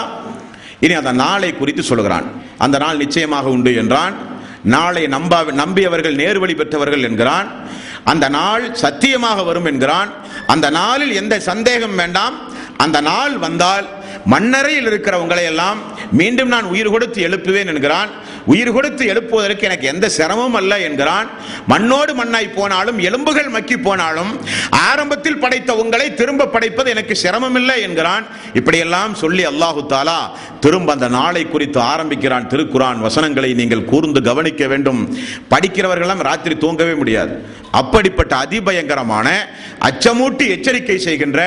இனி 0.81 0.95
அந்த 0.95 1.13
நாளை 1.13 1.51
குறித்து 1.57 1.83
சொல்கிறான் 1.83 2.27
அந்த 2.59 2.79
நாள் 2.79 2.97
நிச்சயமாக 2.97 3.49
உண்டு 3.49 3.75
என்றான். 3.75 4.15
நாளை 4.65 5.05
நம்பா 5.07 5.39
நம்பியவர்கள் 5.53 6.15
நேர்வழி 6.15 6.55
பெற்றவர்கள் 6.55 7.03
என்கிறான். 7.03 7.49
அந்த 8.05 8.29
நாள் 8.29 8.75
சத்தியமாக 8.75 9.43
வரும் 9.43 9.65
என்கிறான். 9.65 10.11
அந்த 10.47 10.71
நாளில் 10.71 11.15
எந்த 11.15 11.41
சந்தேகம் 11.41 11.97
வேண்டாம். 11.97 12.35
அந்த 12.77 13.01
நாள் 13.01 13.39
வந்தால் 13.39 13.89
மண்ணறையில் 14.25 14.87
இருக்கிறவங்களை 14.87 15.43
எல்லாம் 15.43 15.79
மீண்டும் 16.13 16.49
நான் 16.49 16.65
உயிர் 16.65 16.91
கொடுத்து 16.91 17.29
எழுப்புவேன் 17.29 17.67
என்கிறான். 17.67 18.09
உயிர் 18.53 18.73
கொடுத்து 18.77 19.05
எழுப்புவதற்கு 19.13 19.67
எனக்கு 19.69 19.87
எந்த 19.93 20.07
சிரமமும் 20.17 20.59
அல்ல 20.61 20.73
என்கிறான். 20.87 21.29
மண்ணோடு 21.73 22.13
மண்ணாய் 22.21 22.49
போனாலும் 22.57 22.99
எலும்புகள் 23.09 23.51
மக்கி 23.57 23.77
போனாலும் 23.87 24.33
ஆரம்பத்தில் 24.89 25.41
படைத்த 25.43 25.71
உங்களை 25.83 26.09
திரும்ப 26.21 26.49
படைப்பது 26.55 26.91
எனக்கு 26.95 27.15
சிரமம் 27.23 27.57
இல்லை 27.61 27.77
என்கிறான். 27.87 28.27
இப்படியெல்லாம் 28.61 29.15
சொல்லி 29.23 29.45
அல்லாஹு 29.53 29.85
தாலா 29.95 30.19
திரும்ப 30.67 30.93
அந்த 30.97 31.09
நாளை 31.19 31.43
குறித்து 31.55 31.81
ஆரம்பிக்கிறான். 31.93 32.49
திருக்குறான் 32.53 33.01
வசனங்களை 33.07 33.51
நீங்கள் 33.61 33.89
கூர்ந்து 33.93 34.23
கவனிக்க 34.29 34.67
வேண்டும். 34.73 35.01
படிக்கிறவர்களெல்லாம் 35.55 36.27
ராத்திரி 36.29 36.57
தூங்கவே 36.65 36.95
முடியாது. 37.01 37.35
அப்படிப்பட்ட 37.81 38.33
அதிபயங்கரமான 38.45 39.29
அச்சமூட்டி 39.89 40.45
எச்சரிக்கை 40.57 40.99
செய்கின்ற 41.07 41.41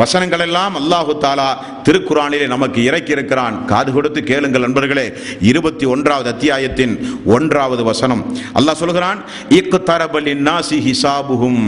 வசனங்கள் 0.00 0.44
எல்லாம் 0.46 0.76
அல்லாஹு 0.80 1.12
தாலா 1.24 1.48
திருக்குறானிலே 1.86 2.46
நமக்கு 2.54 2.80
இறக்கி 2.88 3.12
இருக்கிறான் 3.16 3.56
காது 3.72 3.90
கொடுத்து 3.92 4.20
கேளுங்கள் 4.30 4.66
நண்பர்களே. 4.66 5.06
இருபத்தி 5.50 5.84
ஒன்றாவது 5.94 6.30
அத்தியாயத்தின் 6.44 6.94
ஒன்றாவது 7.34 7.82
வசனம். 7.88 8.22
அல்லாஹ் 8.58 8.80
சொல்கிறான் 8.80 9.18
இக்கு 9.58 9.78
தரபலின் 9.90 10.42
நாசி 10.48 10.78
ஹிசாபுகும் 10.88 11.62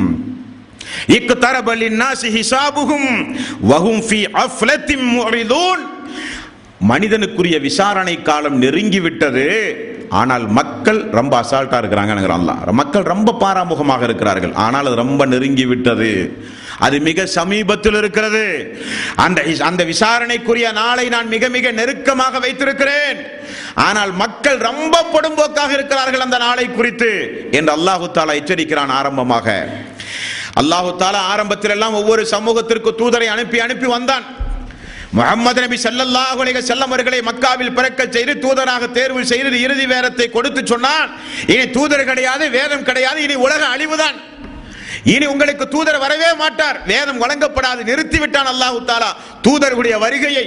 மனிதனுக்குரிய 6.91 7.57
விசாரணை 7.69 8.17
காலம் 8.29 8.59
நெருங்கி 8.65 9.01
விட்டது 9.07 9.47
ஆனால் 10.21 10.45
மக்கள் 10.59 11.01
ரொம்ப 11.19 11.33
அசால்ட்டா 11.43 11.79
இருக்கிறாங்க 11.83 12.73
மக்கள் 12.81 13.11
ரொம்ப 13.15 13.37
பாராமுகமாக 13.45 14.03
இருக்கிறார்கள். 14.09 14.55
ஆனால் 14.67 14.87
அது 14.89 15.03
ரொம்ப 15.05 15.23
நெருங்கி 15.33 15.67
விட்டது 15.73 16.13
அது 16.85 16.97
மிக 17.09 17.27
சமீபத்தில் 17.39 17.99
இருக்கிறது. 18.01 18.45
அந்த 19.25 19.39
அந்த 19.69 19.83
விசாரணைக்குரிய 19.93 20.67
நாளை 20.81 21.07
நான் 21.15 21.33
மிக 21.35 21.49
மிக 21.57 21.73
நெருக்கமாக 21.81 22.39
வைத்திருக்கிறேன். 22.45 23.19
ஆனால் 23.87 24.13
மக்கள் 24.23 24.59
ரொம்ப 24.71 25.03
பொடும்போக்காக 25.13 25.71
இருக்கிறார்கள் 25.79 26.25
அந்த 26.27 26.39
நாளை 26.47 26.67
குறித்து 26.79 27.11
என்று 27.59 27.73
அல்லாஹு 27.77 28.07
தாலா 28.19 28.39
எச்சரிக்கிறான் 28.41 28.97
ஆரம்பமாக. 29.01 29.47
அல்லாஹு 30.63 30.91
தாலா 31.03 31.21
ஆரம்பத்தில் 31.35 31.75
எல்லாம் 31.77 31.99
ஒவ்வொரு 32.01 32.23
சமூகத்திற்கு 32.35 32.93
தூதரை 33.01 33.29
அனுப்பி 33.35 33.61
அனுப்பி 33.67 33.89
வந்தான். 33.97 34.27
முகமது 35.17 35.61
நபி 35.65 35.77
ஸல்லல்லாஹு 35.85 36.39
அலைஹி 36.43 36.57
வஸல்லம் 36.61 36.91
அவர்களை 36.93 37.19
மக்காவில் 37.29 37.75
பிறக்க 37.77 38.01
செய்து 38.17 38.33
தூதராக 38.45 38.85
தேர்வு 38.97 39.21
செய்து 39.33 39.61
இறுதி 39.67 39.85
வேதத்தை 39.93 40.27
கொடுத்து 40.37 40.61
சொன்னான். 40.73 41.11
இனி 41.53 41.65
தூதர் 41.77 42.09
கிடையாது 42.11 42.45
வேதம் 42.57 42.87
கிடையாது 42.89 43.19
இனி 43.27 43.37
உலக 43.47 43.63
அழிவுதான். 43.75 44.17
இனி 45.15 45.27
உங்களுக்கு 45.27 45.65
தூதர் 45.69 45.99
வரவே 45.99 46.31
மாட்டார். 46.35 46.79
வேதம் 46.87 47.21
வழங்கப்படாது 47.23 47.83
நிறுத்திவிட்டான் 47.91 48.51
அல்லாஹு 48.53 48.79
தாலா. 48.87 49.11
தூதருடைய 49.47 49.99
வருகையை. 50.05 50.47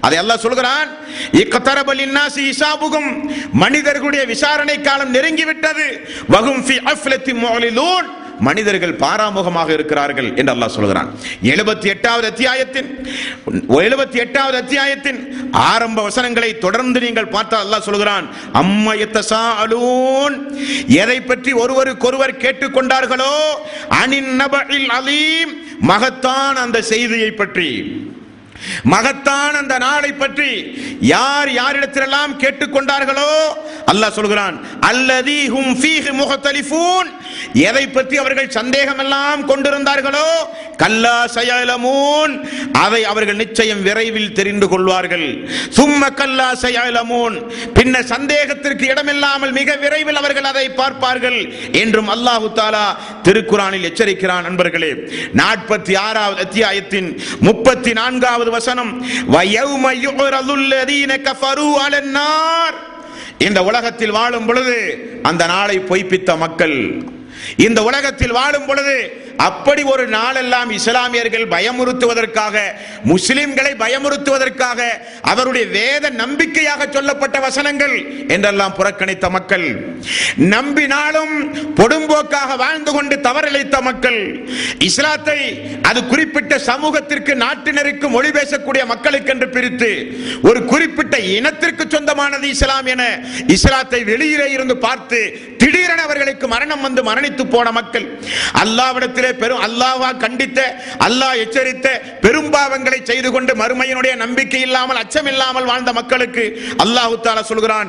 அதை 0.00 0.16
அல்லாஹ் 0.18 0.44
சொல்கிறான் 0.46 0.88
இக்கத்தரபலின் 1.42 2.18
இசாபுகும். 2.50 3.10
மனிதர்களுடைய 3.52 4.24
விசாரணை 4.24 4.80
காலம் 4.80 5.10
நெருங்கி 5.10 5.44
விட்டது 5.44 5.86
வகும் 6.28 6.62
ஃபி 6.66 6.76
அஃப்லத்தி 6.92 7.32
மோலிலூன் 7.44 8.08
மனிதர்கள் 8.40 8.96
பாராமுகமாக 8.96 9.68
இருக்கிறார்கள் 9.68 10.36
என்று 10.36 10.54
அல்லாஹ் 10.54 10.66
சொல்கிறான். 10.66 11.14
எழுபத்தி 11.42 11.86
எட்டாவது 11.86 12.26
அத்தியாயத்தின் 12.26 13.06
எழுபத்தி 13.68 14.14
எட்டாவது 14.14 14.56
அத்தியாயத்தின் 14.58 15.50
ஆரம்ப 15.50 16.02
வசனங்களை 16.02 16.58
தொடர்ந்து 16.58 17.00
நீங்கள் 17.00 17.28
பார்த்தால் 17.28 17.66
அல்லாஹ் 17.66 17.80
சொல்கிறான் 17.80 18.28
அம்மா 18.52 18.92
அலூன் 18.94 20.54
எதை 20.86 21.20
பற்றி 21.20 21.52
ஒருவருக்கொருவர் 21.52 22.36
கேட்டுக்கொண்டார்களோ 22.36 23.34
அனின் 23.88 24.32
நபஇல் 24.40 24.88
அலீம் 24.88 25.52
மகத்தான் 25.88 26.54
அந்த 26.54 26.82
செய்தியை 26.82 27.30
பற்றி. 27.30 28.02
மகத்தான் 28.92 29.56
அந்த 29.60 29.74
நாளை 29.86 30.10
பற்றி 30.22 30.50
யார் 31.14 31.50
யாரிடத்திலெல்லாம் 31.60 32.34
கேட்டுக்கொண்டார்களோ 32.42 33.30
அல்லாஹ் 33.92 34.16
சொல்கிறான் 34.18 34.56
அல்லதி 34.90 35.40
ஹும் 35.54 35.72
ஃபீஹி 35.80 36.12
முகத்தலிஃபூன் 36.22 37.10
எதை 37.68 37.84
பற்றி 37.88 38.16
அவர்கள் 38.22 38.54
சந்தேகம் 38.58 39.00
எல்லாம் 39.04 39.42
கொண்டிருந்தார்களோ 39.50 40.28
கல்லா 40.82 41.16
சயலமூன். 41.34 42.32
அதை 42.84 43.00
அவர்கள் 43.10 43.38
நிச்சயம் 43.42 43.82
விரைவில் 43.86 44.32
தெரிந்து 44.38 44.66
கொள்வார்கள். 44.72 45.26
சும்ம 45.76 46.02
கல்லா 46.20 46.48
சயலமூன். 46.62 47.36
பின்ன 47.76 48.02
சந்தேகத்திற்கு 48.12 48.84
இடமில்லாமல் 48.92 49.52
மிக 49.58 49.76
விரைவில் 49.84 50.20
அவர்கள் 50.22 50.48
அதை 50.52 50.66
பார்ப்பார்கள் 50.80 51.38
என்றும் 51.82 52.10
அல்லாஹு 52.14 52.48
தாலா 52.60 52.86
திருக்குறானில் 53.28 53.86
எச்சரிக்கிறான் 53.90 54.46
நண்பர்களே 54.48 54.90
நாற்பத்தி 55.40 55.94
ஆறாவது 56.06 56.42
அத்தியாயத்தின் 56.46 57.08
முப்பத்தி 57.48 57.92
நான்காவது 58.00 58.50
வசனம் 58.56 58.92
இந்த 63.38 63.60
உலகத்தில் 63.64 64.10
வாழும் 64.10 64.46
பொழுது 64.46 64.76
அந்த 65.22 65.42
நாளை 65.46 65.76
பொய்ப்பித்த 65.80 66.36
மக்கள் 66.36 66.76
இந்த 67.64 67.80
உலகத்தில் 67.82 68.34
வாழும் 68.34 68.66
பொழுது 68.66 68.96
அப்படி 69.44 69.82
ஒரு 69.92 70.04
நாளெல்லாம் 70.08 70.70
இஸ்லாமியர்கள் 70.70 71.46
பயமுறுத்துவதற்காக 71.54 72.56
முஸ்லிம்களை 73.04 73.72
பயமுறுத்துவதற்காக 73.80 74.80
அவருடைய 75.24 75.64
வேத 75.70 76.10
நம்பிக்கையாக 76.18 76.86
சொல்லப்பட்ட 76.88 77.38
வசனங்கள் 77.40 77.94
என்றெல்லாம் 78.28 78.76
புறக்கணித்த 78.76 79.28
மக்கள் 79.30 79.66
நம்பினாலும் 80.50 81.34
பொடும்போக்காக 81.78 82.50
வாழ்ந்து 82.56 82.92
கொண்டு 82.92 83.16
தவறிழைத்த 83.20 83.76
மக்கள் 83.82 84.20
இஸ்லாத்தை 84.88 85.38
அது 85.82 86.00
குறிப்பிட்ட 86.04 86.54
சமூகத்திற்கு 86.66 87.34
நாட்டினருக்கு 87.36 88.08
மொழி 88.08 88.30
பேசக்கூடிய 88.30 88.84
மக்களுக்கு 88.86 89.32
என்று 89.34 89.48
பிரித்து 89.48 89.90
ஒரு 90.42 90.62
குறிப்பிட்ட 90.64 91.16
இனத்திற்கு 91.32 91.86
சொந்தமானது 91.86 92.48
இஸ்லாம் 92.48 92.88
என 92.94 93.02
இஸ்லாத்தை 93.56 94.00
வெளியிலே 94.04 94.48
இருந்து 94.52 94.78
பார்த்து 94.78 95.20
திடீரென 95.84 96.04
அவர்களுக்கு 96.04 96.46
மரணம் 96.48 96.84
வந்து 96.86 97.00
மரணித்து 97.02 97.44
போன 97.46 97.66
மக்கள். 97.78 98.04
அல்லாவிடத்திலே 98.62 99.30
பெரும் 99.40 99.62
அல்லாவா 99.66 100.10
கண்டித்த 100.22 100.60
அல்லாஹ் 101.06 101.40
எச்சரித்த 101.44 101.86
பெரும்பாவங்களை 102.22 102.98
செய்து 103.02 103.28
கொண்டு 103.30 103.52
மறுமையினுடைய 103.54 104.14
நம்பிக்கை 104.16 104.60
இல்லாமல் 104.60 105.00
அச்சம் 105.02 105.28
இல்லாமல் 105.32 105.64
வாழ்ந்த 105.64 105.92
மக்களுக்கு 105.92 106.44
அல்லாஹு 106.84 107.16
தாலா 107.26 107.42
சொல்கிறான் 107.42 107.88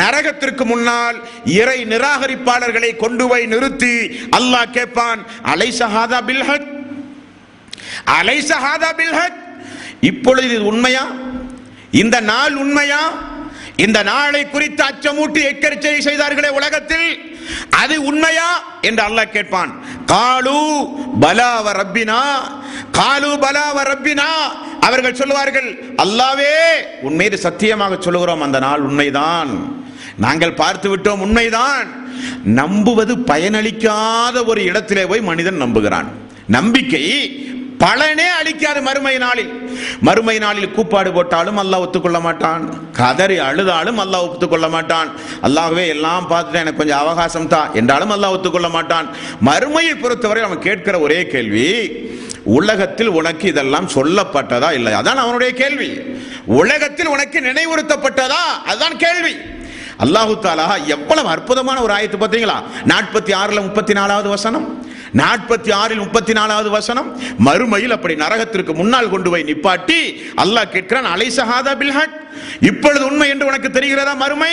நரகத்திற்கு 0.00 0.64
முன்னால் 0.64 1.16
இறை 1.54 1.78
நிராகரிப்பாளர்களை 1.84 2.90
கொண்டு 2.96 3.26
போய் 3.28 3.46
நிறுத்தி 3.46 3.94
அல்லாஹ் 4.38 4.70
கேட்பான் 4.70 5.20
அலைசஹாதா 5.52 6.20
பில்ஹக்? 6.28 6.66
அலைசஹாதா 8.18 8.90
பில்ஹக்? 9.00 9.36
இப்பொழுது 10.02 10.46
இது 10.48 10.64
உண்மையா? 10.64 11.04
இந்த 11.96 12.20
நாள் 12.20 12.54
உண்மையா? 12.54 13.12
இந்த 13.76 14.02
நாளை 14.02 14.50
குறித்து 14.50 14.84
அச்சமூட்டி 14.84 15.42
எச்சரிக்கை 15.42 16.00
செய்தார்களே 16.00 16.48
உலகத்தில். 16.48 17.38
அது 17.70 18.02
உண்மையா? 18.02 18.64
என்று 18.80 19.04
அல்லாஹ் 19.04 19.30
கேட்பான். 19.30 19.84
காலு 20.06 20.88
பலாவ 21.20 21.72
ரப்பினா. 21.72 22.20
காலு 22.92 23.36
பலாவ 23.36 23.82
ரப்பினா. 23.82 24.30
அவர்கள் 24.80 25.14
சொல்லுவார்கள் 25.14 25.82
அல்லாவே 25.96 26.54
உன் 27.00 27.14
மீது 27.14 27.38
சத்தியமாக 27.38 27.96
சொல்லுகிறோம். 28.00 28.40
அந்த 28.40 28.58
நாள் 28.58 28.80
உண்மைதான். 28.80 29.82
நாங்கள் 30.16 30.54
பார்த்து 30.54 30.96
விட்டோம் 30.96 31.20
உண்மைதான். 31.20 31.86
நம்புவது 32.44 33.16
பயனளிக்காத 33.16 34.44
ஒரு 34.44 34.64
இடத்திலே 34.64 35.06
போய் 35.06 35.20
மனிதன் 35.20 35.56
நம்புகிறான். 35.56 36.08
நம்பிக்கை 36.46 37.04
பலனே 37.82 38.26
அளிக்காது 38.40 38.82
மறுமை 38.82 39.18
நாளில். 39.18 39.50
மறுமை 40.00 40.38
நாளில் 40.38 40.70
கூப்பாடு 40.70 41.12
போட்டாலும் 41.12 41.58
அல்லாஹ் 41.62 41.84
ஒத்துக்கொள்ள 41.84 42.20
மாட்டான். 42.20 42.62
கதறி 42.92 43.38
அழுதாலும் 43.38 43.98
அல்லாஹ் 44.04 44.26
ஒத்துக்கொள்ள 44.28 44.68
மாட்டான். 44.68 45.08
அல்லாஹ்வே 45.42 45.86
எல்லாம் 45.86 46.26
பார்த்துட்டு 46.30 46.62
எனக்கு 46.62 46.76
கொஞ்சம் 46.76 46.98
அவகாசம் 46.98 47.48
தான் 47.48 47.74
என்றாலும் 47.74 48.10
அல்லாஹ் 48.10 48.34
ஒத்துக்கொள்ள 48.36 48.68
மாட்டான். 48.68 49.08
மறுமையை 49.40 49.94
பொறுத்தவரை 49.94 50.42
அவன் 50.42 50.58
கேட்கிற 50.58 50.98
ஒரே 50.98 51.26
கேள்வி 51.26 51.68
உலகத்தில் 52.44 53.08
உனக்கு 53.08 53.48
இதெல்லாம் 53.48 53.88
சொல்லப்பட்டதா 53.94 54.72
இல்லை 54.72 54.92
அதான் 54.92 55.22
அவனுடைய 55.24 55.52
கேள்வி. 55.52 55.90
உலகத்தில் 56.46 57.06
உனக்கு 57.06 57.40
நினைவுறுத்தப்பட்டதா? 57.40 58.42
அதுதான் 58.66 58.96
கேள்வி. 58.96 59.34
அல்லாஹு 60.04 60.34
தாலா 60.42 60.86
எவ்வளவு 60.86 61.28
அற்புதமான 61.28 61.80
ஒரு 61.82 61.92
ஆயத்து 61.92 62.16
பார்த்தீங்களா? 62.18 62.58
நாற்பத்தி 62.86 63.32
ஆறுல 63.42 63.62
முப்பத்தி 63.62 63.92
நாலாவது 63.92 64.28
வசனம். 64.28 64.66
நாற்பத்தி 65.14 65.72
ஆறில் 65.72 65.98
முப்பத்தி 65.98 66.32
நாலாவது 66.32 66.70
வசனம் 66.70 67.20
மறுமையில் 67.40 67.90
அப்படி 67.90 68.14
நரகத்திற்கு 68.14 68.74
முன்னால் 68.74 69.08
கொண்டு 69.08 69.30
போய் 69.30 69.44
நிப்பாட்டி 69.44 70.00
அல்லாஹ் 70.36 70.72
கேட்கிறான் 70.72 71.04
அலைசஹாதா 71.04 71.74
பில்ஹாட் 71.80 72.16
இப்பொழுது 72.60 73.06
உண்மை 73.06 73.28
என்று 73.28 73.46
உனக்கு 73.46 73.68
தெரிகிறதா 73.68 74.16
மறுமை? 74.16 74.52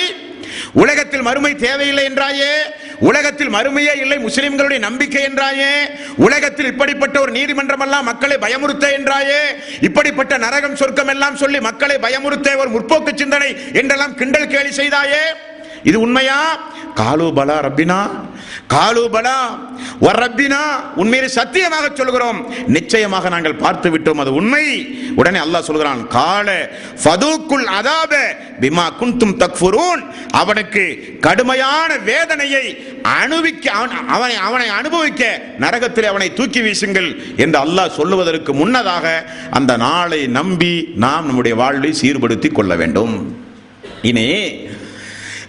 உலகத்தில் 0.73 1.21
மறுமை 1.21 1.55
தேவையில்லை 1.55 2.03
என்றாயே? 2.05 2.53
உலகத்தில் 2.99 3.49
மறுமையே 3.49 3.93
இல்லை 3.95 4.17
முஸ்லிம்களுடைய 4.17 4.79
நம்பிக்கை 4.79 5.23
என்றாயே? 5.23 5.71
உலகத்தில் 6.15 6.65
இப்படிப்பட்ட 6.65 7.19
ஒரு 7.19 7.31
நீதிமன்றம் 7.31 7.79
எல்லாம் 7.79 8.05
மக்களை 8.05 8.37
பயமுறுத்த 8.37 8.91
என்றாயே? 8.97 9.41
இப்படிப்பட்ட 9.81 10.37
நரகம் 10.37 10.75
சொர்க்கம் 10.75 11.07
எல்லாம் 11.07 11.35
சொல்லி 11.35 11.59
மக்களை 11.59 11.97
பயமுறுத்த 11.97 12.57
ஒரு 12.57 12.69
முற்போக்கு 12.69 13.17
சிந்தனை 13.17 13.57
என்றெல்லாம் 13.73 14.15
கிண்டல் 14.15 14.47
கேலி 14.47 14.69
செய்தாயே? 14.69 15.23
இது 15.83 15.99
உண்மையா? 15.99 16.57
காலு 16.95 17.33
பலா 17.33 17.59
ரப்பினா 17.59 17.99
காலு 18.67 19.09
பலா 19.09 19.59
உண்மையிலே 20.95 21.31
சத்தியமாக 21.31 21.89
சொல்கிறோம். 21.93 22.53
நிச்சயமாக 22.67 23.29
நாங்கள் 23.29 23.55
பார்த்து 23.55 23.97
விட்டோம் 23.97 24.17
அது 24.17 24.33
உண்மை. 24.33 24.95
உடனே 25.15 25.39
அல்லாஹ் 25.39 25.61
சொல்கிறான் 25.61 26.07
கால 26.07 26.69
ஃபதூக்குல் 27.03 27.69
அதாப 27.79 28.15
பிமா 28.61 28.89
குன்தும் 28.99 29.39
தக்ஃபுரூன். 29.39 30.03
அவனுக்கு 30.31 31.17
கடுமையான 31.21 31.97
வேதனையை 31.97 32.77
அனுபவிக்க 33.01 33.71
அவன்- 33.71 34.05
அவனை 34.07 34.35
அவனை 34.35 34.67
அனுபவிக்க 34.67 35.41
நரகத்தில் 35.59 36.05
அவனை 36.05 36.33
தூக்கி 36.33 36.61
வீசுங்கள் 36.61 37.35
என்று 37.35 37.59
அல்லாஹ் 37.59 37.89
சொல்லுவதற்கு 37.89 38.53
முன்னதாக 38.53 39.25
அந்த 39.51 39.77
நாளை 39.77 40.27
நம்பி 40.27 40.91
நாம் 40.95 41.25
நம்முடைய 41.25 41.57
வாழ்வை 41.57 41.95
சீர்படுத்திக் 42.01 42.51
கொள்ள 42.51 42.75
வேண்டும். 42.75 43.41
இனி 44.01 44.49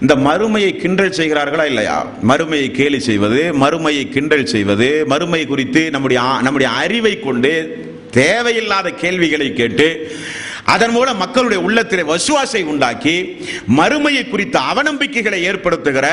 இந்த 0.04 0.16
மறுமையை 0.16 0.76
கிண்டல் 0.76 1.16
செய்கிறார்களா 1.18 1.64
இல்லையா? 1.64 2.06
மறுமையை 2.28 2.70
கேலி 2.70 2.98
செய்வது 3.00 3.52
மறுமையை 3.60 4.08
கிண்டல் 4.08 4.46
செய்வது 4.46 4.88
மறுமை 5.06 5.46
குறித்து 5.46 5.90
நம்முடைய 5.90 6.22
நம்முடைய 6.42 6.72
அறிவை 6.72 7.20
கொண்டு 7.20 7.52
தேவையில்லாத 8.10 8.90
கேள்விகளை 8.90 9.52
கேட்டு 9.52 9.86
அதன் 10.64 10.90
மூலம் 10.90 11.16
மக்களுடைய 11.16 11.62
உள்ளத்திலே 11.62 12.02
வசுவாசை 12.02 12.62
உண்டாக்கி 12.64 13.16
மறுமையை 13.78 14.28
குறித்த 14.28 14.60
அவநம்பிக்கைகளை 14.72 15.40
ஏற்படுத்துகிற 15.50 16.06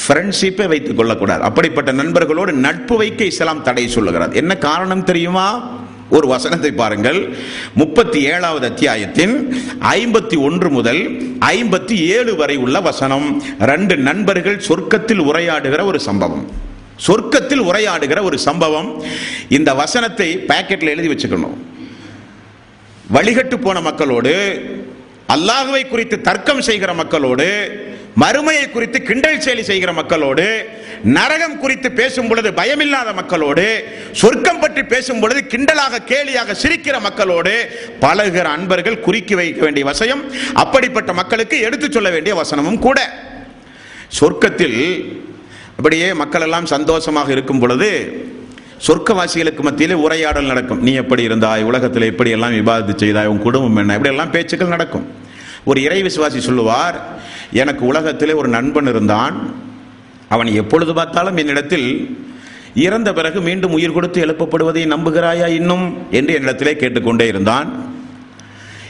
ஃப்ரெண்ட்ஷிப்பை 0.00 0.66
வைத்துக் 0.66 0.96
கொள்ளக்கூடாது. 0.96 1.42
அப்படிப்பட்ட 1.42 1.92
நண்பர்களோடு 1.92 2.52
நட்பு 2.52 2.96
வைக்க 2.96 3.24
இஸ்லாம் 3.24 3.62
தடை 3.62 3.88
சொல்லுகிறார். 3.88 4.32
என்ன 4.32 4.56
காரணம் 4.56 5.04
தெரியுமா? 5.04 5.46
ஒரு 6.10 6.26
வசனத்தை 6.28 6.72
பாருங்கள். 6.72 7.36
முப்பத்தி 7.74 8.22
ஏழாவது 8.22 8.66
அத்தியாயத்தின் 8.66 9.54
ஐம்பத்தி 9.80 10.38
ஒன்று 10.38 10.70
முதல் 10.70 11.20
ஐம்பத்தி 11.40 11.96
ஏழு 11.96 12.36
வரை 12.36 12.56
உள்ள 12.56 12.80
வசனம். 12.80 13.42
ரெண்டு 13.58 13.96
நண்பர்கள் 13.96 14.62
சொர்க்கத்தில் 14.68 15.20
உரையாடுகிற 15.20 15.84
ஒரு 15.84 16.00
சம்பவம். 16.00 16.50
சொர்க்கத்தில் 17.06 17.62
உரையாடுகிற 17.62 18.22
ஒரு 18.22 18.38
சம்பவம். 18.38 19.02
இந்த 19.48 19.74
வசனத்தை 19.74 20.44
பாக்கெட்ல 20.48 20.94
எழுதி 20.94 21.08
வச்சுக்கணும். 21.08 21.56
வழிகட்டு 23.14 23.56
போன 23.60 23.80
மக்களோடு 23.80 24.34
அல்லாஹுவை 25.34 25.88
குறித்து 25.88 26.20
தர்க்கம் 26.20 26.62
செய்கிற 26.68 26.94
மக்களோடு 27.00 27.48
மறுமையை 28.22 28.70
குறித்து 28.70 29.02
கிண்டல் 29.02 29.42
செயலி 29.44 29.60
செய்கிற 29.60 29.92
மக்களோடு 29.98 30.46
நரகம் 31.16 31.58
குறித்து 31.58 31.92
பேசும் 31.98 32.28
பொழுது 32.28 32.50
பயமில்லாத 32.50 33.10
மக்களோடு 33.18 33.66
சொர்க்கம் 34.12 34.58
பற்றி 34.60 34.82
பேசும் 34.82 35.20
பொழுது 35.20 35.40
கிண்டலாக 35.52 36.00
கேலியாக 36.10 36.56
சிரிக்கிற 36.62 37.00
மக்களோடு 37.00 37.54
பழகிற 38.00 38.46
அன்பர்கள் 38.56 38.98
குறுக்கி 39.00 39.34
வைக்க 39.34 39.60
வேண்டிய 39.64 39.86
வசயம். 39.90 40.22
அப்படிப்பட்ட 40.54 41.12
மக்களுக்கு 41.12 41.60
எடுத்துச் 41.60 41.92
சொல்ல 41.92 42.10
வேண்டிய 42.10 42.34
வசனமும் 42.42 42.78
கூட. 42.78 42.98
சொர்க்கத்தில் 44.20 44.80
அப்படியே 45.76 46.14
மக்கள் 46.14 46.46
எல்லாம் 46.48 46.66
சந்தோஷமாக 46.66 47.32
இருக்கும் 47.32 47.58
பொழுது 47.58 47.90
சொர்க்கவாசிகளுக்கு 48.86 49.62
மத்தியிலே 49.62 49.96
உரையாடல் 50.06 50.50
நடக்கும். 50.52 50.82
நீ 50.82 50.92
எப்படி 50.92 51.28
இருந்தாய்? 51.28 51.62
உலகத்தில் 51.62 52.10
எப்படி 52.12 52.30
எல்லாம் 52.30 52.54
விவாதித்து 52.60 52.94
செய்தாய்? 52.96 53.26
உன் 53.26 53.42
குடும்பம் 53.46 53.76
என்ன? 53.76 53.96
இப்படி 53.96 54.14
எல்லாம் 54.14 54.30
பேச்சுக்கள் 54.30 54.74
நடக்கும். 54.76 55.06
ஒரு 55.64 55.82
இறை 55.82 56.02
விசுவாசி 56.02 56.38
சொல்லுவார் 56.38 57.00
எனக்கு 57.52 57.86
உலகத்திலே 57.86 58.32
ஒரு 58.32 58.48
நண்பன் 58.48 58.86
இருந்தான். 58.86 59.54
அவன் 60.28 60.46
எப்பொழுது 60.46 60.94
பார்த்தாலும் 60.94 61.36
என்னிடத்தில் 61.36 62.18
இறந்த 62.74 63.12
பிறகு 63.12 63.40
மீண்டும் 63.40 63.72
உயிர் 63.72 63.92
கொடுத்து 63.92 64.26
எழுப்பப்படுவதை 64.26 64.82
நம்புகிறாயா 64.86 65.46
இன்னும்? 65.46 65.94
என்று 66.10 66.38
என்னிடத்திலே 66.38 66.72
கேட்டுக்கொண்டே 66.72 67.26
இருந்தான். 67.26 67.98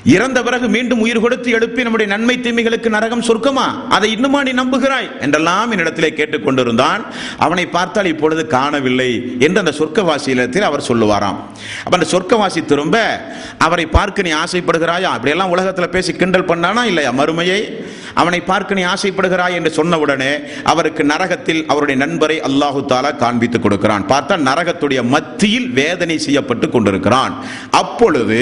இறந்த 0.04 0.42
பிறகு 0.42 0.68
மீண்டும் 0.68 1.00
உயிர் 1.00 1.20
கொடுத்து 1.20 1.50
எழுப்பி 1.50 1.82
நம்முடைய 1.82 2.12
நன்மை 2.12 2.38
தீமைகளுக்கு 2.38 2.88
நரகம் 2.88 3.22
சொர்க்கமா? 3.22 3.88
அதை 3.88 4.12
இன்னுமா 4.12 4.42
நீ 4.42 4.52
நம்புகிறாய்? 4.52 5.20
என்றெல்லாம் 5.20 5.72
என்னிடத்திலே 5.72 6.10
கேட்டுக்கொண்டிருந்தான். 6.10 7.06
அவனை 7.38 7.66
பார்த்தால் 7.66 8.04
இப்பொழுது 8.04 8.46
காணவில்லை 8.46 9.36
என்று 9.38 9.58
அந்த 9.58 9.72
சொர்க்கவாசியிடத்தில் 9.78 10.60
அவர் 10.60 10.84
சொல்லுவாராம். 10.88 11.36
அப்ப 11.84 11.98
அந்த 11.98 12.06
சொர்க்கவாசி 12.10 12.64
திரும்ப 12.64 13.24
அவரை 13.58 13.86
பார்க்க 13.86 14.22
நீ 14.22 14.32
ஆசைப்படுகிறாயா? 14.32 15.02
அப்படியெல்லாம் 15.02 15.50
உலகத்தில் 15.50 15.88
பேசி 15.88 16.12
கிண்டல் 16.12 16.44
பண்ணானா 16.44 16.82
இல்லையா 16.82 17.10
மறுமையை? 17.10 17.84
அவனை 18.20 18.40
பார்க்க 18.50 18.78
நீ 18.78 18.84
ஆசைப்படுகிறாய் 18.92 19.56
என்று 19.58 19.70
சொன்னவுடனே 19.78 20.32
அவருக்கு 20.72 21.02
நரகத்தில் 21.12 21.62
அவருடைய 21.72 21.98
நண்பரை 22.04 22.36
அல்லாஹு 22.48 22.80
தாலா 22.92 23.10
காண்பித்துக் 23.22 23.64
கொடுக்கிறான். 23.64 24.06
பார்த்தா 24.12 24.36
நரகத்துடைய 24.48 25.02
மத்தியில் 25.14 25.68
வேதனை 25.80 26.18
செய்யப்பட்டு 26.26 26.68
கொண்டிருக்கிறான். 26.70 27.34
அப்பொழுது 27.80 28.40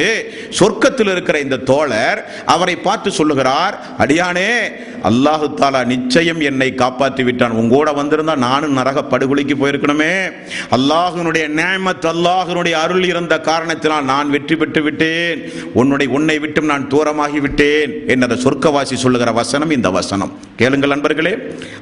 சொர்க்கத்தில் 0.61 1.13
இருக்கிற 1.15 1.39
இந்த 1.47 1.63
தோழர் 1.71 2.21
அவரை 2.55 2.77
பார்த்து 2.87 3.11
சொல்லுகிறார் 3.21 3.75
அடியானே 4.05 4.53
அல்லாஹு 5.11 5.47
தாலா 5.61 5.81
நிச்சயம் 5.95 6.41
என்னை 6.51 6.71
காப்பாற்றி 6.83 7.23
விட்டான். 7.27 7.57
உங்கூட 7.61 7.89
வந்திருந்தா 7.99 8.35
நானும் 8.47 8.77
நரக 8.79 9.03
படுகொலிக்கு 9.13 9.55
போயிருக்கணுமே. 9.61 10.15
அல்லாஹுனுடைய 10.77 11.45
நேமத் 11.59 12.07
அல்லாஹுனுடைய 12.15 12.75
அருள் 12.85 13.07
இருந்த 13.11 13.35
காரணத்தினால் 13.51 14.09
நான் 14.13 14.33
வெற்றி 14.35 14.57
பெற்று 14.61 14.81
விட்டேன். 14.87 15.41
உன்னுடைய 15.81 16.09
உன்னை 16.19 16.39
விட்டும் 16.45 16.71
நான் 16.73 16.89
தூரமாகி 16.93 17.41
விட்டேன் 17.45 17.93
என்ற 18.13 18.37
சொர்க்கவாசி 18.45 18.97
சொல்லுகிற 19.05 19.31
வசனம் 19.33 19.57
இந்த 19.63 19.91
வசனம். 19.91 20.47
கேளுங்கள் 20.57 20.89
நண்பர்களே. 20.89 21.37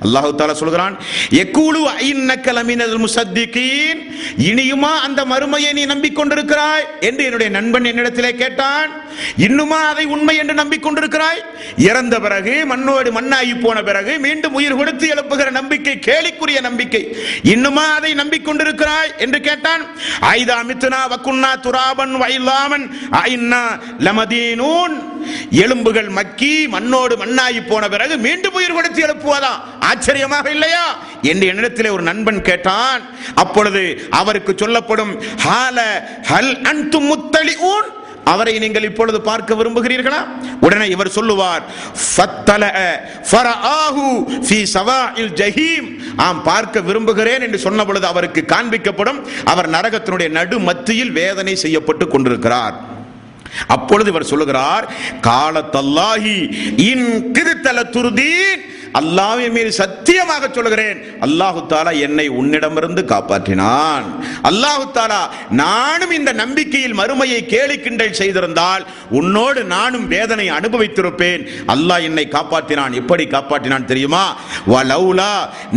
அல்லாஹு 0.05 0.31
தாலா 0.39 0.53
சொல்கிறான் 0.53 0.99
எக்கூலு 1.31 1.83
ஐன்னக்கல் 1.99 3.05
முசத்திகீன். 3.05 4.01
இனியுமா 4.39 4.93
அந்த 5.07 5.25
மறுமையை 5.25 5.73
நீ 5.73 5.87
நம்பிக்கொண்டிருக்கிறாய்? 5.87 6.87
என்று 7.01 7.25
என்னுடைய 7.25 7.53
நண்பன் 7.53 7.83
என்னிடத்திலே 7.83 8.31
கேட்டான் 8.31 8.91
இன்னுமா 9.37 9.89
அதை 9.89 10.05
உண்மை 10.05 10.37
என்று 10.37 10.55
நம்பிக்கொண்டிருக்கிறாய்? 10.55 11.43
இறந்த 11.77 12.21
பிறகு 12.21 12.67
மண்ணோடு 12.67 13.13
மண்ணாகி 13.13 13.61
போன 13.61 13.83
பிறகு 13.83 14.19
மீண்டும் 14.19 14.55
உயிர் 14.55 14.77
கொடுத்து 14.77 15.09
எழுப்புகிற 15.09 15.51
நம்பிக்கை 15.51 15.99
கேலிக்குரிய 16.07 16.61
நம்பிக்கை 16.61 17.17
இன்னுமா 17.43 17.95
அதை 17.95 18.15
நம்பிக்கொண்டிருக்கிறாய்? 18.15 19.17
என்று 19.19 19.41
கேட்டான் 19.41 19.87
ஐதா 20.21 20.59
மித்துனா 20.69 21.01
வக்குன்னா 21.11 21.53
துராபன் 21.63 22.15
வைலாமன் 22.23 22.91
ஐன்னா 23.13 23.81
லமதீனூன். 23.99 25.15
எலும்புகள் 25.51 26.09
மக்கி 26.09 26.69
மண்ணோடு 26.69 27.17
மண்ணாகி 27.17 27.67
போன 27.67 27.89
பிறகு 27.89 28.19
மீண்டும் 28.19 28.53
உயிர் 28.53 28.73
கொடுத்து 28.73 29.07
எழுப்புவதா? 29.07 29.53
ஆச்சரியமாக 29.81 30.51
இல்லையா? 30.51 30.97
என்று 31.23 31.53
என்னிடத்திலே 31.53 31.91
ஒரு 31.91 32.03
நண்பன் 32.03 32.43
கேட்டான். 32.43 33.03
அப்பொழுது 33.35 34.09
அவருக்கு 34.11 34.55
சொல்லப்படும் 34.57 35.21
ஹால 35.21 35.79
ஹல் 36.29 36.63
அன்து 36.63 37.01
முத்தலிஊன்? 37.01 37.89
அவரை 38.25 38.59
நீங்கள் 38.59 38.83
இப்பொழுது 38.83 39.21
பார்க்க 39.21 39.55
விரும்புகிறீர்களா? 39.55 40.21
உடனே 40.61 40.89
இவர் 40.89 41.09
சொல்லுவார் 41.09 41.63
ஜஹீம். 45.35 45.89
ஆம் 46.17 46.43
பார்க்க 46.43 46.81
விரும்புகிறேன் 46.81 47.41
என்று 47.41 47.59
சொன்ன 47.59 47.85
பொழுது 47.85 48.07
அவருக்கு 48.07 48.45
காண்பிக்கப்படும் 48.49 49.27
அவர் 49.45 49.71
நரகத்தினுடைய 49.71 50.29
நடு 50.29 50.59
மத்தியில் 50.59 51.13
வேதனை 51.13 51.57
செய்யப்பட்டு 51.57 52.09
கொண்டிருக்கிறார். 52.09 52.95
அப்பொழுது 53.69 54.11
இவர் 54.11 54.31
சொல்லுகிறார் 54.33 54.87
காலத்தல்லாஹி 55.29 56.37
இன் 56.91 57.07
கிருத்தல 57.33 57.85
துருதீன் 57.91 58.63
அல்லாவின் 59.01 59.55
மீது 59.57 59.71
சத்தியமாக 59.83 60.45
சொல்லுகிறேன். 60.57 60.99
அல்லாஹு 61.27 61.61
தாலா 61.73 61.93
என்னை 62.07 62.27
உன்னிடமிருந்து 62.41 63.03
காப்பாற்றினான். 63.13 64.07
அல்லாஹு 64.51 64.85
தாலா 64.99 65.21
நானும் 65.63 66.15
இந்த 66.19 66.31
நம்பிக்கையில் 66.43 66.97
மறுமையை 67.01 67.41
கேலி 67.53 67.77
கிண்டல் 67.85 68.19
செய்திருந்தால் 68.21 68.85
உன்னோடு 69.21 69.61
நானும் 69.75 70.07
வேதனை 70.15 70.47
அனுபவித்திருப்பேன். 70.59 71.43
அல்லாஹ் 71.75 72.05
என்னை 72.09 72.27
காப்பாற்றினான். 72.37 72.97
எப்படி 73.01 73.27
காப்பாற்றினான் 73.35 73.89
தெரியுமா? 73.91 74.25
வலௌலா 74.73 75.33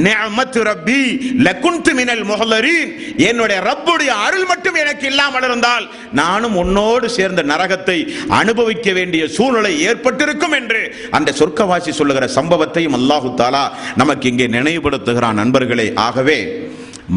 நிஅமத்து 0.05 0.61
ரப்பி 0.69 1.01
லகுன்து 1.47 1.93
மினல் 1.99 2.25
முஹல்லரீன். 2.31 2.91
என்னுடைய 3.29 3.59
ரப்புடைய 3.69 4.11
அருள் 4.27 4.47
மட்டும் 4.51 4.79
எனக்கு 4.83 5.05
இல்லாமல் 5.11 5.47
இருந்தால் 5.49 5.85
நானும் 6.21 6.55
உன்னோடு 6.63 7.07
சேர்ந்த 7.17 7.41
நரகத்தை 7.53 7.97
அனுபவிக்க 8.41 8.87
வேண்டிய 8.99 9.23
சூழ்நிலை 9.35 9.73
ஏற்பட்டிருக்கும் 9.89 10.55
என்று 10.61 10.81
அந்த 11.17 11.29
சொர்க்கவாசி 11.41 11.91
சொல்லுகிற 11.99 12.25
சம்பவத்தையும் 12.39 12.97
அல்லாஹு 13.09 13.29
தாலா 13.41 13.63
நமக்கு 14.01 14.25
இங்கே 14.31 14.47
நினைவுபடுத்துகிறான் 14.57 15.39
நண்பர்களே. 15.41 15.87
ஆகவே 16.07 16.39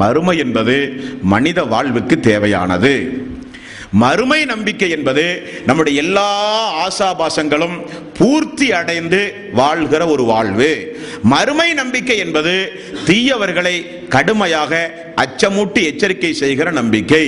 மறுமை 0.03 0.35
என்பது 0.45 0.77
மனித 1.33 1.61
வாழ்வுக்கு 1.73 2.17
தேவையானது. 2.29 2.93
மறுமை 4.03 4.39
நம்பிக்கை 4.51 4.89
என்பது 4.97 5.25
நம்முடைய 5.69 6.03
எல்லா 6.03 6.29
ஆசாபாசங்களும் 6.85 7.77
பூர்த்தி 8.19 8.69
அடைந்து 8.81 9.21
வாழ்கிற 9.61 10.03
ஒரு 10.15 10.25
வாழ்வு. 10.33 10.71
மறுமை 11.35 11.69
நம்பிக்கை 11.81 12.17
என்பது 12.25 12.55
தீயவர்களை 13.09 13.77
கடுமையாக 14.15 14.73
அச்சமூட்டி 15.25 15.83
எச்சரிக்கை 15.91 16.33
செய்கிற 16.43 16.71
நம்பிக்கை. 16.81 17.25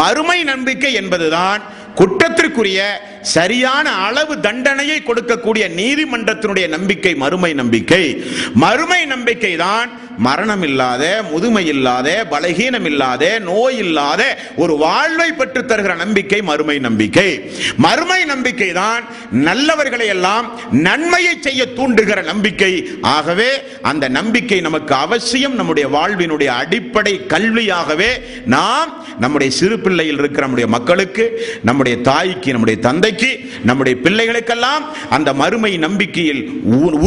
மறுமை 0.00 0.38
நம்பிக்கை 0.52 0.92
என்பதுதான் 1.02 1.62
குற்றத்திற்குரிய 2.00 2.80
சரியான 3.22 3.90
அளவு 3.90 4.40
தண்டனையை 4.40 5.02
கொடுக்கக்கூடிய 5.06 5.64
நீதிமன்றத்தினுடைய 5.80 6.68
நம்பிக்கை 6.68 7.14
மறுமை 7.14 7.52
நம்பிக்கை. 7.54 8.24
மறுமை 8.54 9.04
நம்பிக்கை 9.04 9.56
தான் 9.56 9.90
மரணம் 10.18 10.62
இல்லாத 10.62 11.22
முதுமை 11.30 11.66
இல்லாத 11.66 12.26
பலகீனம் 12.30 12.84
இல்லாத 12.84 13.38
நோய் 13.38 13.76
இல்லாத 13.76 14.38
ஒரு 14.56 14.76
வாழ்வை 14.76 15.32
பெற்று 15.32 15.62
தருகிற 15.62 15.96
நம்பிக்கை 15.96 16.42
மறுமை 16.42 16.78
நம்பிக்கை. 16.78 17.50
மறுமை 17.76 18.24
நம்பிக்கை 18.24 18.72
தான் 18.72 19.04
நல்லவர்களை 19.34 20.06
எல்லாம் 20.06 20.58
நன்மையை 20.70 21.34
செய்ய 21.40 21.66
தூண்டுகிற 21.76 22.24
நம்பிக்கை. 22.24 22.88
ஆகவே 23.00 23.50
அந்த 23.82 24.08
நம்பிக்கை 24.08 24.60
நமக்கு 24.60 24.94
அவசியம். 24.94 25.54
நம்முடைய 25.54 25.88
வாழ்வினுடைய 25.88 26.46
அடிப்படை 26.46 27.20
கல்வியாகவே 27.28 28.10
நாம் 28.46 29.04
நம்முடைய 29.18 29.52
சிறு 29.52 29.78
பிள்ளையில் 29.78 30.18
இருக்கிற 30.18 30.40
நம்முடைய 30.40 30.70
மக்களுக்கு 30.70 31.46
நம்முடைய 31.62 31.98
தாய்க்கு 31.98 32.50
நம்முடைய 32.50 32.80
தந்தை 32.80 33.09
தந்தைக்கு 33.10 33.30
நம்முடைய 33.68 33.94
பிள்ளைகளுக்கெல்லாம் 34.04 34.82
அந்த 35.16 35.30
மறுமை 35.40 35.70
நம்பிக்கையில் 35.84 36.42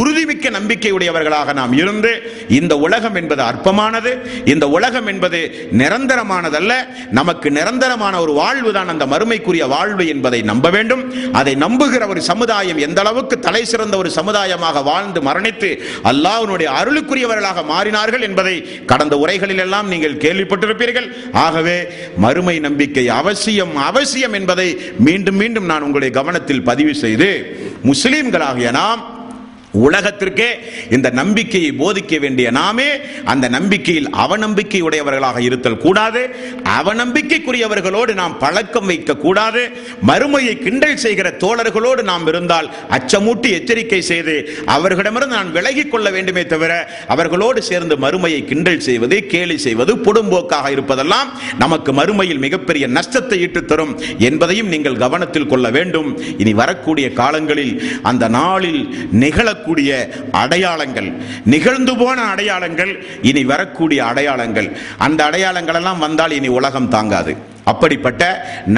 உறுதிமிக்க 0.00 0.50
நம்பிக்கையுடையவர்களாக 0.58 1.54
நாம் 1.60 1.74
இருந்து 1.82 2.10
இந்த 2.58 2.74
உலகம் 2.86 3.16
என்பது 3.20 3.42
அற்பமானது 3.50 4.10
இந்த 4.52 4.64
உலகம் 4.76 5.08
என்பது 5.12 5.40
நிரந்தரமானதல்ல 5.80 6.72
நமக்கு 7.18 7.48
நிரந்தரமான 7.58 8.14
ஒரு 8.24 8.32
வாழ்வு 8.40 8.70
தான் 8.76 8.92
அந்த 8.94 9.04
மறுமைக்குரிய 9.12 9.64
வாழ்வு 9.74 10.04
என்பதை 10.14 10.40
நம்ப 10.50 10.66
வேண்டும். 10.76 11.02
அதை 11.40 11.54
நம்புகிற 11.64 12.02
ஒரு 12.12 12.22
சமுதாயம் 12.30 12.82
எந்த 12.86 13.00
அளவுக்கு 13.04 13.38
தலை 13.46 13.62
சிறந்த 13.72 13.94
ஒரு 14.02 14.10
சமுதாயமாக 14.18 14.82
வாழ்ந்து 14.90 15.22
மரணித்து 15.28 15.70
அல்லாஹ்வுடைய 16.10 16.68
அருளுக்குரியவர்களாக 16.80 17.64
மாறினார்கள் 17.72 18.26
என்பதை 18.28 18.54
கடந்த 18.92 19.14
உரைகளில் 19.24 19.64
எல்லாம் 19.66 19.90
நீங்கள் 19.94 20.20
கேள்விப்பட்டிருப்பீர்கள். 20.24 21.08
ஆகவே 21.46 21.78
மறுமை 22.26 22.56
நம்பிக்கை 22.68 23.06
அவசியம் 23.20 23.74
அவசியம் 23.90 24.36
என்பதை 24.40 24.68
மீண்டும் 25.06 25.40
மீண்டும் 25.42 25.70
நான் 25.72 25.84
உங்களுடைய 25.94 26.14
கவனத்தில் 26.18 26.62
பதிவு 26.62 26.92
செய்து 26.94 27.28
முஸ்லீம்களாகிய 27.84 28.68
நாம் 28.72 29.02
உலகத்திற்கே 29.74 30.48
இந்த 30.90 31.10
நம்பிக்கையை 31.10 31.72
போதிக்க 31.78 32.20
வேண்டிய 32.20 32.50
நாமே 32.50 32.86
அந்த 33.24 33.48
நம்பிக்கையில் 33.48 34.10
அவநம்பிக்கை 34.10 34.80
உடையவர்களாக 34.80 35.42
இருத்தல் 35.42 35.78
கூடாது. 35.78 36.30
அவநம்பிக்கைக்குரியவர்களோடு 36.64 38.14
நாம் 38.14 38.38
பழக்கம் 38.38 38.86
வைக்க 38.86 39.16
கூடாது. 39.16 39.70
மறுமையை 40.06 40.58
கிண்டல் 40.58 40.96
செய்கிற 40.96 41.34
தோழர்களோடு 41.38 42.02
நாம் 42.02 42.26
இருந்தால் 42.26 42.70
அச்சமூட்டி 42.90 43.50
எச்சரிக்கை 43.50 44.02
செய்து 44.02 44.48
அவர்களிடமிருந்து 44.64 45.34
நான் 45.34 45.52
விலகிக் 45.52 45.90
கொள்ள 45.90 46.10
வேண்டுமே 46.10 46.46
தவிர 46.46 46.90
அவர்களோடு 47.08 47.62
சேர்ந்து 47.62 47.96
மறுமையை 47.96 48.44
கிண்டல் 48.44 48.80
செய்வது 48.80 49.26
கேலி 49.26 49.58
செய்வது 49.58 49.96
பொடும்போக்காக 49.96 50.70
இருப்பதெல்லாம் 50.70 51.30
நமக்கு 51.58 51.92
மறுமையில் 51.92 52.38
மிகப்பெரிய 52.38 52.86
நஷ்டத்தை 52.86 53.40
ஈட்டுத் 53.40 53.68
தரும் 53.68 54.00
என்பதையும் 54.18 54.68
நீங்கள் 54.68 54.96
கவனத்தில் 54.96 55.46
கொள்ள 55.46 55.70
வேண்டும். 55.70 56.38
இனி 56.38 56.54
வரக்கூடிய 56.54 57.12
காலங்களில் 57.12 57.82
அந்த 58.02 58.28
நாளில் 58.28 58.88
நிகழ 59.12 59.62
நிகழக்கூடிய 59.64 60.08
அடையாளங்கள் 60.30 61.12
நிகழ்ந்து 61.44 61.96
போன 61.96 62.22
அடையாளங்கள் 62.22 63.04
இனி 63.22 63.44
வரக்கூடிய 63.44 64.04
அடையாளங்கள். 64.04 64.76
அந்த 64.98 65.24
அடையாளங்கள் 65.24 65.74
எல்லாம் 65.74 65.98
வந்தால் 65.98 66.30
இனி 66.30 66.48
உலகம் 66.48 66.88
தாங்காது. 66.88 67.36
அப்படிப்பட்ட 67.70 68.22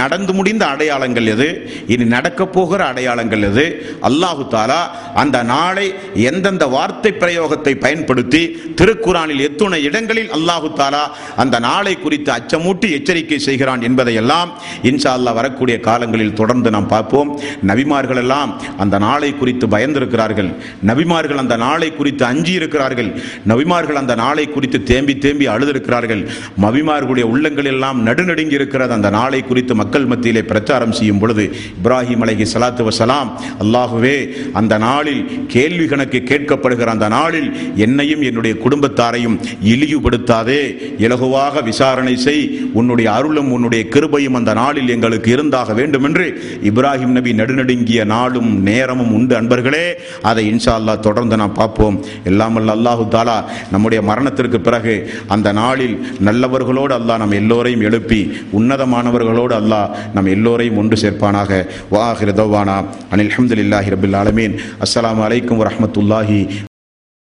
நடந்து 0.00 0.32
முடிந்த 0.38 0.64
அடையாளங்கள் 0.66 1.26
எது? 1.34 1.48
இனி 1.92 2.04
நடக்க 2.16 2.46
போகிற 2.56 2.80
அடையாளங்கள் 2.92 3.44
எது? 3.48 3.64
அல்லாஹு 4.08 4.42
தாலா 4.54 4.80
அந்த 5.22 5.36
நாளை 5.42 5.86
எந்தெந்த 6.30 6.66
வார்த்தை 6.74 7.12
பிரயோகத்தை 7.22 7.72
பயன்படுத்தி 7.84 8.42
திருக்குறானில் 8.80 9.42
எத்துணை 9.48 9.80
இடங்களில் 9.88 10.30
அல்லாஹு 10.36 10.70
தாலா 10.80 11.02
அந்த 11.44 11.58
நாளை 11.68 11.94
குறித்து 12.04 12.32
அச்சமூட்டி 12.36 12.90
எச்சரிக்கை 12.98 13.38
செய்கிறான் 13.48 13.82
என்பதையெல்லாம் 13.88 14.52
இன்ஷா 14.90 15.12
அல்லாஹ் 15.18 15.38
வரக்கூடிய 15.40 15.76
காலங்களில் 15.88 16.38
தொடர்ந்து 16.42 16.70
நாம் 16.76 16.88
பார்ப்போம். 16.94 17.32
நபிமார்கள் 17.70 18.22
எல்லாம் 18.24 18.52
அந்த 18.84 18.98
நாளை 19.06 19.32
குறித்து 19.42 19.68
பயந்திருக்கிறார்கள். 19.76 20.50
நபிமார்கள் 20.90 21.42
அந்த 21.44 21.56
நாளை 21.66 21.90
குறித்து 21.98 22.24
அஞ்சி 22.30 22.52
இருக்கிறார்கள் 22.52 23.10
நபிமார்கள் 23.52 24.00
அந்த 24.02 24.14
நாளை 24.24 24.46
குறித்து 24.54 24.80
தேம்பி 24.92 25.16
தேம்பி 25.26 25.48
அழுதிருக்கிறார்கள். 25.56 26.24
மபிமார்களுடைய 26.66 27.26
உள்ளங்கள் 27.34 27.70
எல்லாம் 27.74 28.00
நடுநடுங்கி 28.06 28.52
இருக்கிறார்கள் 28.52 28.74
இருக்கிறது 28.76 28.98
அந்த 28.98 29.10
நாளை 29.18 29.40
குறித்து 29.48 29.72
மக்கள் 29.80 30.06
மத்தியிலே 30.12 30.42
பிரச்சாரம் 30.50 30.94
செய்யும் 30.98 31.20
பொழுது 31.22 31.44
இப்ராஹிம் 31.76 32.22
அலஹி 32.24 32.44
சலாத்து 32.54 32.82
வசலாம் 32.88 33.28
அல்லாஹுவே 33.62 34.16
அந்த 34.60 34.74
நாளில் 34.86 35.22
கேள்வி 35.54 35.86
கணக்கு 35.92 36.18
கேட்கப்படுகிற 36.30 36.88
அந்த 36.96 37.08
நாளில் 37.16 37.48
என்னையும் 37.86 38.22
என்னுடைய 38.28 38.54
குடும்பத்தாரையும் 38.64 39.36
இழிவுபடுத்தாதே. 39.72 40.60
இலகுவாக 41.04 41.62
விசாரணை 41.70 42.14
செய். 42.26 42.44
உன்னுடைய 42.78 43.08
அருளும் 43.12 43.50
உன்னுடைய 43.56 43.82
கிருபையும் 43.94 44.38
அந்த 44.40 44.52
நாளில் 44.60 44.92
எங்களுக்கு 44.96 45.30
இருந்தாக 45.36 45.74
வேண்டும் 45.80 46.06
என்று 46.08 46.26
இப்ராஹிம் 46.70 47.14
நபி 47.18 47.32
நடுநடுங்கிய 47.40 48.04
நாளும் 48.14 48.50
நேரமும் 48.68 49.12
உண்டு 49.18 49.34
அன்பர்களே. 49.40 49.84
அதை 50.22 50.44
இன்ஷா 50.52 50.74
அல்லாஹ் 50.80 51.04
தொடர்ந்து 51.08 51.36
நாம் 51.42 51.58
பார்ப்போம். 51.60 51.98
எல்லாமல்ல 52.30 52.76
அல்லாஹு 52.78 53.06
தாலா 53.16 53.38
நம்முடைய 53.72 54.00
மரணத்திற்கு 54.10 54.60
பிறகு 54.60 54.96
அந்த 55.34 55.48
நாளில் 55.62 55.96
நல்லவர்களோடு 56.28 56.94
அல்லாஹ் 57.00 57.22
நம் 57.24 57.38
எல்லோரையும் 57.40 57.84
எழுப்பி 57.88 58.20
உன் 58.50 58.65
உன்னதமானவர்களோடு 58.66 59.54
அல்லாஹ் 59.60 59.90
நம் 60.14 60.26
எல்லோரையும் 60.26 60.76
ஒன்று 60.76 60.96
சேர்ப்பானாக. 61.00 61.66
வாஹிர 61.90 62.32
தவானா. 62.32 62.84
அனில் 63.10 63.32
அஹமதுல்லாஹி 63.32 63.92
ரபுல் 63.96 64.16
ஆலமீன். 64.16 64.56
அஸ்லாம் 64.80 65.22
அலைக்கும் 65.26 65.60
வரமத்துல்லாஹி 65.64 66.48